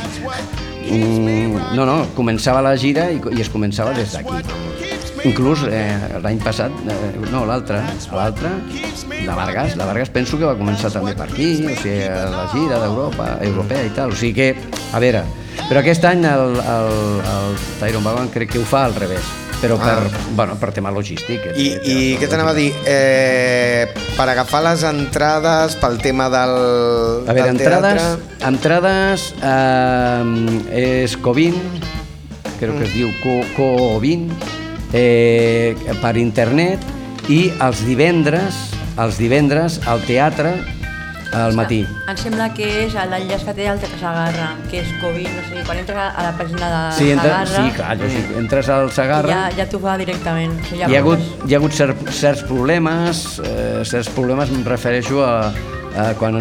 mm, 0.91 1.71
no, 1.77 1.87
no, 1.87 2.01
començava 2.17 2.61
la 2.61 2.75
gira 2.75 3.09
i, 3.13 3.21
i 3.31 3.41
es 3.41 3.49
començava 3.49 3.95
des 3.97 4.13
d'aquí. 4.17 4.70
Inclús 5.27 5.61
eh, 5.69 6.17
l'any 6.23 6.39
passat, 6.41 6.71
eh, 6.89 7.11
no, 7.29 7.43
l'altre, 7.45 7.77
l'altre, 8.09 8.49
la 9.27 9.35
Vargas, 9.37 9.75
la 9.77 9.85
Vargas 9.85 10.09
penso 10.09 10.39
que 10.39 10.47
va 10.49 10.55
començar 10.57 10.89
també 10.89 11.13
per 11.13 11.27
aquí, 11.29 11.51
o 11.61 11.75
sigui, 11.77 11.99
la 12.09 12.47
gira 12.55 12.79
d'Europa, 12.81 13.35
europea 13.45 13.83
i 13.85 13.91
tal, 13.93 14.15
o 14.15 14.17
sigui 14.17 14.33
que, 14.33 14.47
a 14.91 14.99
veure, 15.03 15.21
però 15.69 15.83
aquest 15.83 16.07
any 16.09 16.25
el, 16.25 16.57
el, 16.57 16.89
el 17.35 17.53
Tyron 17.79 18.03
Vaughan 18.07 18.31
crec 18.33 18.49
que 18.55 18.63
ho 18.63 18.65
fa 18.65 18.87
al 18.87 18.95
revés, 18.97 19.21
però 19.61 19.77
per, 19.77 19.93
Ah. 19.93 20.23
bueno, 20.33 20.55
per 20.57 20.71
tema 20.73 20.89
logístic. 20.89 21.51
I, 21.53 21.67
i 21.85 21.97
què 22.17 22.25
t'anava 22.27 22.55
a 22.55 22.57
dir? 22.57 22.71
Eh, 22.89 23.85
per 24.17 24.25
agafar 24.31 24.63
les 24.65 24.81
entrades 24.89 25.75
pel 25.77 25.99
tema 26.01 26.31
del, 26.33 26.55
A 27.29 27.35
veure, 27.37 27.51
del 27.51 27.59
entrades, 27.59 28.01
teatre... 28.01 28.47
entrades 28.49 29.27
eh, 29.37 31.03
és 31.05 31.13
Covin, 31.21 31.61
crec 32.57 32.73
que 32.79 32.89
es 32.89 32.97
diu 32.97 33.13
Co- 33.21 33.45
Covin, 33.53 34.25
eh, 34.93 35.75
per 36.01 36.15
internet 36.19 36.83
i 37.31 37.45
els 37.63 37.85
divendres, 37.87 38.61
els 38.99 39.17
divendres 39.21 39.79
al 39.87 40.03
teatre 40.07 40.55
al 41.31 41.55
matí. 41.55 41.81
Em 42.11 42.17
sembla 42.19 42.49
que 42.55 42.67
és 42.83 42.95
l'enllaç 42.95 43.45
que 43.47 43.53
té 43.55 43.67
el 43.71 43.79
Teatre 43.79 43.99
Sagarra, 44.01 44.47
que 44.67 44.81
és 44.81 44.89
Covid, 45.01 45.29
no 45.31 45.43
sé, 45.47 45.63
quan 45.67 45.79
entres 45.79 45.99
a 46.01 46.25
la 46.27 46.33
pàgina 46.35 46.71
de 46.73 46.81
Sí, 46.97 47.09
entra, 47.13 47.29
Sagarra, 47.31 47.63
sí, 47.63 47.75
clar, 47.77 47.97
sí, 48.11 48.23
entres 48.41 48.71
al 48.75 48.91
Sagarra, 48.91 49.31
ja, 49.31 49.43
ja 49.61 49.67
t'ho 49.71 49.79
fa 49.83 49.97
directament. 50.01 50.57
O 50.59 50.65
sigui, 50.67 50.81
ja 50.83 50.89
hi 50.91 50.97
ha 50.97 51.03
hagut, 51.03 51.27
hi 51.47 51.55
ha 51.55 51.61
hagut 51.61 51.77
cer, 51.77 51.89
certs 52.19 52.43
problemes, 52.49 53.23
eh, 53.45 53.83
certs 53.87 54.11
problemes 54.15 54.51
em 54.51 54.65
refereixo 54.67 55.23
a, 55.23 55.35
a 55.97 56.11
quan, 56.19 56.37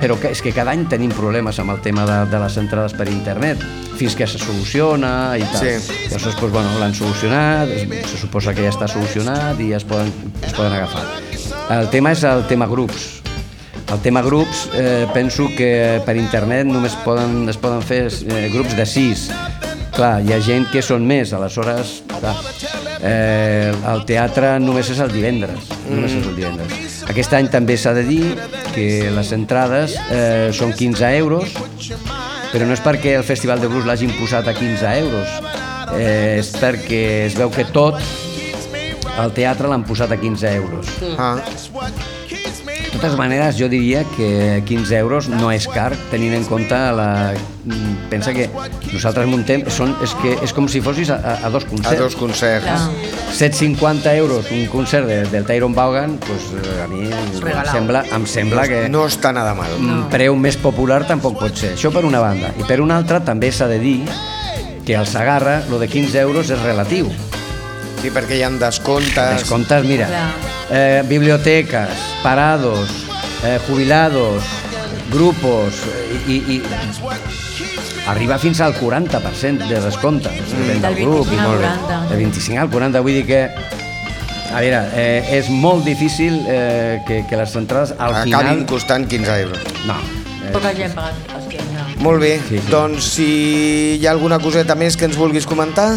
però 0.00 0.16
és 0.30 0.42
que 0.42 0.52
cada 0.54 0.74
any 0.74 0.84
tenim 0.90 1.12
problemes 1.14 1.58
amb 1.62 1.74
el 1.74 1.80
tema 1.84 2.04
de, 2.08 2.18
de 2.30 2.40
les 2.42 2.58
entrades 2.60 2.94
per 2.96 3.08
internet, 3.10 3.62
fins 3.98 4.16
que 4.18 4.26
se 4.26 4.40
soluciona 4.40 5.12
i 5.38 5.46
tal. 5.52 5.62
Sí. 5.62 5.96
Llavors, 6.10 6.28
doncs, 6.28 6.52
bueno, 6.52 6.76
l'han 6.80 6.94
solucionat, 6.96 7.72
se 8.08 8.20
suposa 8.20 8.54
que 8.54 8.66
ja 8.66 8.72
està 8.74 8.88
solucionat 8.90 9.60
i 9.60 9.72
ja 9.72 9.80
es 9.80 9.88
poden, 9.88 10.12
es 10.42 10.54
poden 10.54 10.76
agafar. 10.78 11.06
El 11.72 11.90
tema 11.92 12.12
és 12.14 12.24
el 12.28 12.46
tema 12.50 12.68
grups. 12.70 13.22
El 13.92 14.00
tema 14.00 14.22
grups, 14.24 14.68
eh, 14.74 15.06
penso 15.12 15.50
que 15.56 16.00
per 16.06 16.16
internet 16.16 16.66
només 16.68 16.94
poden, 17.04 17.48
es 17.52 17.58
poden 17.60 17.82
fer 17.84 18.06
eh, 18.08 18.46
grups 18.54 18.76
de 18.78 18.86
sis. 18.88 19.26
Clar, 19.92 20.22
hi 20.24 20.32
ha 20.32 20.38
gent 20.40 20.64
que 20.72 20.80
són 20.84 21.04
més, 21.04 21.34
aleshores, 21.36 21.98
clar, 22.08 22.32
eh, 23.04 23.72
el 23.92 24.04
teatre 24.08 24.54
només 24.62 24.88
és 24.94 25.02
el 25.04 25.12
divendres, 25.12 25.68
només 25.88 26.14
és 26.16 26.28
el 26.30 26.36
divendres. 26.38 27.02
Aquest 27.12 27.34
any 27.36 27.50
també 27.52 27.76
s'ha 27.76 27.92
de 27.96 28.06
dir 28.06 28.22
que 28.72 28.86
les 29.12 29.32
entrades 29.36 29.98
eh, 30.08 30.48
són 30.56 30.72
15 30.78 31.12
euros, 31.18 31.56
però 32.52 32.68
no 32.68 32.76
és 32.76 32.84
perquè 32.84 33.18
el 33.18 33.26
Festival 33.28 33.60
de 33.60 33.68
Blues 33.68 33.88
l'hagin 33.88 34.14
posat 34.16 34.48
a 34.48 34.56
15 34.56 34.94
euros, 35.02 35.36
eh, 35.98 36.38
és 36.40 36.52
perquè 36.56 37.02
es 37.26 37.36
veu 37.36 37.52
que 37.52 37.68
tot 37.76 38.00
el 39.20 39.36
teatre 39.36 39.68
l'han 39.68 39.84
posat 39.84 40.16
a 40.16 40.20
15 40.20 40.56
euros. 40.56 40.96
Ah, 41.18 41.36
totes 43.02 43.18
maneres, 43.18 43.56
jo 43.58 43.66
diria 43.68 44.04
que 44.14 44.62
15 44.64 44.94
euros 44.96 45.26
no 45.28 45.50
és 45.50 45.64
car, 45.66 45.90
tenint 46.12 46.36
en 46.36 46.44
compte 46.46 46.76
la... 46.94 47.32
Pensa 48.12 48.30
que 48.34 48.44
nosaltres 48.92 49.26
muntem, 49.26 49.64
són, 49.74 49.96
és, 50.06 50.12
que 50.22 50.36
és 50.44 50.52
com 50.54 50.68
si 50.70 50.78
fossis 50.84 51.10
a, 51.10 51.16
a, 51.18 51.32
a 51.48 51.50
dos 51.50 51.66
a 51.66 51.70
concerts. 51.72 51.98
dos 51.98 52.14
concerts. 52.18 52.66
Clar. 52.66 52.78
750 53.34 54.14
euros 54.20 54.50
un 54.54 54.66
concert 54.70 55.08
de, 55.10 55.18
del 55.34 55.46
Tyron 55.48 55.74
Vaughan, 55.74 56.14
pues, 56.22 56.46
eh, 56.62 56.82
a 56.84 56.86
mi 56.86 57.08
em 57.10 57.66
sembla, 57.72 58.04
em 58.06 58.26
sembla 58.30 58.68
que 58.70 58.84
No 58.92 59.08
està 59.10 59.34
nada 59.34 59.56
mal. 59.58 59.74
un 59.80 60.06
preu 60.12 60.38
més 60.38 60.56
popular 60.60 61.02
tampoc 61.08 61.40
pot 61.42 61.58
ser. 61.58 61.74
Això 61.74 61.90
per 61.90 62.04
una 62.06 62.22
banda. 62.22 62.54
I 62.54 62.68
per 62.70 62.78
una 62.84 63.00
altra 63.02 63.18
també 63.26 63.50
s'ha 63.50 63.66
de 63.66 63.80
dir 63.82 63.98
que 64.86 64.94
al 64.96 65.10
Sagarra 65.10 65.64
lo 65.70 65.82
de 65.82 65.90
15 65.90 66.22
euros 66.22 66.50
és 66.54 66.62
relatiu. 66.62 67.10
Sí, 68.02 68.10
perquè 68.14 68.38
hi 68.38 68.46
ha 68.46 68.50
descomptes. 68.62 69.42
Descomptes, 69.42 69.86
mira, 69.90 70.06
Clar. 70.10 70.51
Eh, 70.72 71.02
bibliotecas, 71.06 71.90
parados, 72.22 72.88
eh, 73.44 73.58
jubilados, 73.68 74.42
grupos, 75.12 75.74
i, 76.26 76.40
i 76.56 76.62
arriba 78.08 78.38
fins 78.38 78.60
al 78.64 78.74
40% 78.74 79.68
de 79.68 79.80
descompte 79.80 80.30
mm. 80.32 80.66
Del 80.66 80.82
del 80.82 80.94
grup. 81.04 81.28
25 81.28 81.34
i 81.34 81.38
al 81.38 81.48
molt 81.48 81.60
bé. 81.60 81.68
40. 81.68 82.00
Del 82.08 82.18
25 82.24 82.60
al 82.64 82.70
40, 82.70 83.00
vull 83.04 83.18
dir 83.20 83.26
que 83.26 83.42
a 84.52 84.60
veure, 84.60 84.80
eh, 85.00 85.38
és 85.38 85.48
molt 85.48 85.84
difícil 85.86 86.42
eh, 86.44 87.00
que, 87.08 87.22
que 87.28 87.38
les 87.40 87.54
entrades 87.56 87.94
al 87.96 88.12
Acabin 88.12 88.34
final... 88.34 88.66
costant 88.68 89.06
15 89.08 89.38
euros. 89.46 89.62
No. 89.88 89.96
Eh, 90.42 90.50
Poca 90.52 90.74
gent 90.76 90.92
paga 90.92 91.14
els 91.38 91.46
15. 91.48 92.00
Molt 92.02 92.20
bé, 92.20 92.34
Sí, 92.48 92.58
sí. 92.58 92.70
doncs 92.72 93.06
si 93.14 93.28
hi 94.00 94.06
ha 94.06 94.10
alguna 94.12 94.40
coseta 94.42 94.76
més 94.76 94.98
que 94.98 95.08
ens 95.08 95.16
vulguis 95.16 95.46
comentar... 95.48 95.94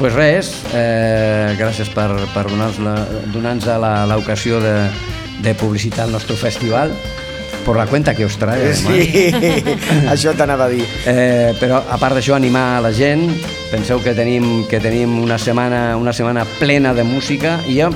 pues 0.00 0.14
res, 0.16 0.48
eh, 0.72 1.52
gràcies 1.60 1.90
per, 1.92 2.08
per 2.32 2.46
donar-nos 2.48 3.66
la- 3.68 4.06
l'ocasió 4.08 4.58
de, 4.64 4.88
de 5.44 5.52
publicitar 5.54 6.06
el 6.08 6.12
nostre 6.12 6.36
festival 6.40 6.90
por 7.66 7.76
la 7.76 7.84
cuenta 7.86 8.14
que 8.16 8.24
us 8.24 8.38
trae. 8.40 8.72
Sí, 8.72 9.28
això 10.12 10.32
t'anava 10.32 10.64
a 10.64 10.72
dir. 10.72 10.86
Eh, 11.04 11.52
però 11.60 11.82
a 11.84 11.98
part 12.00 12.16
d'això 12.16 12.32
animar 12.38 12.78
a 12.78 12.80
la 12.86 12.92
gent 12.96 13.26
penseu 13.70 14.00
que 14.00 14.14
tenim, 14.16 14.64
que 14.70 14.80
tenim 14.80 15.18
una, 15.20 15.36
setmana, 15.38 15.96
una 16.00 16.14
setmana 16.16 16.46
plena 16.58 16.94
de 16.96 17.04
música 17.04 17.58
i 17.68 17.76
jo, 17.82 17.90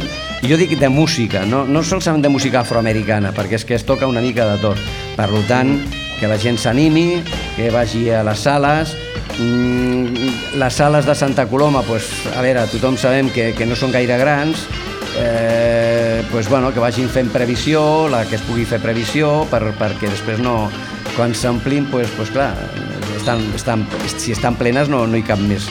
jo 0.44 0.59
dic 0.61 0.76
de 0.78 0.90
música 0.92 1.46
no, 1.48 1.64
no 1.64 1.80
solament 1.82 2.22
de 2.22 2.28
música 2.30 2.61
afroamericana 2.61 3.32
perquè 3.34 3.57
és 3.57 3.64
que 3.64 3.74
es 3.74 3.86
toca 3.88 4.07
una 4.07 4.20
mica 4.20 4.44
de 4.52 4.61
tot 4.62 4.78
per 5.16 5.30
tant 5.48 5.80
que 6.20 6.28
la 6.30 6.36
gent 6.38 6.61
s'animi 6.61 7.22
que 7.57 7.72
vagi 7.74 8.11
a 8.12 8.20
les 8.22 8.38
sales 8.44 8.92
mm, 9.38 10.58
les 10.58 10.72
sales 10.74 11.06
de 11.06 11.14
Santa 11.14 11.46
Coloma 11.46 11.82
pues, 11.82 12.08
a 12.36 12.40
veure, 12.42 12.66
tothom 12.72 12.96
sabem 12.98 13.30
que, 13.34 13.52
que 13.54 13.66
no 13.66 13.76
són 13.76 13.92
gaire 13.94 14.16
grans 14.20 14.66
eh, 15.18 16.22
pues, 16.30 16.48
bueno, 16.48 16.72
que 16.74 16.80
vagin 16.82 17.08
fent 17.08 17.30
previsió, 17.32 18.08
la 18.10 18.24
que 18.26 18.36
es 18.36 18.42
pugui 18.42 18.64
fer 18.66 18.80
previsió, 18.82 19.44
per, 19.50 19.62
perquè 19.78 20.08
després 20.10 20.40
no, 20.42 20.68
quan 21.14 21.34
s'omplin, 21.38 21.86
pues, 21.90 22.08
pues, 22.16 22.30
clar, 22.34 22.52
estan, 23.16 23.44
estan, 23.54 23.84
si 24.16 24.32
estan 24.34 24.56
plenes 24.58 24.88
no, 24.90 25.04
no 25.06 25.16
hi 25.16 25.22
cap 25.26 25.38
més. 25.38 25.68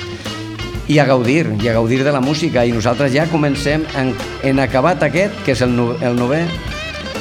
I 0.88 0.98
a 1.00 1.06
gaudir, 1.08 1.48
i 1.64 1.68
a 1.72 1.74
gaudir 1.76 2.02
de 2.04 2.12
la 2.12 2.20
música, 2.24 2.64
i 2.68 2.72
nosaltres 2.76 3.12
ja 3.16 3.26
comencem 3.32 3.84
en, 4.00 4.14
en 4.44 4.60
acabat 4.64 5.04
aquest, 5.08 5.36
que 5.46 5.54
és 5.56 5.62
el, 5.64 5.76
no, 5.76 5.92
el 6.00 6.16
novè, 6.20 6.44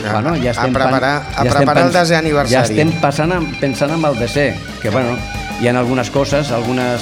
A- 0.02 0.16
bueno, 0.16 0.32
ja 0.42 0.50
a 0.50 0.54
estem, 0.56 0.72
preparar- 0.74 1.22
a 1.22 1.44
estem 1.46 1.52
preparar 1.60 1.84
el 1.86 1.90
pens- 1.92 1.98
desè 2.00 2.16
aniversari. 2.18 2.54
Ja 2.54 2.62
estem 2.66 2.90
passant, 3.02 3.34
en- 3.34 3.50
pensant 3.60 3.92
en 3.94 4.02
el 4.08 4.18
desè, 4.18 4.48
que 4.82 4.90
bueno, 4.90 5.14
hi 5.62 5.68
ha 5.68 5.78
algunes 5.78 6.10
coses, 6.10 6.50
algunes, 6.50 7.00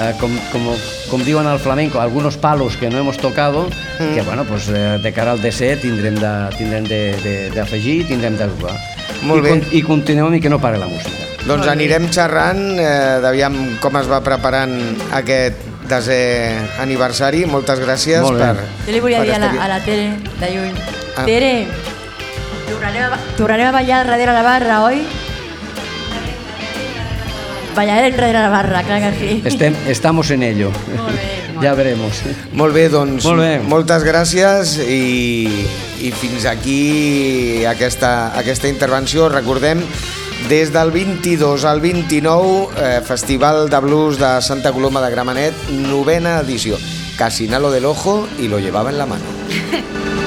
eh, 0.00 0.12
com, 0.20 0.30
com, 0.52 0.62
com 1.10 1.24
diuen 1.24 1.46
al 1.46 1.58
flamenco, 1.58 2.00
algunos 2.00 2.36
palos 2.36 2.76
que 2.76 2.90
no 2.90 2.98
hemos 2.98 3.16
tocado, 3.16 3.68
Mm. 3.98 4.14
que 4.14 4.22
bueno, 4.22 4.44
pues, 4.44 4.68
eh, 4.68 4.98
de 5.02 5.12
cara 5.12 5.32
al 5.32 5.40
desè 5.40 5.76
tindrem 5.80 6.14
de- 6.16 6.48
tindrem 6.58 6.84
de- 6.84 7.16
de- 7.22 7.50
d'afegir, 7.50 8.06
tindrem 8.06 8.36
de 8.36 8.46
jugar. 8.48 8.76
Molt 9.22 9.40
I, 9.40 9.42
bé. 9.42 9.48
con- 9.50 9.68
I 9.72 9.82
continuem 9.82 10.34
i 10.34 10.40
que 10.40 10.50
no 10.50 10.60
pare 10.60 10.76
la 10.78 10.86
música. 10.86 11.10
Doncs 11.46 11.66
anirem 11.68 12.08
xerrant, 12.10 12.78
eh, 12.78 13.18
d'aviam 13.20 13.76
com 13.80 13.96
es 14.00 14.08
va 14.10 14.22
preparant 14.24 14.72
aquest 15.12 15.56
desè 15.88 16.56
aniversari. 16.80 17.44
Moltes 17.46 17.78
gràcies 17.80 18.20
Molt 18.22 18.38
bé. 18.38 18.46
per... 18.46 18.64
Jo 18.86 18.92
li 18.92 19.00
volia 19.00 19.22
dir 19.22 19.34
a 19.34 19.38
la, 19.38 19.50
a 19.64 19.68
la 19.68 19.80
Tere, 19.84 20.16
de 20.40 20.50
lluny. 20.50 20.72
Ah. 21.16 21.24
Tere, 21.26 21.66
tornarem 22.68 23.12
a, 23.12 23.18
tornarem 23.36 23.66
a 23.68 23.72
ballar 23.72 24.06
darrere 24.06 24.32
la 24.32 24.42
barra, 24.42 24.82
oi? 24.84 25.02
Ballarem 27.74 28.14
darrere 28.14 28.38
la 28.38 28.48
barra, 28.48 28.82
clar 28.86 29.00
que 29.02 29.12
sí. 29.18 29.42
Estem, 29.44 29.74
estamos 29.88 30.30
en 30.30 30.42
ello. 30.42 30.70
Molt 30.96 31.16
bé. 31.16 31.30
Ya 31.62 31.74
veremos. 31.74 32.20
Molt 32.52 32.74
bé, 32.74 32.88
doncs 32.90 33.24
Molt 33.24 33.40
bé. 33.40 33.52
moltes 33.62 34.02
gràcies 34.04 34.74
i, 34.82 35.66
i 36.02 36.10
fins 36.12 36.44
aquí 36.50 37.64
aquesta, 37.64 38.32
aquesta 38.38 38.68
intervenció. 38.68 39.28
Recordem, 39.28 39.80
des 40.48 40.72
del 40.74 40.90
22 40.90 41.64
al 41.64 41.80
29, 41.80 42.68
eh, 42.76 43.00
Festival 43.06 43.70
de 43.70 43.80
Blues 43.80 44.18
de 44.18 44.34
Santa 44.42 44.72
Coloma 44.72 45.00
de 45.00 45.10
Gramenet, 45.10 45.54
novena 45.70 46.40
edició. 46.40 46.76
Casinalo 47.16 47.70
del 47.70 47.84
Ojo 47.86 48.26
y 48.38 48.48
lo 48.48 48.58
llevaba 48.58 48.90
en 48.90 48.98
la 48.98 49.06
mano. 49.06 49.24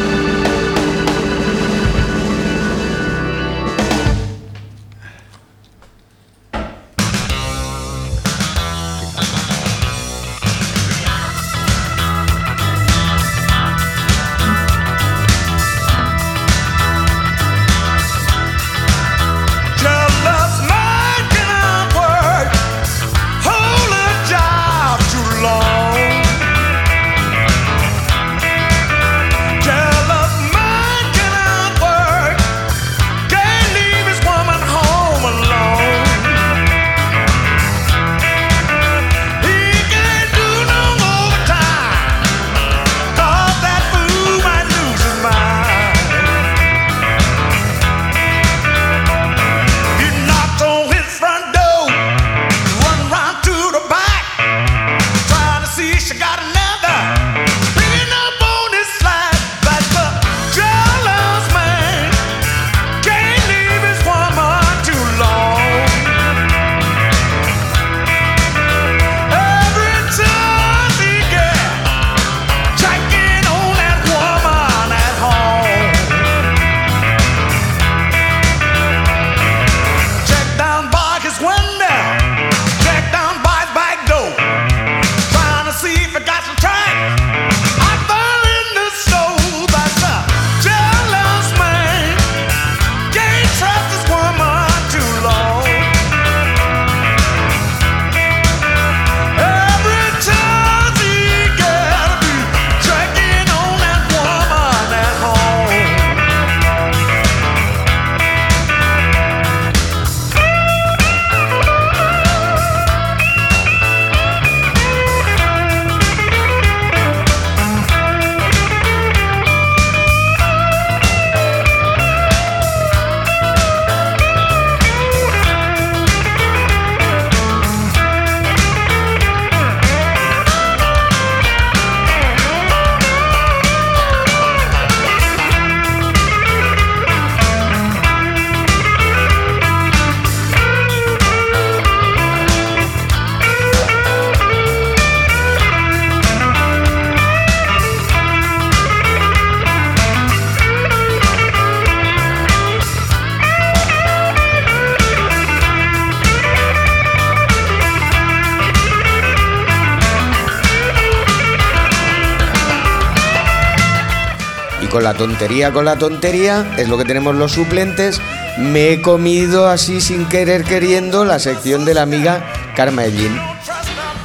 tontería, 165.18 165.72
con 165.74 165.86
la 165.86 165.98
tontería, 165.98 166.66
es 166.78 166.88
lo 166.88 166.98
que 166.98 167.06
tenemos 167.06 167.36
los 167.36 167.52
suplentes. 167.52 168.22
Me 168.58 168.92
he 168.94 169.02
comido 169.02 169.68
así 169.70 170.00
sin 170.02 170.26
querer 170.28 170.64
queriendo 170.64 171.26
la 171.26 171.40
sección 171.40 171.84
de 171.86 171.94
la 171.94 172.04
amiga 172.04 172.46
Karma 172.76 173.06
Ellín. 173.06 173.38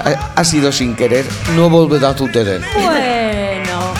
Ha, 0.05 0.33
ha 0.37 0.45
sido 0.45 0.73
sin 0.73 0.95
querer, 0.97 1.25
no 1.57 1.69
volverá 1.71 2.11
a 2.11 2.17
suceder. 2.17 2.61
Bueno, 2.75 3.93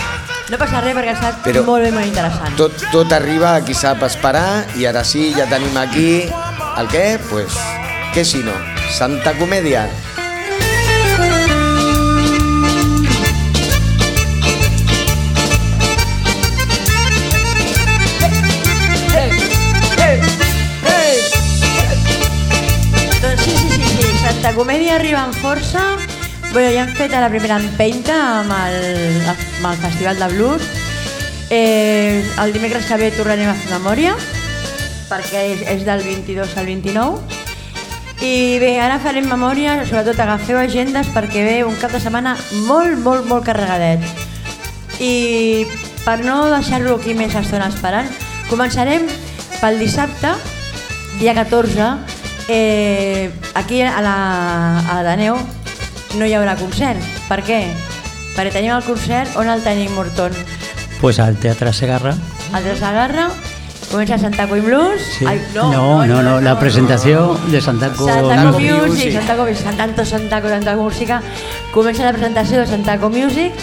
no 0.49 0.57
passa 0.57 0.81
res 0.81 0.95
perquè 0.95 1.09
ha 1.13 1.17
estat 1.17 1.43
Però- 1.45 1.63
molt 1.65 1.83
bé, 1.85 1.91
molt 1.95 2.05
interessant. 2.05 2.55
Tot, 2.59 2.73
tot 2.91 3.11
arriba, 3.15 3.55
aquí 3.55 3.73
sap 3.73 4.03
esperar 4.03 4.65
i 4.77 4.85
ara 4.85 5.03
sí, 5.03 5.31
ja 5.37 5.45
tenim 5.49 5.77
aquí 5.77 6.23
el 6.77 6.87
què? 6.91 7.19
Pues, 7.29 7.53
què 8.13 8.25
si 8.25 8.43
no? 8.43 8.53
Santa 8.91 9.33
Comèdia. 9.39 9.87
Bueno, 26.53 26.69
ja 26.69 26.83
hem 26.85 26.91
fet 26.93 27.09
la 27.17 27.31
primera 27.33 27.55
empenta 27.57 28.13
amb 28.43 28.51
el, 28.53 29.23
amb 29.25 29.63
el 29.71 29.77
Festival 29.81 30.19
de 30.21 30.27
Blues. 30.35 30.65
Eh, 31.49 32.21
el 32.43 32.53
dimecres 32.53 32.85
que 32.85 32.97
ve 33.01 33.07
tornarem 33.15 33.49
a 33.49 33.55
fer 33.57 33.71
memòria, 33.71 34.11
perquè 35.09 35.41
és, 35.49 35.63
és 35.71 35.81
del 35.87 36.03
22 36.05 36.53
al 36.61 36.69
29. 36.69 37.23
I 38.21 38.59
bé, 38.61 38.69
ara 38.85 38.99
farem 39.01 39.25
memòria, 39.25 39.79
sobretot 39.89 40.21
agafeu 40.21 40.59
agendes 40.61 41.09
perquè 41.15 41.41
ve 41.41 41.57
un 41.65 41.73
cap 41.81 41.89
de 41.89 42.03
setmana 42.03 42.35
molt, 42.67 43.01
molt, 43.01 43.25
molt 43.25 43.49
carregadet. 43.49 44.05
I 45.01 45.65
per 46.05 46.19
no 46.21 46.37
deixar-lo 46.53 46.99
aquí 46.99 47.17
més 47.17 47.33
estona 47.33 47.71
esperant, 47.73 48.13
començarem 48.53 49.09
pel 49.57 49.81
dissabte, 49.81 50.37
dia 51.17 51.33
14, 51.33 51.89
eh, 52.45 53.33
aquí 53.57 53.81
a 53.81 54.05
la, 54.05 54.15
a 54.85 55.01
l'Ateneu 55.01 55.41
no 56.17 56.27
hi 56.27 56.35
haurà 56.37 56.55
concert. 56.59 57.01
Per 57.29 57.39
què? 57.45 57.63
Perquè 58.33 58.51
tenim 58.53 58.73
el 58.75 58.85
concert 58.85 59.35
on 59.39 59.49
el 59.49 59.63
tenim 59.65 59.93
Morton. 59.97 60.33
Pues 61.01 61.19
al 61.19 61.37
Teatre 61.37 61.73
Segarra. 61.73 62.15
El 62.55 62.63
de 62.63 62.75
Sagarra, 62.77 63.27
comença 63.91 64.17
Santaco 64.17 64.57
i 64.57 64.63
Blues. 64.65 65.01
Sí. 65.17 65.25
Ai, 65.29 65.41
no, 65.53 66.05
no, 66.07 66.21
no, 66.25 66.39
la 66.41 66.57
presentació 66.59 67.37
de 67.49 67.61
Santaco, 67.61 68.07
Santaco 68.07 68.59
Music. 68.59 68.87
Music, 68.87 69.13
Santaco 69.13 69.47
Music, 69.47 69.63
Santaco, 69.63 70.05
Santaco, 70.05 70.49
Santaco 70.49 70.83
Música. 70.83 71.21
Comença 71.73 72.05
la 72.05 72.13
presentació 72.13 72.61
de 72.61 72.67
Santaco 72.67 73.09
Music 73.09 73.53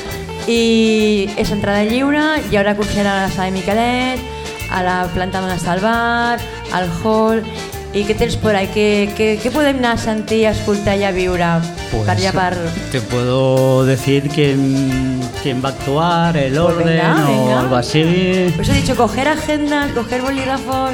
i 0.51 1.31
és 1.39 1.51
entrada 1.55 1.83
lliure, 1.87 2.23
hi 2.51 2.59
haurà 2.59 2.77
concert 2.79 3.07
a 3.07 3.17
la 3.25 3.33
sala 3.33 3.51
de 3.51 3.59
Miquelet, 3.59 4.23
a 4.71 4.83
la 4.87 4.97
planta 5.15 5.43
on 5.43 5.51
està 5.53 5.75
el 5.77 5.83
bar, 5.85 6.39
al 6.73 6.89
hall 7.03 7.43
I 7.93 8.05
què 8.07 8.15
tens 8.15 8.37
por 8.39 8.55
ahí? 8.55 8.69
Què, 8.71 8.85
què, 9.19 9.27
què 9.43 9.51
podem 9.51 9.81
anar 9.81 9.97
a 9.97 9.99
sentir, 9.99 10.45
escoltar 10.47 10.95
i 11.01 11.03
a 11.03 11.11
viure 11.11 11.49
Pues, 11.91 12.05
per 12.07 12.15
allà 12.15 12.31
per... 12.37 12.53
Te 12.93 13.01
puedo 13.01 13.85
decir 13.85 14.29
quién, 14.33 15.19
quién 15.43 15.59
va 15.65 15.71
a 15.71 15.73
actuar, 15.73 16.37
el 16.37 16.53
Pues 16.55 16.61
orden 16.77 16.87
venga, 16.87 17.15
o 17.29 17.45
venga. 17.47 17.61
algo 17.61 17.75
así. 17.77 18.53
Pues 18.55 18.69
he 18.69 18.75
dicho, 18.75 18.95
coger 18.95 19.27
agendas, 19.27 19.91
coger 19.91 20.23
bolígrafos, 20.23 20.93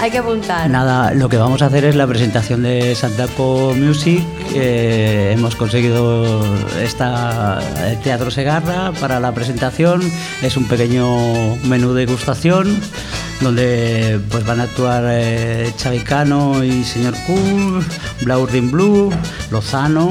hay 0.00 0.10
que 0.10 0.18
apuntar. 0.18 0.68
Nada, 0.68 1.14
lo 1.14 1.28
que 1.28 1.36
vamos 1.36 1.62
a 1.62 1.66
hacer 1.66 1.84
es 1.84 1.94
la 1.94 2.08
presentación 2.08 2.64
de 2.64 2.96
Santaco 2.96 3.72
Music. 3.76 4.24
Eh, 4.52 5.30
hemos 5.34 5.54
conseguido 5.54 6.42
esta, 6.82 7.60
el 7.88 7.98
Teatro 8.00 8.32
Segarra 8.32 8.90
para 9.00 9.20
la 9.20 9.30
presentación. 9.30 10.02
Es 10.42 10.56
un 10.56 10.66
pequeño 10.66 11.54
menú 11.66 11.92
de 11.94 12.04
degustación 12.06 12.80
donde 13.42 14.20
pues 14.30 14.44
van 14.46 14.60
a 14.60 14.64
actuar 14.64 15.04
eh, 15.08 15.72
Xavi 15.80 16.00
Cano 16.00 16.62
y 16.62 16.84
Señor 16.84 17.14
Cool, 17.26 17.84
Blaurdin 18.22 18.70
Blue, 18.70 19.12
Lozano, 19.50 20.10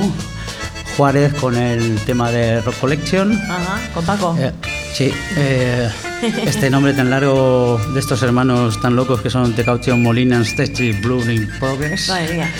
Juárez 0.97 1.33
con 1.35 1.55
el 1.57 1.95
tema 2.01 2.31
de 2.31 2.61
Rock 2.61 2.75
Collection. 2.79 3.31
Ajá, 3.33 3.79
con 3.93 4.05
Paco. 4.05 4.35
Eh, 4.39 4.51
sí, 4.93 5.11
eh, 5.37 5.89
este 6.45 6.69
nombre 6.69 6.93
tan 6.93 7.09
largo 7.09 7.79
de 7.93 7.99
estos 7.99 8.21
hermanos 8.23 8.79
tan 8.81 8.95
locos 8.95 9.21
que 9.21 9.29
son 9.29 9.53
The 9.53 9.63
Caution 9.63 10.03
Molina, 10.03 10.41
Stage 10.41 10.83
y 10.83 10.91
Blue 10.91 11.21
in 11.31 11.49
Progress. 11.59 12.09
Madre 12.09 12.33
mía. 12.33 12.51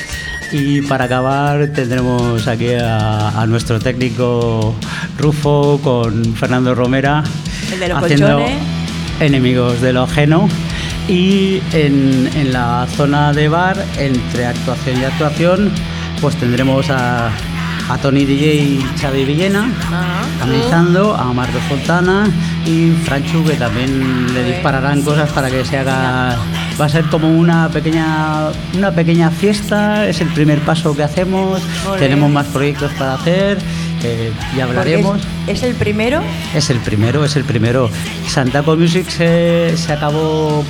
Y 0.54 0.82
para 0.82 1.06
acabar 1.06 1.70
tendremos 1.74 2.48
aquí 2.48 2.74
a, 2.74 3.30
a 3.30 3.46
nuestro 3.46 3.80
técnico 3.80 4.76
Rufo 5.18 5.80
con 5.82 6.36
Fernando 6.36 6.76
Romera 6.76 7.24
El 7.72 7.80
de 7.80 7.88
los 7.88 8.04
haciendo 8.04 8.38
colchones. 8.40 8.81
Enemigos 9.22 9.82
de 9.82 9.94
lo 9.94 10.04
ajeno. 10.04 10.50
Y 11.08 11.62
en, 11.74 12.30
en 12.36 12.54
la 12.54 12.88
zona 12.96 13.34
de 13.34 13.48
bar, 13.48 13.84
entre 13.98 14.46
actuación 14.46 15.02
y 15.02 15.04
actuación, 15.06 15.72
pues 16.22 16.36
tendremos 16.36 16.90
a, 16.90 17.32
a 17.90 17.98
Tony 17.98 18.26
DJ 18.26 18.56
y 18.56 18.86
Xavi 19.00 19.26
Villena 19.26 19.70
amenizando, 20.42 21.16
a 21.16 21.34
Marcos 21.34 21.62
Fontana 21.64 22.30
y 22.66 22.92
Franchu 23.04 23.44
que 23.44 23.56
también 23.56 24.34
le 24.34 24.44
dispararán 24.44 25.02
cosas 25.02 25.30
para 25.32 25.50
que 25.50 25.66
se 25.66 25.78
haga 25.78 26.38
va 26.80 26.86
a 26.86 26.90
ser 26.90 27.06
como 27.06 27.28
una 27.28 27.70
pequeña 27.70 28.50
una 28.76 28.92
pequeña 28.92 29.30
fiesta 29.30 30.08
es 30.08 30.22
el 30.22 30.30
primer 30.30 30.60
paso 30.62 30.96
que 30.96 31.04
hacemos 31.04 31.62
tenemos 32.00 32.30
más 32.32 32.48
proyectos 32.48 32.92
para 32.94 33.16
hacer 33.16 33.58
Porque 34.02 34.32
hablaremos 34.62 35.22
es, 35.48 35.58
es 35.58 35.64
el 35.64 35.76
primero. 35.76 36.22
es 36.56 36.70
el 36.70 36.80
primero 36.80 37.24
es 37.24 37.36
el 37.36 37.44
primero 37.44 37.90
Santaco 38.28 38.76
Music 38.76 39.08
se, 39.10 39.76
se 39.78 39.94
acabó 39.94 40.64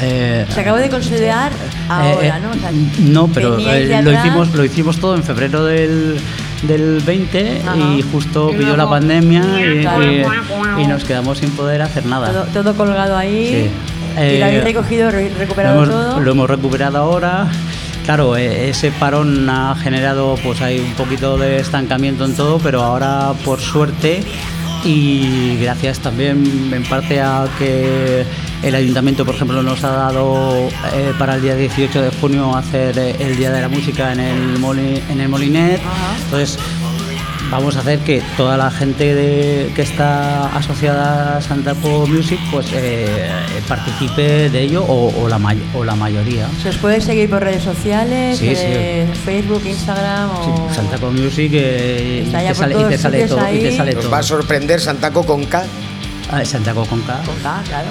eh, 0.00 0.46
Se 0.54 0.60
acabó 0.60 0.78
de 0.78 0.88
consolidar 0.88 1.52
ahora, 1.88 2.26
eh, 2.26 2.32
eh, 2.36 2.40
¿no? 2.42 2.50
O 2.50 2.54
sea, 2.54 2.70
no, 3.00 3.28
pero 3.28 3.58
eh, 3.58 4.00
lo 4.02 4.12
hicimos 4.12 4.54
lo 4.54 4.64
hicimos 4.64 4.98
todo 4.98 5.16
en 5.16 5.22
febrero 5.22 5.64
del, 5.66 6.16
del 6.62 7.00
20 7.04 7.62
Ajá. 7.66 7.76
y 7.76 8.02
justo 8.10 8.50
pilló 8.56 8.74
la 8.76 8.88
pandemia 8.88 9.42
y, 9.60 9.86
y- 9.86 10.82
y 10.82 10.86
nos 10.86 11.04
quedamos 11.04 11.38
sin 11.38 11.50
poder 11.50 11.82
hacer 11.82 12.06
nada. 12.06 12.32
Todo, 12.32 12.62
todo 12.62 12.74
colgado 12.74 13.16
ahí. 13.18 13.68
Sí. 14.16 14.22
y 14.34 14.38
lo 14.38 14.44
habéis 14.46 14.60
Eh, 14.60 14.64
recogido, 14.64 15.10
re- 15.10 15.30
lo, 15.30 15.38
recuperado 15.38 15.82
hemos, 15.84 15.88
todo. 15.90 16.20
lo 16.20 16.30
hemos 16.30 16.48
recuperado 16.48 16.96
ahora. 16.98 17.48
Claro, 18.04 18.36
eh, 18.36 18.70
ese 18.70 18.90
parón 18.90 19.48
ha 19.48 19.74
generado, 19.76 20.34
pues 20.42 20.60
hay 20.62 20.80
un 20.80 20.92
poquito 20.94 21.36
de 21.38 21.58
estancamiento 21.60 22.24
en 22.24 22.34
todo, 22.34 22.58
pero 22.58 22.82
ahora 22.82 23.32
por 23.44 23.60
suerte 23.60 24.22
y 24.84 25.56
gracias 25.60 26.00
también 26.00 26.70
en 26.74 26.82
parte 26.84 27.20
a 27.20 27.46
que 27.58 28.24
el 28.62 28.74
ayuntamiento, 28.74 29.24
por 29.24 29.34
ejemplo, 29.34 29.62
nos 29.62 29.84
ha 29.84 29.90
dado 29.90 30.68
eh, 30.94 31.12
para 31.18 31.36
el 31.36 31.42
día 31.42 31.54
18 31.54 32.02
de 32.02 32.10
junio 32.20 32.56
hacer 32.56 32.98
eh, 32.98 33.14
el 33.20 33.36
Día 33.36 33.50
de 33.52 33.60
la 33.60 33.68
Música 33.68 34.12
en 34.12 34.20
el, 34.20 34.58
Moli- 34.58 35.00
en 35.10 35.20
el 35.20 35.28
Molinet. 35.28 35.80
Entonces, 36.24 36.58
vamos 37.50 37.76
a 37.76 37.80
hacer 37.80 37.98
que 38.00 38.22
toda 38.36 38.56
la 38.56 38.70
gente 38.70 39.14
de- 39.14 39.72
que 39.74 39.82
está 39.82 40.46
asociada 40.56 41.36
a 41.38 41.40
Santa 41.40 41.74
Po 41.74 42.06
Music 42.06 42.38
pues 42.50 42.66
eh, 42.72 43.28
participe 43.68 44.48
de 44.50 44.60
ello 44.62 44.84
o, 44.84 45.12
o 45.24 45.28
la, 45.28 45.38
may- 45.38 45.60
o 45.74 45.84
la 45.84 45.94
mayoría. 45.94 46.46
Se 46.62 46.68
os 46.68 46.76
puede 46.76 47.00
seguir 47.00 47.28
por 47.28 47.42
redes 47.42 47.62
sociales, 47.62 48.38
Sí, 48.38 48.52
eh, 48.56 49.06
Facebook, 49.24 49.62
Instagram 49.66 50.30
Sí, 50.44 50.50
o... 50.50 50.74
Santa 50.74 50.96
Po 50.98 51.10
Music 51.10 51.50
eh, 51.54 52.24
y, 52.26 52.30
te 52.30 52.54
sale, 52.54 52.74
y 52.74 52.76
todos 52.76 52.88
te 52.90 52.98
sale 52.98 53.20
sitios 53.22 53.38
todo. 53.40 53.52
Y 53.54 53.58
te 53.60 53.68
ahí. 53.68 53.76
sale 53.76 53.92
Nos 53.94 54.02
todo. 54.04 54.12
va 54.12 54.18
a 54.18 54.22
sorprender 54.22 54.80
Santaco 54.80 55.24
con 55.26 55.44
K. 55.44 55.64
Ah, 56.32 56.44
Santa 56.44 56.72
Co 56.72 56.84
con 56.86 57.00
K. 57.02 57.20
Con 57.26 57.34
K, 57.42 57.62
claro. 57.66 57.88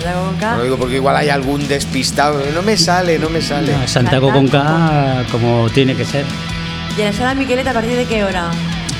Santaco 0.00 0.24
con 0.30 0.36
K. 0.38 0.50
No 0.52 0.56
lo 0.58 0.64
digo 0.64 0.76
porque 0.78 0.94
igual 0.96 1.16
hay 1.16 1.28
algún 1.28 1.68
despistado. 1.68 2.40
No 2.54 2.62
me 2.62 2.78
sale, 2.78 3.18
no 3.18 3.28
me 3.28 3.42
sale. 3.42 3.74
Ah, 3.74 3.86
Santa 3.86 4.18
Co 4.20 4.32
con 4.32 4.48
K 4.48 5.24
como 5.30 5.68
tiene 5.68 5.94
que 5.94 6.06
ser. 6.06 6.24
¿Y 6.96 7.00
en 7.02 7.08
la 7.08 7.12
sala 7.12 7.34
Miqueleta 7.34 7.72
a 7.72 7.74
partir 7.74 7.96
de 7.96 8.06
qué 8.06 8.24
hora? 8.24 8.50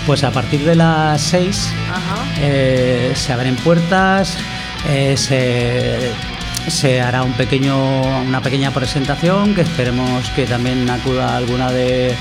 Pues 0.07 0.23
a 0.23 0.31
partir 0.31 0.65
de 0.65 0.75
las 0.75 1.21
6 1.23 1.73
Ajá. 1.91 2.25
Eh, 2.41 3.13
se 3.15 3.33
abren 3.33 3.57
puertas, 3.57 4.37
eh, 4.89 5.17
se, 5.17 6.11
se 6.71 7.01
hará 7.01 7.23
un 7.23 7.33
pequeño, 7.33 8.03
una 8.23 8.43
pequeña 8.43 8.71
presentación 8.71 9.55
que 9.55 9.63
esperemos 9.63 10.29
que 10.31 10.45
también 10.45 10.89
acuda 10.91 11.37
alguna 11.37 11.71
de, 11.73 12.15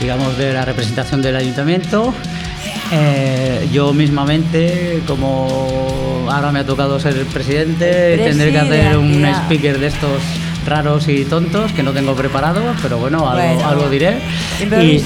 digamos, 0.00 0.38
de 0.38 0.52
la 0.54 0.64
representación 0.64 1.20
del 1.20 1.36
ayuntamiento. 1.36 2.14
Eh, 2.92 3.68
yo 3.72 3.92
mismamente, 3.92 5.02
como 5.06 6.26
ahora 6.30 6.52
me 6.52 6.60
ha 6.60 6.66
tocado 6.66 6.98
ser 7.00 7.16
el 7.16 7.26
presidente, 7.26 8.16
tendré 8.16 8.52
que 8.52 8.58
hacer 8.58 8.96
un 8.96 9.24
speaker 9.24 9.78
de 9.78 9.88
estos 9.88 10.22
raros 10.66 11.08
y 11.08 11.24
tontos 11.24 11.72
que 11.72 11.82
no 11.82 11.92
tengo 11.92 12.14
preparado, 12.14 12.62
pero 12.82 12.98
bueno, 12.98 13.28
algo, 13.30 13.42
Bueno, 13.54 13.68
algo 13.68 13.88
diré. 13.88 14.18
Y, 14.60 15.02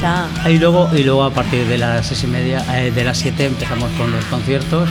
y 0.50 0.58
luego 0.58 0.90
y 0.94 1.02
luego 1.04 1.24
a 1.24 1.30
partir 1.30 1.66
de 1.66 1.78
las 1.78 2.06
seis 2.06 2.24
y 2.24 2.26
media, 2.26 2.64
eh, 2.78 2.90
de 2.90 3.04
las 3.04 3.18
siete 3.18 3.46
empezamos 3.46 3.90
con 3.98 4.10
los 4.10 4.24
conciertos, 4.26 4.88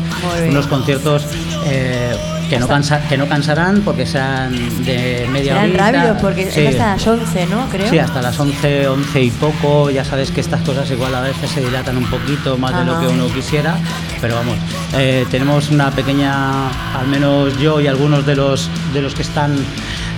unos 0.48 0.68
conciertos 0.68 1.26
eh, 1.66 2.16
que 2.50 2.58
no 2.60 2.68
cansa, 2.68 3.00
que 3.08 3.16
no 3.18 3.28
cansarán 3.28 3.82
porque 3.82 4.06
sean 4.08 4.52
de 4.84 5.28
media 5.32 5.54
Serán 5.54 5.70
horita. 5.70 5.92
rápidos 5.92 6.18
porque 6.22 6.50
Sí. 6.52 6.62
es 6.62 6.68
hasta 6.76 6.88
las 6.96 7.08
11, 7.08 7.46
¿no? 7.46 7.70
Creo. 7.70 7.90
Sí, 7.92 8.00
hasta 8.00 8.22
las 8.24 8.40
11, 8.40 8.88
11 8.88 9.22
y 9.22 9.30
poco. 9.32 9.90
Ya 9.92 10.04
sabes 10.04 10.32
que 10.32 10.42
estas 10.42 10.62
cosas 10.62 10.90
igual 10.90 11.14
a 11.14 11.22
veces 11.22 11.48
se 11.52 11.62
dilatan 11.62 11.98
un 11.98 12.06
poquito 12.10 12.58
más 12.58 12.76
de 12.76 12.86
lo 12.86 12.94
Ajá. 12.94 13.02
que 13.02 13.08
uno 13.08 13.28
quisiera. 13.28 13.76
Pero 14.20 14.36
vamos, 14.36 14.58
eh, 14.98 15.26
tenemos 15.30 15.70
una 15.70 15.92
pequeña, 15.92 16.70
al 17.00 17.08
menos 17.08 17.56
yo 17.60 17.80
y 17.82 17.88
algunos 17.88 18.26
de 18.26 18.36
los, 18.36 18.68
de 18.94 19.02
los 19.04 19.14
que 19.14 19.22
están, 19.22 19.56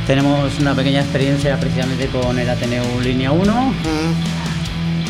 tenemos 0.07 0.59
una 0.59 0.73
pequeña 0.75 1.01
experiencia 1.01 1.57
precisamente 1.59 2.07
con 2.07 2.37
el 2.37 2.49
Ateneo 2.49 2.83
Línea 3.03 3.31
1. 3.31 3.73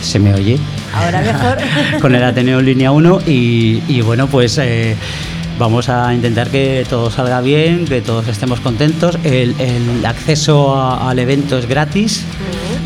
¿Se 0.01 0.19
me 0.19 0.33
oye? 0.33 0.57
Ahora 0.93 1.21
mejor. 1.21 1.57
con 2.01 2.15
el 2.15 2.23
Ateneo 2.23 2.61
Línea 2.61 2.91
1 2.91 3.21
y, 3.27 3.81
y 3.87 4.01
bueno, 4.01 4.27
pues 4.27 4.57
eh, 4.57 4.95
vamos 5.59 5.89
a 5.89 6.13
intentar 6.13 6.49
que 6.49 6.85
todo 6.89 7.11
salga 7.11 7.39
bien, 7.41 7.85
que 7.85 8.01
todos 8.01 8.27
estemos 8.27 8.59
contentos. 8.59 9.17
El, 9.23 9.55
el 9.59 10.05
acceso 10.05 10.75
a- 10.75 11.09
al 11.09 11.19
evento 11.19 11.57
es 11.57 11.67
gratis, 11.67 12.23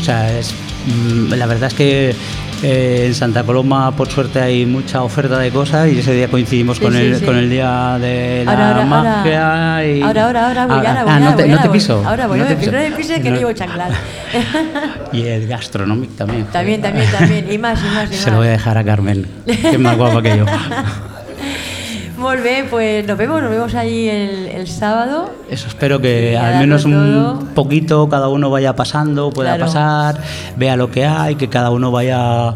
o 0.00 0.04
sea, 0.04 0.38
es, 0.38 0.52
mm, 0.86 1.32
la 1.34 1.46
verdad 1.46 1.68
es 1.68 1.74
que 1.74 2.14
eh, 2.62 3.04
en 3.06 3.14
Santa 3.14 3.42
Coloma 3.44 3.94
por 3.94 4.08
suerte 4.10 4.40
hay 4.40 4.64
mucha 4.66 5.02
oferta 5.02 5.38
de 5.38 5.50
cosas 5.50 5.88
y 5.92 5.98
ese 5.98 6.12
día 6.14 6.28
coincidimos 6.28 6.78
Sí, 6.78 6.82
con, 6.84 6.92
sí, 6.94 6.98
el, 7.00 7.16
sí. 7.18 7.24
con 7.24 7.36
el 7.36 7.50
día 7.50 7.98
de 8.00 8.42
la 8.44 8.52
Ahora, 8.52 8.68
ahora, 8.70 8.84
magia 8.86 9.72
ahora. 9.74 9.86
y... 9.86 10.02
Ahora, 10.02 10.26
ahora, 10.26 10.46
ahora, 10.46 10.66
voy, 10.66 10.76
ahora, 10.86 11.04
voy, 11.04 11.12
ah, 11.12 11.20
no 11.20 11.24
ahora, 11.26 11.36
te, 11.36 11.42
voy, 11.42 11.50
no 11.50 11.56
te 11.56 11.60
ahora, 11.60 11.68
voy. 11.68 11.78
piso. 11.78 12.02
Ahora 12.06 12.26
voy, 12.26 12.38
no 12.38 12.44
te 12.46 12.56
piso. 12.56 12.70
piso, 12.70 12.82
no 12.82 12.90
me 12.90 12.96
pises 12.96 13.20
que 13.20 13.30
no 13.30 13.36
llevo 13.36 13.52
chanclas. 13.52 13.90
Y 15.12 15.22
el 15.22 15.46
Gastronomic 15.46 16.16
también. 16.16 16.44
también, 16.46 16.82
también, 16.82 17.10
también. 17.10 17.52
Y 17.52 17.58
más, 17.58 17.80
y 17.82 17.86
más, 17.94 18.10
y 18.12 18.14
Se 18.16 18.30
lo 18.30 18.38
voy 18.38 18.48
a 18.48 18.50
más. 18.50 18.58
dejar 18.58 18.78
a 18.78 18.84
Carmen, 18.84 19.26
que 19.46 19.52
es 19.70 19.78
más 19.78 19.96
guapa 19.96 20.20
que 20.22 20.36
yo. 20.38 20.44
Muy 22.16 22.38
bien, 22.38 22.66
pues 22.70 23.06
nos 23.06 23.18
vemos, 23.18 23.42
nos 23.42 23.50
vemos 23.50 23.74
ahí 23.74 24.08
el, 24.08 24.46
el 24.46 24.66
sábado. 24.68 25.30
Eso 25.50 25.68
espero 25.68 26.00
que 26.00 26.32
Y 26.32 26.34
al 26.34 26.60
menos 26.60 26.86
un 26.86 26.92
todo. 26.92 27.40
poquito 27.54 28.08
cada 28.08 28.28
uno 28.28 28.48
vaya 28.48 28.74
pasando, 28.74 29.30
pueda 29.30 29.56
Claro. 29.56 29.66
pasar, 29.66 30.20
vea 30.56 30.76
lo 30.76 30.90
que 30.90 31.04
hay, 31.04 31.34
que 31.34 31.48
cada 31.48 31.70
uno 31.70 31.90
vaya 31.90 32.16
a, 32.48 32.54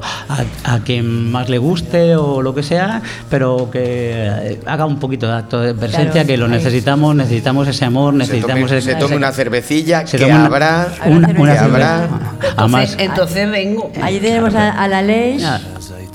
a 0.65 0.79
quien 0.85 1.31
más 1.31 1.51
le 1.51 1.59
guste 1.59 2.17
o 2.17 2.41
lo 2.41 2.55
que 2.55 2.63
sea, 2.63 3.03
pero 3.29 3.69
que 3.71 3.81
eh, 4.29 4.61
haga 4.65 4.87
un 4.87 4.99
poquito 4.99 5.27
de 5.27 5.35
acto 5.35 5.61
de 5.61 5.75
presencia, 5.75 6.11
Claro, 6.13 6.27
que 6.27 6.37
lo 6.39 6.47
ahí. 6.47 6.53
necesitamos, 6.53 7.15
necesitamos 7.15 7.69
ese 7.69 7.85
amor, 7.85 8.15
Se 8.15 8.19
necesitamos 8.19 8.67
tome, 8.69 8.79
ese- 8.79 8.93
se 8.93 8.97
tome 8.99 9.17
una 9.17 9.31
cervecilla, 9.33 10.07
se 10.07 10.17
que 10.17 10.25
tome 10.25 10.37
una- 10.37 10.47
habrá. 10.47 10.89
una, 11.05 11.29
una 11.29 11.29
cerveza. 11.29 11.61
cerveza. 11.65 12.05
Habrá. 12.05 12.53
Además, 12.57 12.97
Entonces 12.99 13.51
vengo. 13.51 13.93
Allí 14.03 14.21
tenemos 14.21 14.55
a, 14.55 14.71
a 14.71 14.89
la 14.89 15.01
Ah. 15.01 15.61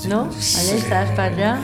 ¿no? 0.08 0.22
Allí 0.24 0.70
estás 0.78 1.10
para 1.10 1.24
allá. 1.34 1.58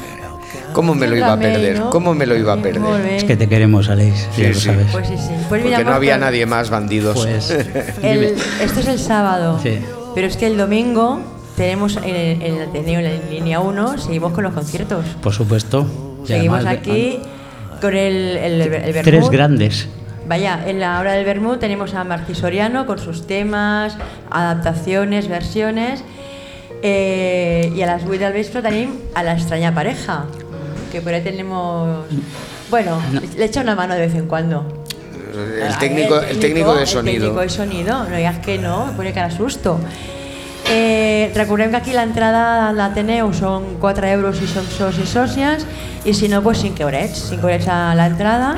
¿Cómo 0.73 0.95
me 0.95 1.07
lo 1.07 1.17
iba 1.17 1.33
a 1.33 1.39
perder? 1.39 1.81
¿Cómo 1.91 2.15
me 2.15 2.27
lo 2.27 2.37
iba 2.37 2.53
a 2.55 2.57
perder? 2.57 3.07
es 3.15 3.25
que 3.25 3.37
te 3.37 3.49
queremos, 3.49 3.89
Aleix, 3.89 4.29
Sí, 4.35 4.43
ya 4.43 4.49
lo 4.49 4.55
sí. 4.55 4.61
sabes. 4.61 4.87
Pues 4.93 5.09
sí, 5.09 5.15
sí. 5.17 5.35
Pues 5.49 5.65
mira, 5.65 5.77
Porque 5.79 5.91
no 5.91 5.97
había 5.97 6.19
nadie 6.19 6.47
más 6.47 6.71
bandidos. 6.71 7.17
Pues, 7.19 7.51
El- 8.03 8.35
esto 8.61 8.81
es 8.81 8.89
el 8.89 8.99
sábado. 8.99 9.59
Sí. 9.63 9.79
Pero 10.15 10.27
es 10.27 10.37
que 10.37 10.47
el 10.47 10.57
domingo 10.57 11.21
tenemos 11.57 11.97
en 11.97 12.05
el, 12.17 12.43
el 12.43 12.63
Ateneo, 12.69 13.01
en 13.01 13.05
la 13.05 13.31
línea 13.31 13.61
1, 13.61 13.99
seguimos 13.99 14.33
con 14.33 14.45
los 14.45 14.53
conciertos. 14.55 15.05
por 15.23 15.33
supuesto. 15.33 15.87
Y 16.25 16.29
Seguimos 16.29 16.59
además, 16.65 16.77
aquí 16.79 17.19
con 17.81 17.95
el, 17.97 18.37
el, 18.37 18.61
el, 18.61 18.75
el 18.97 19.03
Tres 19.05 19.29
grandes. 19.29 19.89
vaya, 20.29 20.61
en 20.67 20.79
la 20.81 21.01
hora 21.01 21.13
del 21.13 21.25
Bermud 21.25 21.57
tenemos 21.59 21.95
a 21.95 22.05
Martí 22.05 22.35
Soriano 22.35 22.87
con 22.87 22.99
sus 22.99 23.27
temas, 23.27 23.97
adaptaciones, 24.31 25.29
versiones. 25.29 26.05
eh, 26.83 27.73
y 27.75 27.83
a 27.83 27.87
las 27.87 28.03
8 28.05 28.19
del 28.19 28.33
vespre 28.33 28.63
tenim 28.63 28.91
a 29.15 29.23
la 29.23 29.35
extraña 29.35 29.75
pareja, 29.75 30.25
que 30.93 31.01
por 31.01 31.15
ahí 31.15 31.23
tenemos... 31.23 32.05
Bueno, 32.71 33.01
le 33.37 33.45
echa 33.45 33.63
una 33.63 33.75
mano 33.75 33.95
de 33.95 34.01
vez 34.01 34.15
en 34.15 34.27
cuando. 34.29 34.85
El 35.35 35.79
técnico, 35.79 36.21
el 36.21 36.39
técnico 36.39 36.75
de 36.75 36.83
El 36.83 36.87
sonido. 36.87 37.21
técnico 37.21 37.41
de 37.41 37.49
sonido, 37.49 38.05
no 38.05 38.17
digas 38.17 38.39
que 38.41 38.59
no, 38.59 38.87
me 38.87 38.93
pone 38.93 39.13
cara 39.13 39.31
susto. 39.31 39.81
Eh, 40.69 41.33
recordem 41.35 41.71
que 41.71 41.77
aquí 41.77 41.93
l'entrada 41.93 42.69
a 42.69 42.73
l'Ateneu 42.73 43.33
són 43.35 43.81
4 43.83 44.13
euros 44.13 44.39
si 44.39 44.47
som 44.47 44.65
socis 44.69 45.09
i 45.09 45.11
sòcies 45.11 45.65
i 46.05 46.15
si 46.15 46.29
no, 46.31 46.41
doncs 46.45 46.63
5 46.63 46.85
eurets, 46.85 47.25
5 47.33 47.49
eurets 47.49 47.67
a 47.69 47.95
l'entrada. 47.99 48.55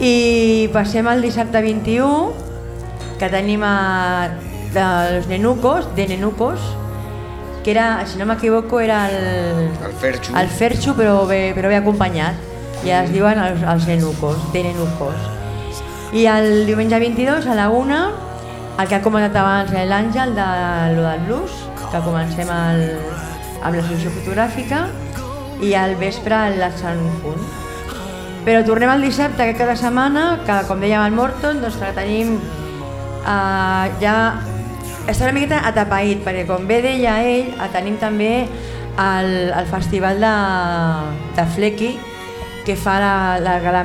I 0.00 0.68
passem 0.72 1.08
al 1.10 1.24
dissabte 1.24 1.60
21, 1.64 2.30
que 3.18 3.28
tenim 3.32 3.64
a, 3.64 4.30
dels 4.72 5.26
nenucos, 5.28 5.88
de 5.96 6.06
nenucos, 6.12 6.60
que 7.64 7.70
era, 7.70 8.06
si 8.06 8.18
no 8.18 8.26
m'equivoco, 8.26 8.80
era 8.80 9.08
el, 9.10 9.68
El 9.84 9.92
Ferxo. 10.00 10.36
el 10.36 10.48
Ferxo, 10.48 10.94
però 10.96 11.26
ve, 11.26 11.52
però 11.56 11.68
ve 11.68 11.76
acompanyat. 11.76 12.48
I 12.84 12.94
es 12.96 13.10
diuen 13.12 13.38
els, 13.38 13.62
els 13.62 13.86
nenucos, 13.88 14.40
de 14.54 14.64
nenucos. 14.64 15.16
I 16.16 16.24
el 16.26 16.66
diumenge 16.66 16.98
22 16.98 17.46
a 17.46 17.54
la 17.54 17.68
una, 17.68 18.00
el 18.80 18.88
que 18.88 18.96
ha 18.96 19.02
comentat 19.04 19.36
abans 19.36 19.72
eh, 19.76 19.84
l'Àngel 19.86 20.32
de 20.34 20.48
lo 20.96 21.04
del 21.04 21.26
blues, 21.28 21.58
que 21.90 22.00
comencem 22.06 22.48
el, 22.48 22.86
amb 23.60 23.76
la 23.76 23.84
sessió 23.84 24.12
fotogràfica, 24.14 24.86
i 25.60 25.74
al 25.76 25.98
vespre 26.00 26.38
el 26.48 26.62
Sant 26.80 27.02
Punt. 27.20 27.42
Però 28.46 28.62
tornem 28.64 28.88
al 28.88 29.04
dissabte, 29.04 29.44
que 29.44 29.58
cada 29.58 29.76
setmana, 29.76 30.40
que 30.46 30.62
com 30.68 30.80
dèiem 30.80 31.04
al 31.04 31.12
Morton, 31.12 31.60
doncs 31.60 31.76
que 31.76 31.92
tenim 31.98 32.38
uh, 32.40 33.84
ja 34.00 34.16
està 35.06 35.24
una 35.24 35.36
miqueta 35.36 35.62
atapeït, 35.70 36.20
perquè 36.26 36.44
com 36.48 36.66
bé 36.68 36.82
deia 36.84 37.20
ell, 37.24 37.54
tenim 37.72 37.96
també 38.02 38.34
el, 38.44 39.32
el 39.54 39.66
festival 39.70 40.20
de, 40.20 40.34
de 41.38 41.48
Flequi, 41.56 41.94
que 42.66 42.76
fa 42.76 42.98
la, 43.00 43.16
la 43.40 43.58
gala 43.64 43.84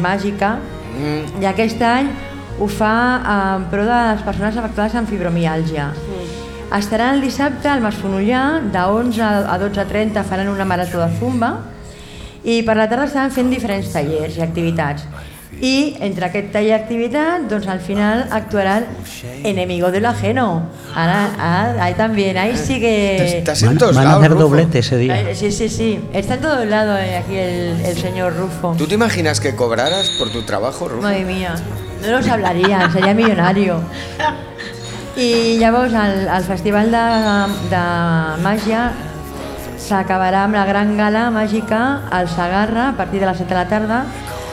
màgica, 0.00 0.56
Mm, 0.98 1.42
i 1.42 1.46
aquest 1.46 1.82
any 1.84 2.08
ho 2.58 2.66
fa 2.66 2.92
en 3.22 3.66
pro 3.70 3.84
de 3.86 3.96
les 4.10 4.22
persones 4.26 4.56
afectades 4.58 4.96
amb 4.98 5.10
fibromiàlgia. 5.10 5.92
Estaran 6.74 7.16
el 7.16 7.22
dissabte 7.24 7.70
al 7.70 7.84
Masfonollà, 7.84 8.42
de 8.74 8.82
11 8.98 9.22
a 9.24 9.56
12.30 9.62 10.24
faran 10.28 10.50
una 10.52 10.66
marató 10.68 11.00
de 11.00 11.08
zumba 11.20 11.52
i 12.44 12.60
per 12.66 12.76
la 12.76 12.88
tarda 12.90 13.06
estaran 13.08 13.32
fent 13.32 13.52
diferents 13.52 13.92
tallers 13.94 14.36
i 14.36 14.44
activitats. 14.44 15.06
I 15.60 15.96
entre 16.06 16.26
aquest 16.28 16.52
taller 16.54 16.68
i 16.68 16.72
activitat, 16.76 17.48
doncs 17.50 17.66
al 17.66 17.80
final 17.80 18.26
actuarà 18.30 18.76
el 18.78 18.86
enemigo 19.46 19.90
del 19.90 20.06
ajeno. 20.06 20.68
Ara, 20.94 21.30
ah, 21.38 21.74
ahí 21.80 21.94
también, 21.94 22.36
ahí 22.38 22.56
sí 22.56 22.78
que... 22.78 23.38
Estás 23.38 23.62
en 23.62 23.70
Van, 23.70 23.78
todos 23.78 23.96
van 23.96 24.06
a 24.06 24.08
lados, 24.10 24.20
hacer 24.22 24.32
Rufo. 24.32 24.42
doblete 24.44 24.78
ese 24.78 24.96
día. 24.96 25.14
Ay, 25.14 25.34
Sí, 25.34 25.50
sí, 25.50 25.68
sí. 25.68 26.00
Está 26.12 26.34
en 26.34 26.40
todos 26.40 26.66
lados 26.66 27.00
eh, 27.00 27.16
aquí 27.16 27.36
el, 27.36 27.80
el 27.84 27.96
señor 27.96 28.36
Rufo. 28.36 28.74
¿Tú 28.78 28.86
te 28.86 28.94
imaginas 28.94 29.40
que 29.40 29.56
cobraras 29.56 30.10
por 30.18 30.30
tu 30.30 30.42
trabajo, 30.42 30.88
Rufo? 30.88 31.02
Madre 31.02 31.24
mía, 31.24 31.54
no 32.02 32.10
los 32.10 32.28
hablaría, 32.28 32.88
sería 32.92 33.14
millonario. 33.14 33.80
I 35.16 35.58
llavors 35.58 35.92
el, 35.92 36.28
el 36.28 36.44
Festival 36.44 36.92
de, 36.92 37.04
de 37.72 37.80
Màgia 38.44 38.92
s'acabarà 39.88 40.44
amb 40.46 40.54
la 40.54 40.64
gran 40.68 40.92
gala 40.98 41.24
màgica 41.34 42.02
al 42.14 42.28
Sagarra 42.28 42.90
a 42.90 42.96
partir 42.96 43.18
de 43.18 43.26
les 43.26 43.36
7 43.40 43.48
de 43.48 43.56
la 43.58 43.66
tarda 43.66 44.04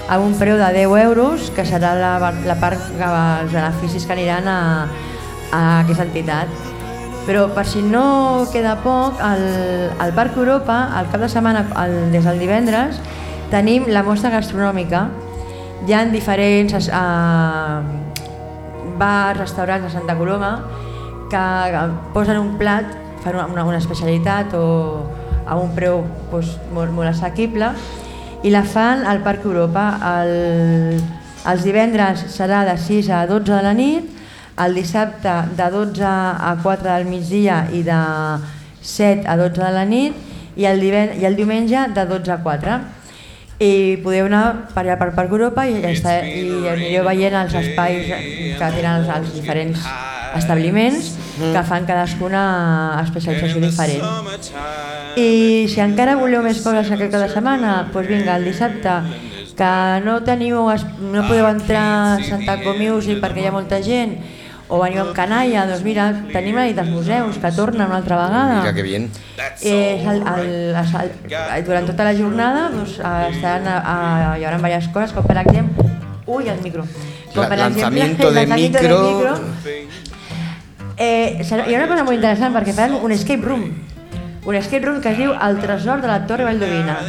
a 0.08 0.20
un 0.20 0.36
preu 0.38 0.58
de 0.58 0.68
10 0.74 0.98
euros, 1.04 1.50
que 1.56 1.66
serà 1.66 1.96
la, 1.98 2.32
la 2.46 2.56
part 2.62 2.78
que 2.94 3.10
els 3.10 3.52
beneficis 3.54 4.06
que 4.06 4.14
aniran 4.14 4.48
a, 4.48 4.60
a 5.50 5.62
aquesta 5.82 6.06
entitat. 6.06 6.52
Però 7.26 7.48
per 7.56 7.66
si 7.66 7.82
no 7.82 8.46
queda 8.54 8.76
poc, 8.84 9.18
al, 9.18 9.42
al 9.98 10.14
Parc 10.14 10.38
Europa, 10.38 10.92
al 10.94 11.10
cap 11.10 11.26
de 11.26 11.30
setmana, 11.30 11.66
el, 11.86 12.12
des 12.14 12.26
del 12.28 12.38
divendres, 12.40 13.02
tenim 13.50 13.90
la 13.90 14.06
mostra 14.06 14.30
gastronòmica. 14.34 15.08
Hi 15.86 15.94
ha 15.94 16.06
diferents 16.10 16.78
eh, 16.86 17.80
bars, 19.02 19.40
restaurants 19.40 19.88
de 19.88 19.92
Santa 19.94 20.16
Coloma 20.18 20.54
que 21.30 21.42
posen 22.14 22.38
un 22.38 22.56
plat, 22.62 22.94
fan 23.26 23.42
una, 23.42 23.66
una 23.66 23.82
especialitat 23.82 24.54
o 24.54 24.66
a 25.46 25.58
un 25.58 25.74
preu 25.78 26.04
doncs, 26.32 26.56
molt, 26.74 26.94
molt 26.94 27.10
assequible 27.10 27.74
i 28.46 28.52
la 28.54 28.62
fan 28.64 29.06
al 29.10 29.24
Parc 29.26 29.46
Europa. 29.46 29.86
El, 30.22 31.00
els 31.50 31.66
divendres 31.66 32.28
serà 32.34 32.62
de 32.68 32.76
6 32.78 33.10
a 33.10 33.24
12 33.30 33.50
de 33.50 33.62
la 33.66 33.74
nit, 33.78 34.12
el 34.62 34.78
dissabte 34.78 35.34
de 35.58 35.70
12 35.74 36.06
a 36.06 36.54
4 36.62 36.92
del 36.92 37.10
migdia 37.10 37.66
i 37.74 37.82
de 37.84 38.02
7 38.82 39.26
a 39.28 39.36
12 39.42 39.60
de 39.60 39.72
la 39.76 39.86
nit 39.90 40.22
i 40.56 40.68
el, 40.70 40.80
diven, 40.80 41.18
i 41.20 41.26
el 41.28 41.36
diumenge 41.36 41.88
de 41.96 42.06
12 42.08 42.32
a 42.32 42.38
4 42.46 42.78
i 43.66 43.72
podeu 44.04 44.30
anar 44.30 44.46
per 44.76 44.86
allà 44.86 44.96
per 45.00 45.10
Parc 45.18 45.34
Europa 45.34 45.66
i, 45.68 45.82
està, 45.90 46.16
i 46.24 46.68
anireu 46.72 47.04
veient 47.08 47.36
els 47.42 47.56
espais 47.60 48.08
que 48.08 48.72
tenen 48.78 49.02
els, 49.02 49.12
els 49.18 49.34
diferents 49.36 49.84
establiments 50.36 51.14
que 51.40 51.64
fan 51.68 51.88
cadascuna 51.88 52.44
especialització 53.04 53.62
diferent. 53.64 54.04
I 55.20 55.68
si 55.72 55.82
encara 55.84 56.16
voleu 56.20 56.44
més 56.46 56.62
coses 56.64 56.92
aquest 56.92 57.12
cada 57.14 57.28
setmana, 57.32 57.76
doncs 57.92 58.12
vinga, 58.12 58.38
el 58.40 58.48
dissabte, 58.52 58.96
que 59.56 59.74
no 60.06 60.20
teniu, 60.28 60.64
no 61.02 61.28
podeu 61.28 61.48
entrar 61.50 61.86
a 62.16 62.24
Santa 62.24 62.58
Music 62.76 63.22
perquè 63.24 63.46
hi 63.46 63.50
ha 63.50 63.56
molta 63.56 63.82
gent, 63.84 64.18
o 64.68 64.80
veniu 64.82 65.04
amb 65.04 65.14
canalla, 65.14 65.68
doncs 65.70 65.84
mira, 65.86 66.08
tenim 66.34 66.56
la 66.58 66.66
nit 66.66 66.78
dels 66.80 66.90
museus, 66.90 67.38
que 67.42 67.52
torna 67.54 67.86
una 67.86 68.00
altra 68.02 68.18
vegada. 68.18 68.62
Mira 68.64 68.74
que 68.74 68.82
bien. 68.82 69.10
Eh, 69.62 70.02
el, 70.02 70.24
el, 70.26 70.50
el, 70.74 71.12
el, 71.30 71.66
durant 71.68 71.86
tota 71.86 72.08
la 72.08 72.16
jornada 72.18 72.70
doncs, 72.74 72.98
eh, 72.98 73.28
estaran 73.30 73.70
a, 73.70 73.78
a, 73.78 73.98
hi 74.40 74.48
haurà 74.48 74.58
diverses 74.58 74.90
coses, 74.94 75.14
com 75.14 75.28
per 75.28 75.38
exemple... 75.44 75.92
Ui, 76.26 76.48
el 76.50 76.58
micro. 76.64 76.82
Com 77.36 77.46
per 77.46 77.60
exemple, 77.60 77.84
lanzamiento 78.02 78.30
el 78.30 78.36
de 78.36 78.46
micro. 78.56 78.96
Eh, 80.98 81.42
hi 81.44 81.74
ha 81.76 81.80
una 81.82 81.88
cosa 81.90 82.04
molt 82.08 82.16
interessant 82.16 82.54
perquè 82.56 82.74
faran 82.74 82.96
un 83.04 83.12
escape 83.12 83.44
room. 83.46 83.66
Un 84.46 84.56
escape 84.56 84.86
room 84.86 85.02
que 85.02 85.12
es 85.12 85.18
diu 85.18 85.34
El 85.34 85.58
tresor 85.60 86.02
de 86.02 86.08
la 86.08 86.22
Torre 86.30 86.46
Valdovina. 86.48 87.00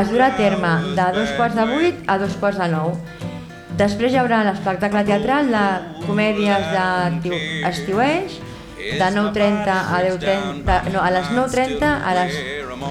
Es 0.00 0.08
durà 0.12 0.30
a 0.32 0.36
terme 0.38 0.70
de 0.96 1.06
dos 1.18 1.32
quarts 1.36 1.56
de 1.58 1.64
vuit 1.72 2.02
a 2.06 2.16
dos 2.22 2.36
quarts 2.40 2.58
de 2.62 2.68
nou. 2.72 2.94
Després 3.76 4.12
hi 4.14 4.16
haurà 4.22 4.38
l'espectacle 4.46 5.02
teatral 5.04 5.50
de 5.52 5.64
comèdies 6.06 6.70
d'estiueix, 7.24 8.38
de 8.86 9.08
9.30 9.16 9.68
a 9.68 9.98
10.30, 10.04 10.92
no, 10.94 11.00
a 11.02 11.10
les 11.10 11.26
9.30, 11.34 11.90
a 12.06 12.14
les 12.20 12.36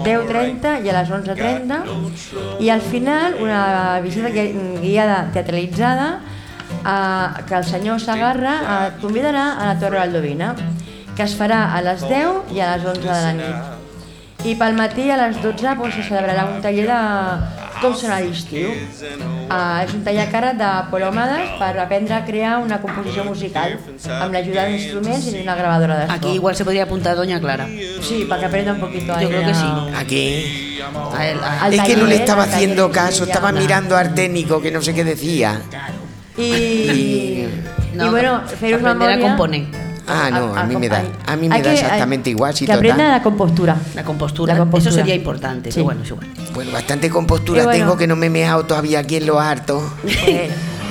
10.30 0.06 0.74
i 0.86 0.90
a 0.92 0.96
les 1.00 1.10
11.30 1.10 1.78
i 2.60 2.70
al 2.74 2.82
final 2.84 3.38
una 3.42 4.00
visita 4.04 4.30
gui- 4.34 4.52
guiada 4.82 5.22
teatralitzada 5.34 6.10
eh, 6.86 7.44
que 7.48 7.56
el 7.56 7.64
senyor 7.66 8.00
Sagarra 8.02 8.56
eh, 8.62 8.88
et 8.90 9.02
convidarà 9.02 9.54
a 9.58 9.74
la 9.74 9.80
Torre 9.80 10.00
Valdovina 10.00 10.54
que 11.16 11.24
es 11.24 11.36
farà 11.40 11.72
a 11.74 11.82
les 11.82 12.02
10 12.04 12.52
i 12.54 12.60
a 12.60 12.76
les 12.76 12.86
11 12.92 13.02
de 13.08 13.20
la 13.24 13.34
nit. 13.38 13.74
I 14.46 14.54
pel 14.60 14.76
matí 14.78 15.08
a 15.10 15.16
les 15.18 15.38
12 15.42 15.64
doncs, 15.80 15.96
se 15.96 16.04
celebrarà 16.10 16.44
un 16.52 16.60
taller 16.62 16.86
de 16.90 16.98
com 17.82 17.96
sona 17.98 18.20
l'estiu. 18.22 18.70
Uh, 19.46 19.84
és 19.84 19.94
un 19.96 20.04
taller 20.06 20.26
a 20.26 20.30
cara 20.32 20.52
de 20.58 20.70
Pol 20.92 21.04
Amades 21.08 21.56
per 21.60 21.72
aprendre 21.82 22.14
a 22.18 22.22
crear 22.28 22.58
una 22.64 22.80
composició 22.84 23.26
musical 23.26 23.78
amb 24.20 24.36
l'ajuda 24.36 24.68
d'instruments 24.70 25.28
i 25.32 25.38
d'una 25.40 25.56
gravadora 25.56 25.98
de 26.02 26.06
so. 26.08 26.14
Aquí 26.14 26.36
igual 26.36 26.56
se 26.56 26.66
podría 26.66 26.84
apuntar 26.84 27.16
Doña 27.16 27.40
Clara. 27.40 27.68
Sí, 28.02 28.26
para 28.30 28.42
que 28.42 28.46
aprenda 28.48 28.74
un 28.74 28.80
poquito. 28.80 29.20
Yo 29.20 29.30
creo 29.30 29.46
que 29.46 29.54
sí. 29.54 29.68
Aquí. 29.96 30.80
A 31.16 31.28
él, 31.28 31.40
a- 31.42 31.70
es 31.70 31.82
que 31.82 31.96
no 31.96 32.06
le 32.06 32.16
estaba 32.16 32.44
haciendo 32.44 32.92
caso, 32.92 33.24
estaba 33.24 33.52
mirando 33.52 33.98
al 33.98 34.14
técnico 34.14 34.62
que 34.62 34.72
no 34.72 34.82
sé 34.82 34.94
qué 34.94 35.04
decía. 35.04 35.62
Y, 36.38 37.46
No, 37.96 38.08
y 38.08 38.10
bueno, 38.10 38.42
para 38.44 38.58
fer 38.58 38.74
aprender 38.76 39.10
a 39.10 39.16
memoria... 39.16 39.28
componer. 39.30 39.66
Ah, 40.08 40.30
no, 40.32 40.56
a 40.56 40.64
mí 40.66 40.76
me 40.76 40.88
da- 40.90 41.04
a 41.26 41.36
mí 41.36 41.48
me 41.50 41.58
da 41.58 41.64
que- 41.64 41.74
exactamente 41.74 42.30
igual, 42.30 42.54
si 42.54 42.66
que 42.66 42.74
total. 42.74 42.78
aprenda 42.92 43.12
la 43.12 43.24
compostura. 43.24 43.76
La 43.96 44.04
compostura. 44.04 44.54
La 44.54 44.60
compostura. 44.60 44.90
Eso 44.92 45.00
sería 45.00 45.16
importante, 45.16 45.72
Sí. 45.72 45.76
pero 45.76 45.86
bueno, 45.86 46.02
igual. 46.06 46.28
Bueno, 46.54 46.72
bastante 46.72 47.10
compostura 47.10 47.64
bueno. 47.64 47.80
tengo 47.86 47.98
que 47.98 48.06
no 48.06 48.16
me 48.16 48.28
he 48.28 48.30
meado 48.30 48.66
todavía 48.66 49.00
aquí 49.00 49.16
en 49.16 49.26
lo 49.26 49.40
harto. 49.40 49.82
Eh, 50.28 50.50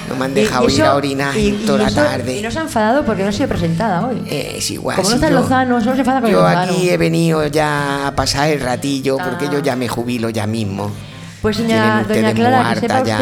No 0.08 0.16
me 0.16 0.24
han 0.26 0.34
dejado 0.34 0.68
y 0.68 0.72
ir 0.74 0.80
eso- 0.80 0.90
a 0.90 0.94
orinar 0.96 1.36
y- 1.36 1.48
y 1.48 1.52
toda 1.64 1.78
la 1.82 1.88
eso- 1.88 1.96
tarde. 2.02 2.38
Y 2.38 2.42
no 2.42 2.50
se 2.50 2.58
ha 2.58 2.62
enfadado 2.62 3.04
porque 3.04 3.22
no 3.22 3.28
ha 3.28 3.32
sido 3.32 3.48
presentada 3.48 4.06
hoy. 4.06 4.22
Eh, 4.26 4.54
es 4.58 4.70
igual. 4.70 4.96
Como 4.96 5.08
no 5.08 5.10
si 5.10 5.14
está 5.16 5.28
en 5.28 5.34
yo- 5.34 5.40
Lozano, 5.40 5.80
solo 5.80 5.92
se 5.94 6.00
enfada 6.00 6.20
con 6.20 6.30
Yo 6.30 6.40
Lozano. 6.42 6.60
aquí 6.72 6.90
he 6.90 6.96
venido 6.96 7.46
ya 7.46 8.08
a 8.08 8.14
pasar 8.16 8.48
el 8.50 8.60
ratillo 8.60 9.16
porque 9.18 9.46
Ah. 9.46 9.50
yo 9.52 9.58
ya 9.60 9.76
me 9.76 9.88
jubilo 9.88 10.28
ya 10.30 10.46
mismo. 10.46 10.90
Pues 11.40 11.58
doña 11.58 12.04
muy 12.08 12.32
Clara, 12.34 12.62
que 12.62 12.68
harta 12.68 12.80
sepa 12.80 13.04
ya. 13.04 13.18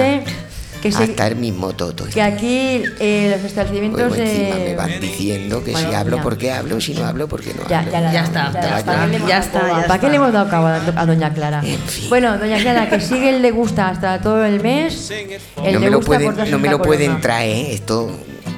Que 0.83 0.91
se- 0.91 1.05
Hasta 1.05 1.28
el 1.28 1.37
mismo 1.37 1.72
Toto. 1.74 2.05
Que 2.12 2.20
aquí 2.20 2.83
eh, 2.99 3.33
los 3.37 3.45
establecimientos 3.45 4.01
Luego 4.01 4.14
encima 4.16 4.57
de... 4.57 4.64
me 4.64 4.74
van 4.74 5.01
diciendo 5.01 5.62
que 5.62 5.70
Bueno, 5.72 5.89
si 5.91 5.95
hablo, 5.95 6.11
mira. 6.16 6.22
¿por 6.24 6.37
qué 6.39 6.51
hablo? 6.53 6.80
Si 6.80 6.93
no 6.95 7.05
hablo, 7.07 7.28
¿por 7.28 7.41
qué 7.41 7.55
no 7.55 7.68
Ya, 7.68 7.78
hablo? 7.78 7.93
ya, 7.93 8.01
la- 8.01 8.12
Ya 8.12 8.24
está, 8.24 8.53
ya, 8.53 8.78
ya, 8.78 8.85
¿para 8.85 9.01
qué 9.05 9.07
le 9.11 9.16
hemos 9.16 9.28
ya 9.28 9.35
dado 9.41 9.47
está, 9.47 9.61
ya 9.61 9.68
¿Para 9.68 9.87
qué 9.87 9.93
está. 9.95 10.09
le 10.09 10.16
hemos 10.16 10.33
dado 10.33 10.51
cabo 10.51 10.66
a, 10.66 10.76
a 10.97 11.07
Doña 11.07 11.33
Clara? 11.33 11.61
En 11.64 11.78
fin. 11.78 12.09
Bueno, 12.09 12.37
Doña 12.37 12.59
Clara, 12.59 12.89
que 12.91 13.01
sigue 13.01 13.30
el 13.30 13.43
le 13.43 13.53
gusta 13.53 13.89
hasta 13.91 14.20
todo 14.20 14.45
el 14.45 14.61
mes. 14.61 15.09
El 15.11 15.74
no 15.74 15.78
le 15.78 15.78
me 15.78 15.91
lo 15.91 15.97
gusta 15.99 16.18
por 16.18 16.35
pueden, 16.35 16.51
no 16.51 16.59
me 16.59 16.68
lo 16.68 16.83
pueden 16.83 17.20
traer, 17.20 17.57
¿eh? 17.57 17.74
Esto 17.74 18.11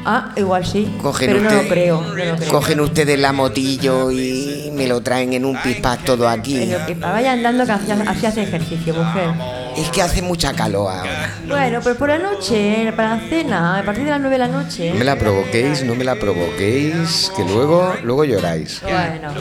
Ah, 0.06 0.32
igual 0.36 0.66
sí. 0.66 0.86
cogen 1.02 1.28
pero 1.30 1.40
no 1.40 1.48
usted- 1.48 1.62
lo 1.62 1.68
creo. 1.68 2.00
no 2.02 2.08
lo 2.08 2.14
creo. 2.36 2.50
cogen 2.50 2.80
ustedes 2.80 3.18
la 3.18 3.32
motillo 3.32 4.10
y 4.10 4.70
me 4.74 4.86
lo 4.86 5.00
traen 5.02 5.32
en 5.32 5.44
un 5.46 5.56
pispás 5.62 5.98
todo 6.04 6.28
aquí. 6.28 6.58
Pero 6.68 6.86
que 6.86 6.94
vaya 6.94 7.32
andando 7.32 7.64
que 7.66 7.72
así 7.72 8.26
hace 8.26 8.42
ejercicio, 8.42 8.94
mujer. 8.94 9.28
Es 9.76 9.90
que 9.90 10.02
hace 10.02 10.22
mucha 10.22 10.52
calor 10.52 10.90
ahora. 10.92 11.30
Bueno, 11.48 11.80
pero 11.82 11.96
por 11.96 12.08
la 12.08 12.18
noche, 12.18 12.92
para 12.96 13.16
la 13.16 13.20
cena, 13.28 13.78
a 13.78 13.82
partir 13.82 14.04
de 14.04 14.10
las 14.10 14.20
9 14.20 14.34
de 14.34 14.38
la 14.38 14.48
noche. 14.48 14.90
No 14.92 14.98
me 14.98 15.04
la 15.04 15.16
provoquéis, 15.16 15.82
no 15.84 15.94
me 15.94 16.04
la 16.04 16.14
provoquéis, 16.14 17.32
que 17.36 17.44
luego, 17.44 17.92
luego 18.04 18.24
lloráis. 18.24 18.80
Bueno, 18.82 19.32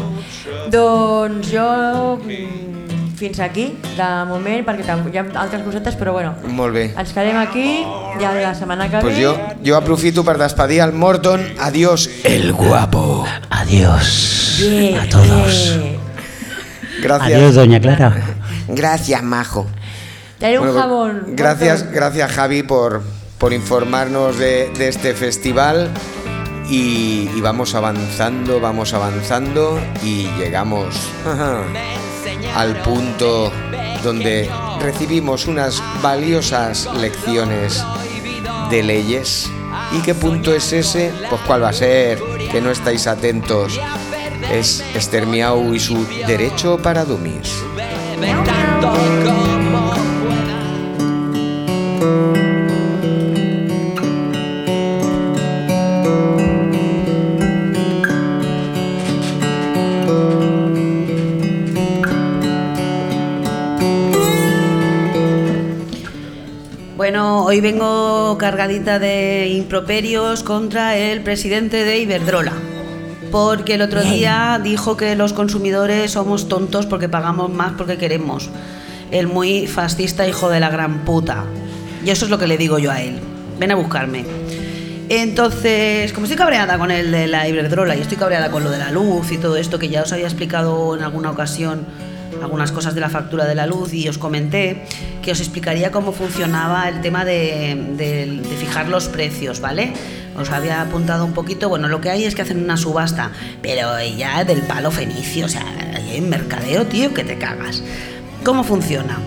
doncs 0.71 1.47
jo 1.51 2.17
mm, 2.17 3.15
fins 3.15 3.39
aquí, 3.39 3.77
de 3.95 4.07
moment, 4.27 4.65
perquè 4.65 4.83
tam- 4.87 5.05
hi 5.13 5.17
ha 5.21 5.25
altres 5.39 5.61
cosetes, 5.63 5.95
però 5.95 6.13
bueno, 6.13 6.33
Molt 6.47 6.73
bé. 6.73 6.93
ens 6.97 7.13
quedem 7.13 7.37
aquí, 7.37 7.85
ja 8.19 8.33
la 8.33 8.55
setmana 8.55 8.89
que 8.89 8.97
Pues 8.99 9.15
ve. 9.15 9.21
yo, 9.21 9.37
yo 9.61 9.77
aprofito 9.77 10.23
para 10.25 10.43
despedir 10.43 10.81
al 10.81 10.93
Morton. 10.93 11.41
Adiós, 11.59 12.09
el 12.23 12.53
guapo. 12.53 13.25
Adiós 13.51 14.57
Bien, 14.59 14.99
a 14.99 15.07
todos. 15.09 15.77
bien. 15.79 15.97
Gracias. 17.01 17.33
Adiós, 17.37 17.55
doña 17.55 17.79
Clara. 17.79 18.13
Gracias, 18.67 19.21
majo. 19.21 19.67
Un 20.43 20.57
Bueno, 20.57 20.73
jabón. 20.73 21.23
Gracias, 21.27 21.89
gracias 21.89 22.31
Javi 22.31 22.63
por, 22.63 23.01
por 23.37 23.53
informarnos 23.53 24.37
de, 24.37 24.69
de 24.77 24.89
este 24.89 25.13
festival. 25.13 25.89
Y, 26.69 27.29
y 27.35 27.41
vamos 27.41 27.75
avanzando, 27.75 28.59
vamos 28.59 28.93
avanzando 28.93 29.79
y 30.03 30.27
llegamos 30.37 30.95
al 32.55 32.81
punto 32.81 33.51
donde 34.03 34.49
recibimos 34.81 35.47
unas 35.47 35.81
valiosas 36.01 36.89
lecciones 36.95 37.83
de 38.69 38.83
leyes. 38.83 39.49
¿Y 39.91 40.01
qué 40.01 40.13
punto 40.13 40.53
es 40.53 40.73
ese? 40.73 41.11
Pues 41.29 41.41
cuál 41.47 41.63
va 41.63 41.69
a 41.69 41.73
ser, 41.73 42.19
que 42.51 42.61
no 42.61 42.71
estáis 42.71 43.07
atentos. 43.07 43.79
Es 44.51 44.83
Esther 44.93 45.25
Miau 45.25 45.73
y 45.73 45.79
su 45.79 46.05
derecho 46.27 46.77
para 46.77 47.05
dummies. 47.05 47.63
Bueno, 67.03 67.43
hoy 67.43 67.59
vengo 67.59 68.37
cargadita 68.37 68.97
de 68.97 69.49
improperios 69.49 70.41
contra 70.41 70.95
el 70.95 71.21
presidente 71.21 71.83
de 71.83 71.97
Iberdrola. 71.97 72.53
Porque 73.29 73.73
el 73.73 73.81
otro 73.81 74.01
día 74.01 74.57
dijo 74.63 74.95
que 74.95 75.13
los 75.17 75.33
consumidores 75.33 76.11
somos 76.11 76.47
tontos 76.47 76.85
porque 76.85 77.09
pagamos 77.09 77.51
más 77.51 77.73
porque 77.73 77.97
queremos. 77.97 78.49
El 79.11 79.27
muy 79.27 79.67
fascista 79.67 80.25
hijo 80.25 80.49
de 80.49 80.61
la 80.61 80.69
gran 80.69 81.03
puta. 81.03 81.43
Y 82.05 82.09
eso 82.09 82.25
es 82.25 82.31
lo 82.31 82.37
que 82.37 82.47
le 82.47 82.57
digo 82.57 82.79
yo 82.79 82.91
a 82.91 83.01
él. 83.01 83.19
Ven 83.59 83.71
a 83.71 83.75
buscarme. 83.75 84.25
Entonces, 85.09 86.11
como 86.13 86.25
estoy 86.25 86.37
cabreada 86.37 86.77
con 86.77 86.89
el 86.89 87.11
de 87.11 87.27
la 87.27 87.47
Iberdrola 87.47 87.95
y 87.95 88.01
estoy 88.01 88.17
cabreada 88.17 88.49
con 88.51 88.63
lo 88.63 88.71
de 88.71 88.79
la 88.79 88.91
luz 88.91 89.31
y 89.31 89.37
todo 89.37 89.57
esto 89.57 89.77
que 89.77 89.89
ya 89.89 90.01
os 90.01 90.11
había 90.11 90.25
explicado 90.25 90.95
en 90.95 91.03
alguna 91.03 91.29
ocasión, 91.29 91.85
algunas 92.41 92.71
cosas 92.71 92.95
de 92.95 93.01
la 93.01 93.09
factura 93.09 93.45
de 93.45 93.55
la 93.55 93.67
luz 93.67 93.93
y 93.93 94.07
os 94.09 94.17
comenté 94.17 94.85
que 95.21 95.31
os 95.31 95.39
explicaría 95.39 95.91
cómo 95.91 96.11
funcionaba 96.11 96.89
el 96.89 97.01
tema 97.01 97.25
de, 97.25 98.41
fijar 98.59 98.89
los 98.89 99.07
precios, 99.07 99.59
¿vale? 99.61 99.93
Os 100.37 100.49
había 100.49 100.81
apuntado 100.81 101.25
un 101.25 101.33
poquito, 101.33 101.69
bueno, 101.69 101.87
lo 101.87 102.01
que 102.01 102.09
hay 102.09 102.25
es 102.25 102.33
que 102.33 102.41
hacen 102.41 102.63
una 102.63 102.75
subasta, 102.75 103.31
pero 103.61 104.01
ya 104.01 104.43
del 104.43 104.61
palo 104.61 104.89
fenicio, 104.89 105.45
o 105.45 105.49
sea, 105.49 105.63
hay 105.93 106.21
mercadeo, 106.21 106.85
tío, 106.85 107.13
que 107.13 107.23
te 107.23 107.37
cagas. 107.37 107.83
¿Cómo 108.43 108.63
funciona? 108.63 109.19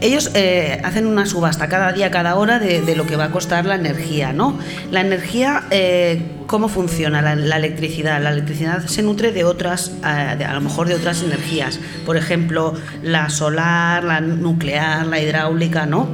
Ellos 0.00 0.30
eh, 0.32 0.80
hacen 0.82 1.06
una 1.06 1.26
subasta 1.26 1.68
cada 1.68 1.92
día, 1.92 2.10
cada 2.10 2.36
hora 2.36 2.58
de, 2.58 2.96
lo 2.96 3.06
que 3.06 3.16
va 3.16 3.24
a 3.24 3.30
costar 3.30 3.66
la 3.66 3.74
energía, 3.74 4.32
¿no? 4.32 4.58
La 4.90 5.02
energía, 5.02 5.64
eh, 5.70 6.22
¿cómo 6.46 6.68
funciona 6.68 7.20
la, 7.20 7.56
electricidad? 7.56 8.22
La 8.22 8.30
electricidad 8.30 8.86
se 8.86 9.02
nutre 9.02 9.30
de 9.30 9.44
otras, 9.44 9.92
eh, 10.02 10.44
a 10.44 10.54
lo 10.54 10.60
mejor 10.62 10.88
de 10.88 10.94
otras 10.94 11.22
energías, 11.22 11.80
por 12.06 12.16
ejemplo, 12.16 12.72
la 13.02 13.28
solar, 13.28 14.02
la 14.02 14.22
nuclear, 14.22 15.06
la 15.06 15.20
hidráulica, 15.20 15.84
¿no? 15.84 16.08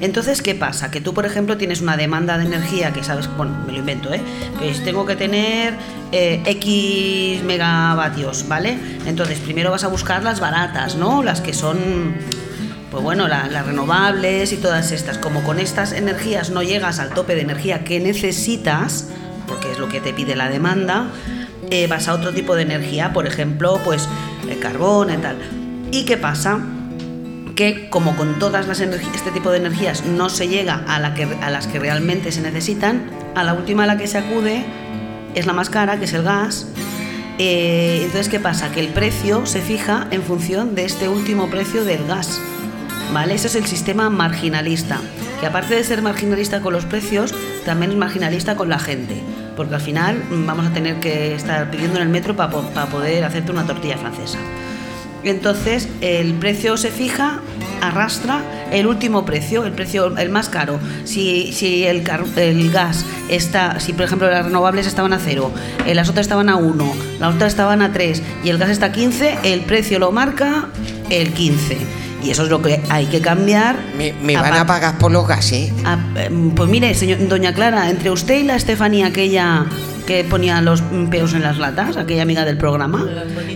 Entonces, 0.00 0.40
¿qué 0.40 0.54
pasa? 0.54 0.92
Que 0.92 1.00
tú, 1.00 1.12
por 1.12 1.26
ejemplo, 1.26 1.56
tienes 1.56 1.80
una 1.80 1.96
demanda 1.96 2.38
de 2.38 2.44
energía 2.44 2.92
que 2.92 3.02
sabes, 3.02 3.28
bueno, 3.36 3.56
me 3.66 3.72
lo 3.72 3.80
invento, 3.80 4.14
¿eh? 4.14 4.20
Pues 4.58 4.84
tengo 4.84 5.04
que 5.04 5.16
tener 5.16 5.74
X 6.12 7.42
megavatios, 7.42 8.46
¿vale? 8.46 8.78
Entonces, 9.06 9.40
primero 9.40 9.72
vas 9.72 9.82
a 9.82 9.88
buscar 9.88 10.22
las 10.22 10.38
baratas, 10.38 10.94
¿no? 10.94 11.22
Las 11.24 11.40
que 11.40 11.54
son 11.54 12.14
pues 12.92 13.02
bueno, 13.02 13.26
la- 13.26 13.48
las 13.48 13.66
renovables 13.66 14.52
y 14.52 14.56
todas 14.58 14.92
estas. 14.92 15.18
Como 15.18 15.42
con 15.42 15.58
estas 15.58 15.92
energías 15.92 16.50
no 16.50 16.62
llegas 16.62 17.00
al 17.00 17.08
tope 17.10 17.34
de 17.34 17.40
energía 17.40 17.82
que 17.84 17.98
necesitas, 17.98 19.08
porque 19.48 19.72
es 19.72 19.78
lo 19.78 19.88
que 19.88 20.00
te 20.00 20.12
pide 20.12 20.36
la 20.36 20.48
demanda, 20.48 21.06
eh, 21.70 21.86
vas 21.88 22.06
a 22.06 22.12
otro 22.14 22.32
tipo 22.32 22.54
de 22.54 22.62
energía, 22.62 23.12
por 23.14 23.26
ejemplo, 23.26 23.80
pues 23.82 24.06
el 24.48 24.58
carbón 24.60 25.10
y 25.10 25.16
tal. 25.16 25.38
¿Y 25.90 26.04
qué 26.04 26.16
pasa? 26.16 26.60
que 27.54 27.90
como 27.90 28.16
con 28.16 28.38
todas 28.38 28.66
las 28.66 28.80
este 28.80 29.30
tipo 29.30 29.50
de 29.50 29.58
energías 29.58 30.06
no 30.06 30.30
se 30.30 30.48
llega 30.48 30.82
a 30.88 30.98
las 30.98 31.66
que 31.66 31.78
realmente 31.78 32.32
se 32.32 32.40
necesitan, 32.40 33.10
a 33.34 33.44
la 33.44 33.52
última 33.52 33.84
a 33.84 33.86
la 33.86 33.98
que 33.98 34.06
se 34.06 34.16
acude 34.16 34.64
es 35.34 35.44
la 35.44 35.52
más 35.52 35.68
cara, 35.68 35.98
que 35.98 36.06
es 36.06 36.14
el 36.14 36.22
gas. 36.22 36.66
Eh, 37.38 37.98
entonces, 38.04 38.30
¿qué 38.30 38.40
pasa? 38.40 38.72
Que 38.72 38.80
el 38.80 38.88
precio 38.88 39.44
se 39.44 39.60
fija 39.60 40.06
en 40.10 40.22
función 40.22 40.74
de 40.74 40.86
este 40.86 41.10
último 41.10 41.50
precio 41.50 41.84
del 41.84 42.06
gas. 42.06 42.40
¿Vale? 43.12 43.34
Ese 43.34 43.48
es 43.48 43.56
el 43.56 43.66
sistema 43.66 44.08
marginalista, 44.08 44.98
que 45.38 45.46
aparte 45.46 45.74
de 45.74 45.84
ser 45.84 46.00
marginalista 46.00 46.60
con 46.60 46.72
los 46.72 46.86
precios, 46.86 47.34
también 47.66 47.92
es 47.92 47.98
marginalista 47.98 48.56
con 48.56 48.70
la 48.70 48.78
gente, 48.78 49.16
porque 49.54 49.74
al 49.74 49.82
final 49.82 50.22
mm, 50.30 50.46
vamos 50.46 50.66
a 50.66 50.72
tener 50.72 50.98
que 50.98 51.34
estar 51.34 51.70
pidiendo 51.70 51.98
en 51.98 52.04
el 52.04 52.08
metro 52.08 52.34
para 52.34 52.50
poder 52.86 53.24
hacerte 53.24 53.52
una 53.52 53.66
tortilla 53.66 53.98
francesa. 53.98 54.38
Entonces, 55.24 55.88
el 56.00 56.34
precio 56.34 56.76
se 56.76 56.90
fija, 56.90 57.40
arrastra 57.80 58.40
el 58.72 58.86
último 58.86 59.24
precio, 59.24 59.64
el 59.64 59.72
precio 59.72 60.16
el 60.16 60.30
más 60.30 60.48
caro. 60.48 60.80
Si, 61.04 61.52
si 61.52 61.84
el, 61.84 62.02
gas 62.02 63.04
está, 63.28 63.78
si 63.78 63.92
por 63.92 64.06
ejemplo 64.06 64.30
las 64.30 64.44
renovables 64.46 64.86
estaban 64.86 65.12
a 65.12 65.18
cero, 65.18 65.52
eh, 65.86 65.94
las 65.94 66.08
otras 66.08 66.24
estaban 66.24 66.48
a 66.48 66.56
1, 66.56 66.94
las 67.20 67.34
otras 67.34 67.52
estaban 67.52 67.82
a 67.82 67.92
3 67.92 68.22
y 68.42 68.48
el 68.48 68.58
gas 68.58 68.70
está 68.70 68.86
a 68.86 68.92
15, 68.92 69.38
el 69.44 69.60
precio 69.60 69.98
lo 69.98 70.10
marca 70.10 70.68
el 71.10 71.32
15. 71.32 72.01
Y 72.22 72.30
eso 72.30 72.44
es 72.44 72.48
lo 72.50 72.62
que 72.62 72.80
hay 72.88 73.06
que 73.06 73.20
cambiar. 73.20 73.76
Me, 73.96 74.12
me 74.22 74.36
van 74.36 74.54
a 74.54 74.66
pagar 74.66 74.98
por 74.98 75.10
los 75.10 75.26
gases. 75.26 75.72
Em, 76.16 76.50
pues 76.52 76.68
mire, 76.70 76.94
señor, 76.94 77.26
doña 77.28 77.52
Clara, 77.52 77.90
entre 77.90 78.10
usted 78.10 78.38
y 78.40 78.44
la 78.44 78.54
Estefanía, 78.56 79.08
aquella 79.08 79.66
que 80.06 80.24
ponía 80.24 80.60
los 80.62 80.82
peos 81.10 81.32
en 81.34 81.42
las 81.42 81.58
latas, 81.58 81.96
aquella 81.96 82.22
amiga 82.22 82.44
del 82.44 82.58
programa, 82.58 83.06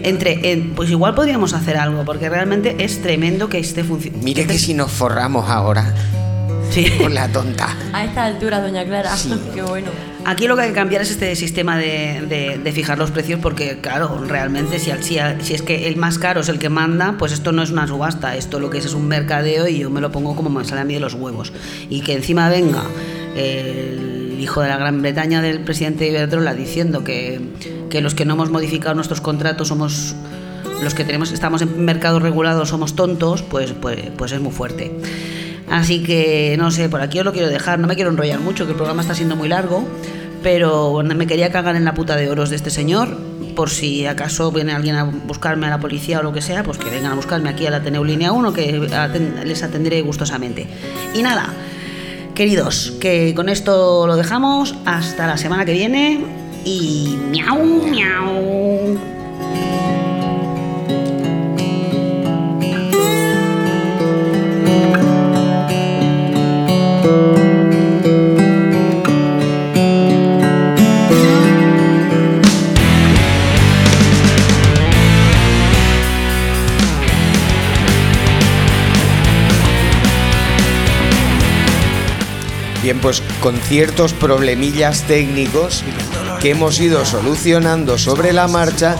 entre, 0.02 0.52
en- 0.52 0.74
pues 0.74 0.90
igual 0.90 1.14
podríamos 1.14 1.52
hacer 1.54 1.76
algo, 1.76 2.04
porque 2.04 2.28
realmente 2.28 2.76
es 2.84 3.02
tremendo 3.02 3.48
que 3.48 3.58
esté 3.58 3.82
funcionando. 3.84 4.24
Mire 4.24 4.46
que 4.46 4.58
si 4.58 4.72
nos 4.74 4.90
forramos 4.92 5.48
ahora 5.50 5.92
Sí. 6.70 6.90
con 7.00 7.14
la 7.14 7.28
tonta. 7.28 7.74
A 7.92 8.04
esta 8.04 8.24
altura, 8.24 8.60
doña 8.60 8.84
Clara. 8.84 9.12
Qué 9.54 9.62
bueno. 9.62 9.88
Aquí 10.24 10.48
lo 10.48 10.56
que 10.56 10.62
hay 10.62 10.68
que 10.70 10.74
cambiar 10.74 11.02
es 11.02 11.10
este 11.12 11.36
sistema 11.36 11.76
de, 11.78 12.24
de- 12.28 12.58
de 12.62 12.72
fijar 12.72 12.98
los 12.98 13.12
precios 13.12 13.38
porque, 13.40 13.78
claro, 13.80 14.24
realmente 14.26 14.78
si, 14.80 14.90
si, 15.00 15.18
si 15.40 15.54
es 15.54 15.62
que 15.62 15.86
el 15.86 15.96
más 15.96 16.18
caro 16.18 16.40
es 16.40 16.48
el 16.48 16.58
que 16.58 16.68
manda, 16.68 17.14
pues 17.16 17.30
esto 17.32 17.52
no 17.52 17.62
es 17.62 17.70
una 17.70 17.86
subasta, 17.86 18.34
esto 18.36 18.58
lo 18.58 18.68
que 18.68 18.78
es 18.78 18.84
es 18.86 18.94
un 18.94 19.06
mercadeo 19.06 19.68
y 19.68 19.78
yo 19.78 19.90
me 19.90 20.00
lo 20.00 20.10
pongo 20.10 20.34
como 20.34 20.50
me 20.50 20.64
sale 20.64 20.80
a 20.80 20.84
mí 20.84 20.94
de 20.94 21.00
los 21.00 21.14
huevos. 21.14 21.52
Y 21.88 22.00
que 22.00 22.14
encima 22.14 22.48
venga 22.48 22.82
el 23.36 24.36
hijo 24.40 24.60
de 24.62 24.68
la 24.68 24.76
Gran 24.78 25.00
Bretaña 25.00 25.40
del 25.42 25.60
presidente 25.60 26.04
de 26.04 26.10
Iberdrola 26.10 26.54
diciendo 26.54 27.04
que, 27.04 27.40
que 27.88 28.00
los 28.00 28.14
que 28.14 28.24
no 28.24 28.34
hemos 28.34 28.50
modificado 28.50 28.94
nuestros 28.96 29.20
contratos 29.20 29.68
somos 29.68 30.14
los 30.82 30.92
que 30.94 31.04
tenemos 31.04 31.32
estamos 31.32 31.62
en 31.62 31.84
mercados 31.84 32.20
regulados 32.20 32.68
somos 32.68 32.94
tontos, 32.96 33.42
pues, 33.42 33.72
pues, 33.80 33.98
pues 34.16 34.32
es 34.32 34.40
muy 34.40 34.52
fuerte. 34.52 34.92
Así 35.70 36.02
que 36.02 36.56
no 36.58 36.70
sé, 36.70 36.88
por 36.88 37.00
aquí 37.00 37.18
os 37.18 37.24
lo 37.24 37.32
quiero 37.32 37.48
dejar, 37.48 37.78
no 37.78 37.86
me 37.86 37.94
quiero 37.94 38.10
enrollar 38.10 38.40
mucho, 38.40 38.64
que 38.66 38.72
el 38.72 38.76
programa 38.76 39.02
está 39.02 39.14
siendo 39.14 39.36
muy 39.36 39.48
largo, 39.48 39.86
pero 40.42 41.02
me 41.02 41.26
quería 41.26 41.50
cagar 41.50 41.76
en 41.76 41.84
la 41.84 41.94
puta 41.94 42.16
de 42.16 42.30
oros 42.30 42.50
de 42.50 42.56
este 42.56 42.70
señor, 42.70 43.18
por 43.56 43.70
si 43.70 44.06
acaso 44.06 44.52
viene 44.52 44.72
alguien 44.72 44.96
a 44.96 45.04
buscarme 45.04 45.66
a 45.66 45.70
la 45.70 45.80
policía 45.80 46.20
o 46.20 46.22
lo 46.22 46.32
que 46.32 46.42
sea, 46.42 46.62
pues 46.62 46.78
que 46.78 46.90
vengan 46.90 47.12
a 47.12 47.14
buscarme 47.14 47.48
aquí 47.48 47.66
a 47.66 47.70
la 47.70 47.78
Ateneu 47.78 48.04
Línea 48.04 48.30
1, 48.30 48.52
que 48.52 48.72
les 49.44 49.62
atenderé 49.62 50.02
gustosamente. 50.02 50.66
Y 51.14 51.22
nada, 51.22 51.52
queridos, 52.34 52.92
que 53.00 53.34
con 53.34 53.48
esto 53.48 54.06
lo 54.06 54.14
dejamos 54.16 54.76
hasta 54.84 55.26
la 55.26 55.36
semana 55.36 55.64
que 55.64 55.72
viene 55.72 56.22
y 56.64 57.16
miau, 57.30 57.64
miau. 57.90 59.15
Bien, 82.86 83.00
pues 83.00 83.20
con 83.40 83.56
ciertos 83.56 84.12
problemillas 84.12 85.02
técnicos 85.08 85.82
que 86.40 86.50
hemos 86.50 86.78
ido 86.78 87.04
solucionando 87.04 87.98
sobre 87.98 88.32
la 88.32 88.46
marcha, 88.46 88.94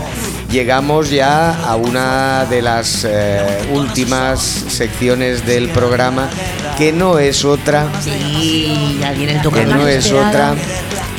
llegamos 0.51 1.09
ya 1.09 1.53
a 1.53 1.77
una 1.77 2.47
de 2.47 2.63
las 2.63 3.07
eh, 3.09 3.47
últimas 3.73 4.41
secciones 4.41 5.47
del 5.47 5.69
programa, 5.69 6.29
que 6.77 6.93
no 6.93 7.21
es 7.21 7.45
otra, 7.45 7.87
Sí, 8.03 8.99
ya 9.01 9.13
viene 9.13 9.41
el 9.41 9.53
que 9.53 9.67
no 9.67 9.87
es 9.87 10.11
otra 10.11 10.57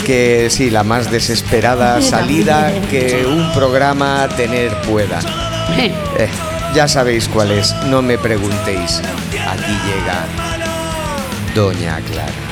que 0.05 0.49
sí, 0.49 0.69
la 0.69 0.83
más 0.83 1.09
desesperada 1.09 2.01
salida 2.01 2.73
que 2.91 3.25
un 3.25 3.53
programa 3.53 4.27
tener 4.35 4.75
pueda. 4.81 5.21
Eh, 5.77 6.27
ya 6.75 6.89
sabéis 6.89 7.29
cuál 7.29 7.51
es, 7.51 7.73
no 7.85 8.01
me 8.01 8.17
preguntéis. 8.17 9.01
Aquí 9.47 9.71
llega 9.87 10.25
Doña 11.55 12.01
Clara. 12.01 12.46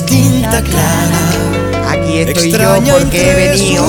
Clara. 0.00 1.90
aquí 1.90 2.18
estoy 2.18 2.50
yo 2.50 2.56
extraña 2.56 2.94
porque 2.94 3.30
he 3.30 3.34
venido. 3.34 3.84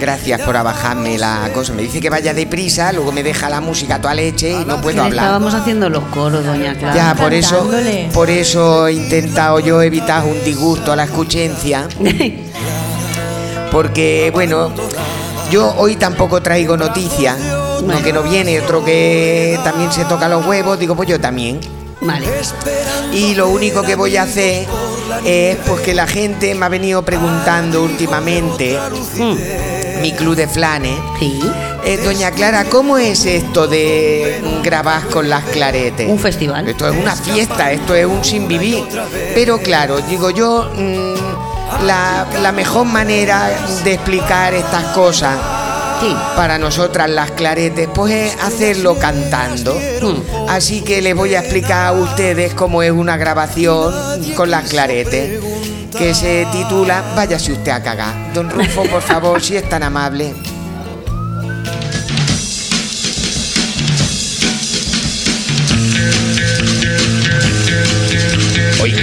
Gracias 0.00 0.40
por 0.40 0.56
abajarme 0.56 1.18
la 1.18 1.48
cosa. 1.54 1.72
Me 1.72 1.82
dice 1.82 2.00
que 2.00 2.10
vaya 2.10 2.34
deprisa, 2.34 2.92
luego 2.92 3.12
me 3.12 3.22
deja 3.22 3.48
la 3.48 3.60
música 3.60 3.94
a 3.94 4.00
toda 4.00 4.14
leche 4.14 4.50
y 4.50 4.64
no 4.64 4.80
puedo 4.80 5.02
hablar. 5.02 5.24
estábamos 5.24 5.54
haciendo 5.54 5.88
los 5.88 6.04
coros, 6.06 6.44
doña 6.44 6.74
Clara. 6.74 6.94
Ya, 6.94 7.14
por 7.14 7.32
eso, 7.32 7.60
Cantándole. 7.60 8.08
por 8.12 8.28
eso 8.28 8.88
he 8.88 8.94
intentado 8.94 9.60
yo 9.60 9.80
evitar 9.80 10.24
un 10.24 10.42
disgusto 10.44 10.92
a 10.92 10.96
la 10.96 11.04
escuchencia. 11.04 11.86
Porque, 13.70 14.30
bueno, 14.34 14.70
yo 15.50 15.74
hoy 15.76 15.96
tampoco 15.96 16.42
traigo 16.42 16.76
noticias. 16.76 17.36
Uno 17.82 18.02
que 18.02 18.12
no 18.12 18.22
viene, 18.22 18.60
otro 18.60 18.84
que 18.84 19.58
también 19.62 19.92
se 19.92 20.04
toca 20.06 20.28
los 20.28 20.44
huevos, 20.44 20.78
digo, 20.78 20.96
pues 20.96 21.08
yo 21.08 21.20
también. 21.20 21.60
Vale. 22.00 22.26
Y 23.12 23.34
lo 23.34 23.48
único 23.48 23.82
que 23.82 23.94
voy 23.94 24.16
a 24.16 24.22
hacer 24.22 24.66
es 25.24 25.56
pues 25.66 25.80
que 25.80 25.94
la 25.94 26.06
gente 26.06 26.54
me 26.54 26.66
ha 26.66 26.68
venido 26.68 27.02
preguntando 27.02 27.82
últimamente, 27.82 28.78
Mm, 29.16 30.02
mi 30.02 30.12
club 30.12 30.36
de 30.36 30.46
flanes, 30.46 30.98
Sí. 31.18 31.40
eh, 31.84 31.96
doña 32.04 32.30
Clara, 32.32 32.64
¿cómo 32.64 32.98
es 32.98 33.24
esto 33.24 33.66
de 33.66 34.40
grabar 34.62 35.06
con 35.08 35.28
las 35.30 35.44
claretes? 35.44 36.08
Un 36.08 36.18
festival. 36.18 36.68
Esto 36.68 36.88
es 36.88 36.94
una 36.96 37.16
fiesta, 37.16 37.72
esto 37.72 37.94
es 37.94 38.04
un 38.06 38.22
sin 38.22 38.46
vivir. 38.46 38.84
Pero 39.34 39.58
claro, 39.58 39.98
digo 40.00 40.30
yo, 40.30 40.70
mm, 40.76 41.86
la, 41.86 42.26
la 42.42 42.52
mejor 42.52 42.84
manera 42.84 43.48
de 43.84 43.94
explicar 43.94 44.52
estas 44.54 44.84
cosas 44.94 45.36
Sí. 46.00 46.14
para 46.36 46.58
nosotras 46.58 47.08
las 47.08 47.30
claretes, 47.32 47.88
pues 47.94 48.12
es 48.12 48.42
hacerlo 48.42 48.98
cantando. 48.98 49.74
Mm. 49.74 50.48
Así 50.48 50.82
que 50.82 51.00
les 51.00 51.14
voy 51.14 51.34
a 51.34 51.40
explicar 51.40 51.86
a 51.86 51.92
ustedes 51.92 52.54
cómo 52.54 52.82
es 52.82 52.90
una 52.90 53.16
grabación 53.16 53.94
con 54.34 54.50
las 54.50 54.68
claretes, 54.68 55.40
que 55.96 56.14
se 56.14 56.46
titula 56.52 57.02
Váyase 57.14 57.52
usted 57.52 57.72
a 57.72 57.82
cagar. 57.82 58.32
Don 58.34 58.50
Rufo, 58.50 58.84
por 58.84 59.02
favor, 59.02 59.42
si 59.42 59.56
es 59.56 59.68
tan 59.68 59.82
amable. 59.82 60.34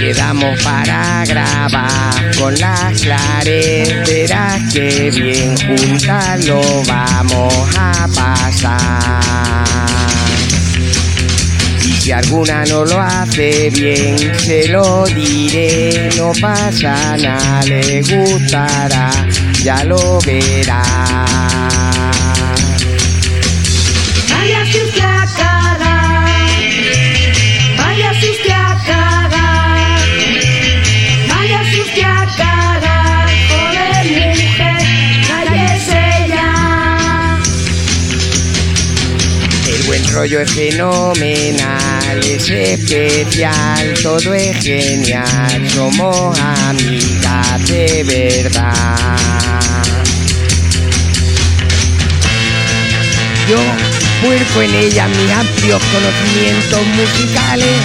Quedamos 0.04 0.62
para 0.62 1.24
grabar 1.24 2.36
con 2.36 2.54
las 2.58 3.00
claretes, 3.00 4.06
verás 4.06 4.60
que 4.70 5.10
bien 5.10 5.56
juntas 5.56 6.44
lo 6.44 6.60
vamos 6.84 7.54
a 7.78 8.06
pasar. 8.14 9.22
Y 11.86 11.92
si 11.92 12.12
alguna 12.12 12.66
no 12.66 12.84
lo 12.84 13.00
hace 13.00 13.70
bien, 13.70 14.18
se 14.38 14.68
lo 14.68 15.06
diré, 15.06 16.10
no 16.18 16.32
pasa 16.38 17.16
nada, 17.16 17.62
le 17.64 18.02
gustará, 18.02 19.10
ya 19.62 19.84
lo 19.84 20.18
verá. 20.20 21.83
Rollo 40.14 40.40
es 40.40 40.52
fenomenal, 40.52 42.20
es 42.24 42.48
especial, 42.48 43.94
todo 44.00 44.32
es 44.32 44.56
genial, 44.62 45.68
somos 45.68 46.38
amigas 46.38 47.66
de 47.66 48.04
verdad. 48.04 49.82
Yo 53.48 53.58
vuelco 54.24 54.62
en 54.62 54.74
ella 54.74 55.08
mis 55.08 55.32
amplios 55.32 55.82
conocimientos 55.92 56.86
musicales 56.96 57.76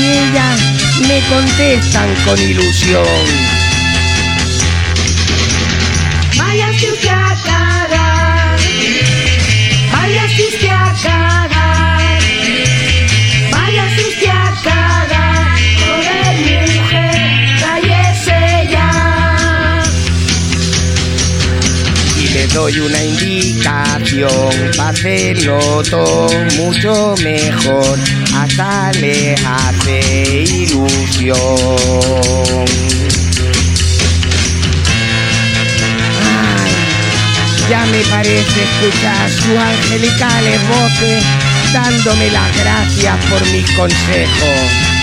y 0.00 0.06
ellas 0.18 0.60
me 1.06 1.20
contestan 1.28 2.12
con 2.24 2.40
ilusión. 2.40 3.06
Váyase 6.36 6.90
usted 6.90 7.08
a 7.08 7.36
cagar. 7.44 8.58
Váyase 9.92 10.42
usted 10.42 10.68
a 10.70 10.94
cagar. 11.02 11.57
Doy 22.54 22.78
una 22.80 23.02
indicación 23.02 24.70
hacerlo 24.78 25.82
todo 25.90 26.28
mucho 26.56 27.14
mejor, 27.22 27.98
hasta 28.34 28.92
le 28.92 29.34
hace 29.34 30.44
ilusión. 30.44 31.36
Ay, 36.22 36.72
ya 37.70 37.84
me 37.86 38.00
parece 38.10 38.62
escuchar 38.64 39.30
sus 39.30 39.56
angelicales 39.56 40.60
voces 40.68 41.24
dándome 41.72 42.30
las 42.30 42.56
gracias 42.58 43.24
por 43.26 43.40
mis 43.52 43.70
consejos. 43.72 44.98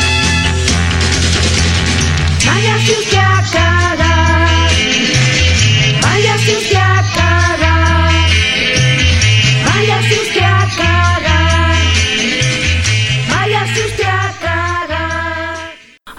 Váyase 2.45 3.05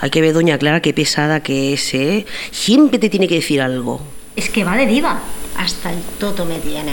Hay 0.06 0.10
que 0.10 0.20
ver, 0.20 0.34
doña 0.34 0.56
Clara, 0.56 0.80
qué 0.80 0.94
pesada 0.94 1.40
que 1.40 1.72
es, 1.72 1.92
¿eh? 1.92 2.26
Siempre 2.52 3.00
te 3.00 3.08
tiene 3.08 3.26
que 3.26 3.34
decir 3.34 3.60
algo. 3.60 4.00
Es 4.36 4.50
que 4.50 4.62
va 4.62 4.76
de 4.76 4.86
diva. 4.86 5.18
Hasta 5.58 5.92
el 5.92 6.00
toto 6.20 6.44
me 6.44 6.60
tiene. 6.60 6.92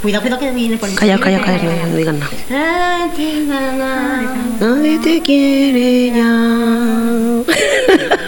Cuidado, 0.00 0.22
cuidado 0.22 0.40
que 0.40 0.50
viene 0.52 0.78
por 0.78 0.88
el 0.88 0.94
Calla, 0.94 1.18
calla, 1.18 1.42
calla, 1.42 1.62
no, 1.62 1.86
no 1.88 1.94
digan 1.94 2.20
nada. 2.20 2.32
Nadie 4.60 4.98
te 5.00 5.20
quiere 5.20 6.06
ya. 6.16 7.42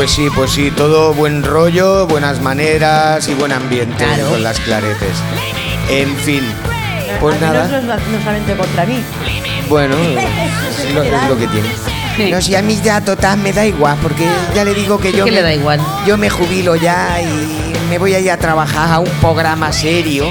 Pues 0.00 0.12
sí, 0.12 0.30
pues 0.34 0.52
sí, 0.52 0.70
todo 0.70 1.12
buen 1.12 1.42
rollo, 1.42 2.06
buenas 2.06 2.40
maneras 2.40 3.28
y 3.28 3.34
buen 3.34 3.52
ambiente 3.52 4.02
Claro. 4.02 4.30
con 4.30 4.42
las 4.42 4.58
claretes. 4.58 5.12
En 5.90 6.16
fin, 6.16 6.42
pues 7.20 7.34
Al 7.34 7.40
menos 7.52 7.70
nada, 7.82 7.96
No, 8.10 8.18
solamente 8.20 8.56
contra 8.56 8.86
mí. 8.86 9.02
bueno, 9.68 9.94
es 9.98 10.94
lo, 10.94 11.02
es 11.02 11.28
lo 11.28 11.36
que 11.38 11.46
tiene. 11.48 11.68
Sí. 12.16 12.30
No, 12.30 12.40
si 12.40 12.54
a 12.56 12.62
mí 12.62 12.80
ya 12.82 13.02
total 13.02 13.40
me 13.40 13.52
da 13.52 13.66
igual, 13.66 13.98
porque 14.02 14.24
ya 14.54 14.64
le 14.64 14.72
digo 14.72 14.98
que 14.98 15.12
yo 15.12 15.26
¿Qué 15.26 15.32
me, 15.32 15.36
le 15.36 15.42
da 15.42 15.52
igual? 15.52 15.78
yo 16.06 16.16
me 16.16 16.30
jubilo 16.30 16.76
ya 16.76 17.20
y 17.20 17.74
me 17.90 17.98
voy 17.98 18.14
a 18.14 18.20
ir 18.20 18.30
a 18.30 18.38
trabajar 18.38 18.90
a 18.94 19.00
un 19.00 19.10
programa 19.20 19.70
serio, 19.70 20.30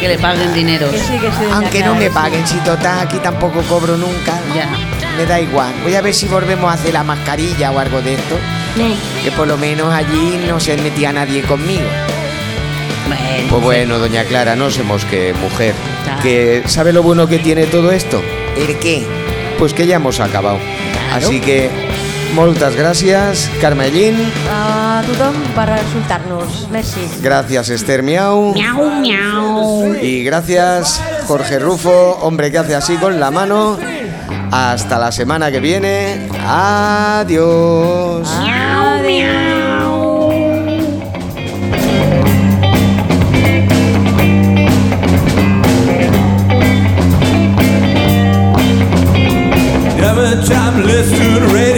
Que 0.00 0.08
le 0.08 0.18
paguen 0.18 0.54
dinero. 0.54 0.90
Que 0.90 0.98
sí, 0.98 1.18
que 1.18 1.30
sí. 1.30 1.36
doña 1.42 1.56
aunque 1.56 1.82
no 1.82 1.94
me 1.94 2.10
paguen, 2.10 2.46
si 2.46 2.56
total 2.58 3.00
aquí 3.00 3.18
tampoco 3.18 3.60
cobro 3.68 3.96
nunca. 3.96 4.32
Ya. 4.54 4.66
Me 5.16 5.26
da 5.26 5.38
igual. 5.38 5.72
Voy 5.82 5.94
a 5.94 6.00
ver 6.00 6.14
si 6.14 6.26
volvemos 6.26 6.70
a 6.70 6.74
hacer 6.74 6.94
la 6.94 7.04
mascarilla 7.04 7.70
o 7.70 7.78
algo 7.78 8.00
de 8.00 8.14
esto. 8.14 8.36
Que 9.22 9.30
por 9.32 9.46
lo 9.46 9.56
menos 9.58 9.92
allí 9.92 10.40
no 10.48 10.58
se 10.58 10.76
metía 10.78 11.12
nadie 11.12 11.42
conmigo. 11.42 11.88
Bueno, 13.06 13.48
Pues 13.50 13.62
bueno, 13.62 13.98
doña 13.98 14.24
Clara, 14.24 14.56
no 14.56 14.70
se 14.70 14.82
mosque, 14.84 15.34
mujer. 15.34 15.74
Claro. 16.04 16.22
Que 16.22 16.62
¿Sabe 16.66 16.92
lo 16.92 17.02
bueno 17.02 17.26
que 17.26 17.38
tiene 17.38 17.66
todo 17.66 17.90
esto? 17.90 18.22
¿El 18.56 18.78
qué? 18.78 19.04
Pues 19.58 19.74
que 19.74 19.86
ya 19.86 19.96
hemos 19.96 20.20
acabado. 20.20 20.58
Claro. 20.92 21.26
Así 21.26 21.40
que, 21.40 21.68
moltes 22.34 22.76
gràcies, 22.76 23.50
Carmelín. 23.60 24.16
A 25.00 25.02
tothom 25.02 25.32
per. 25.56 25.70
Merci. 26.70 27.00
Gracias, 27.22 27.70
Esther 27.70 28.02
Miau. 28.02 28.52
Miau, 28.52 28.90
miau. 29.00 29.94
Y 29.94 30.22
gracias, 30.24 31.00
Jorge 31.26 31.58
Rufo, 31.58 32.18
hombre 32.20 32.50
que 32.50 32.58
hace 32.58 32.74
así 32.74 32.96
con 32.96 33.18
la 33.18 33.30
mano. 33.30 33.78
Hasta 34.52 34.98
la 34.98 35.10
semana 35.10 35.50
que 35.50 35.60
viene. 35.60 36.28
Adiós. 36.46 38.28
Every 49.96 50.46
time 50.46 50.76
you 50.78 50.84
listen 50.84 51.18
to 51.18 51.40
the 51.40 51.46
radio, 51.54 51.60
every 51.60 51.69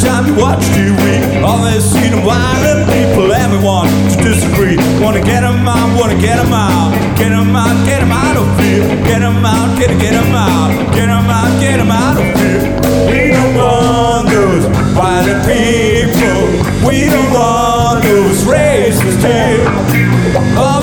time 0.00 0.26
you 0.26 0.34
watch 0.34 0.64
TV, 0.72 1.42
always 1.44 1.84
see 1.84 2.08
the 2.08 2.20
violent 2.24 2.88
people, 2.88 3.32
everyone 3.32 3.88
to 4.08 4.16
disagree. 4.16 4.76
Wanna 5.02 5.20
get 5.20 5.44
'em 5.44 5.68
out, 5.68 5.88
wanna 5.98 6.16
get 6.16 6.38
'em 6.38 6.52
out, 6.52 6.90
get 7.16 7.32
'em 7.32 7.54
out, 7.54 7.76
get 7.84 8.00
'em 8.00 8.12
out 8.12 8.36
of 8.36 8.46
fear, 8.58 8.82
get 9.04 9.20
'em 9.22 9.44
out, 9.44 9.78
get, 9.78 9.90
get 10.00 10.14
'em 10.14 10.34
out, 10.34 10.70
get 10.96 11.08
'em 11.08 11.28
out, 11.28 11.50
get 11.60 11.78
'em 11.80 11.90
out 11.90 12.16
of 12.16 12.26
fear. 12.38 12.62
We 13.10 13.20
don't 13.36 13.54
want 13.60 14.30
those 14.30 14.64
violent 14.96 15.42
people, 15.44 16.42
we 16.88 16.96
don't 17.12 17.30
want 17.32 18.02
those 18.02 18.40
racist 18.44 19.22
here. 19.22 20.79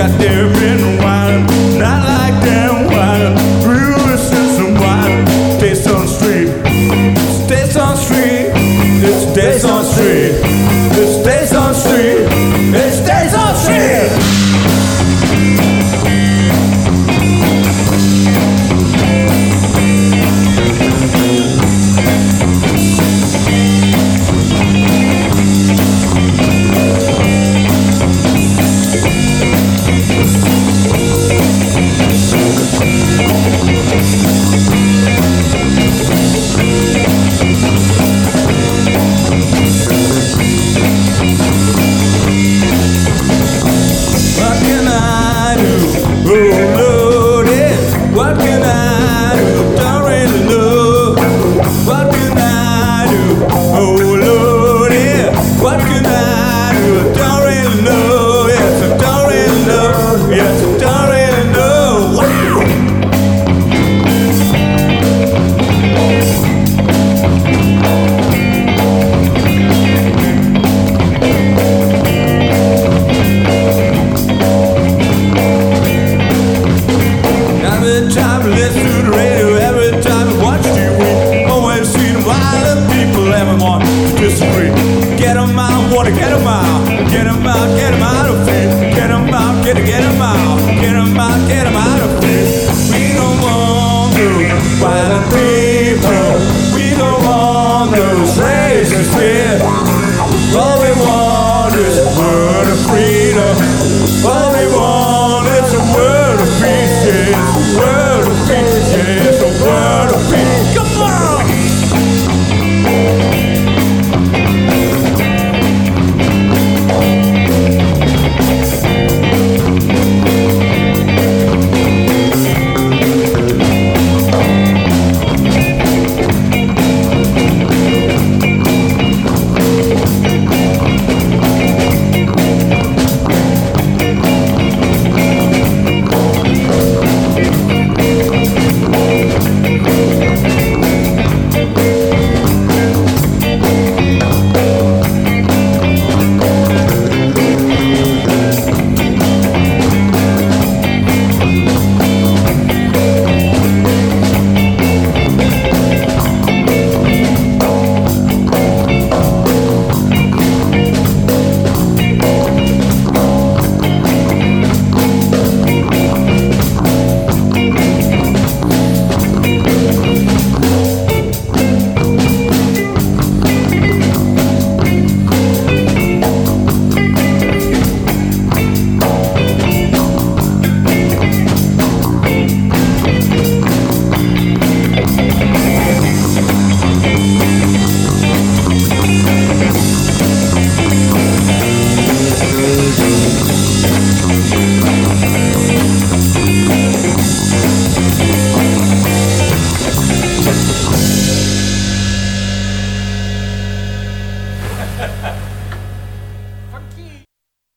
got 0.00 0.18
there. 0.18 0.49
do 78.72 78.99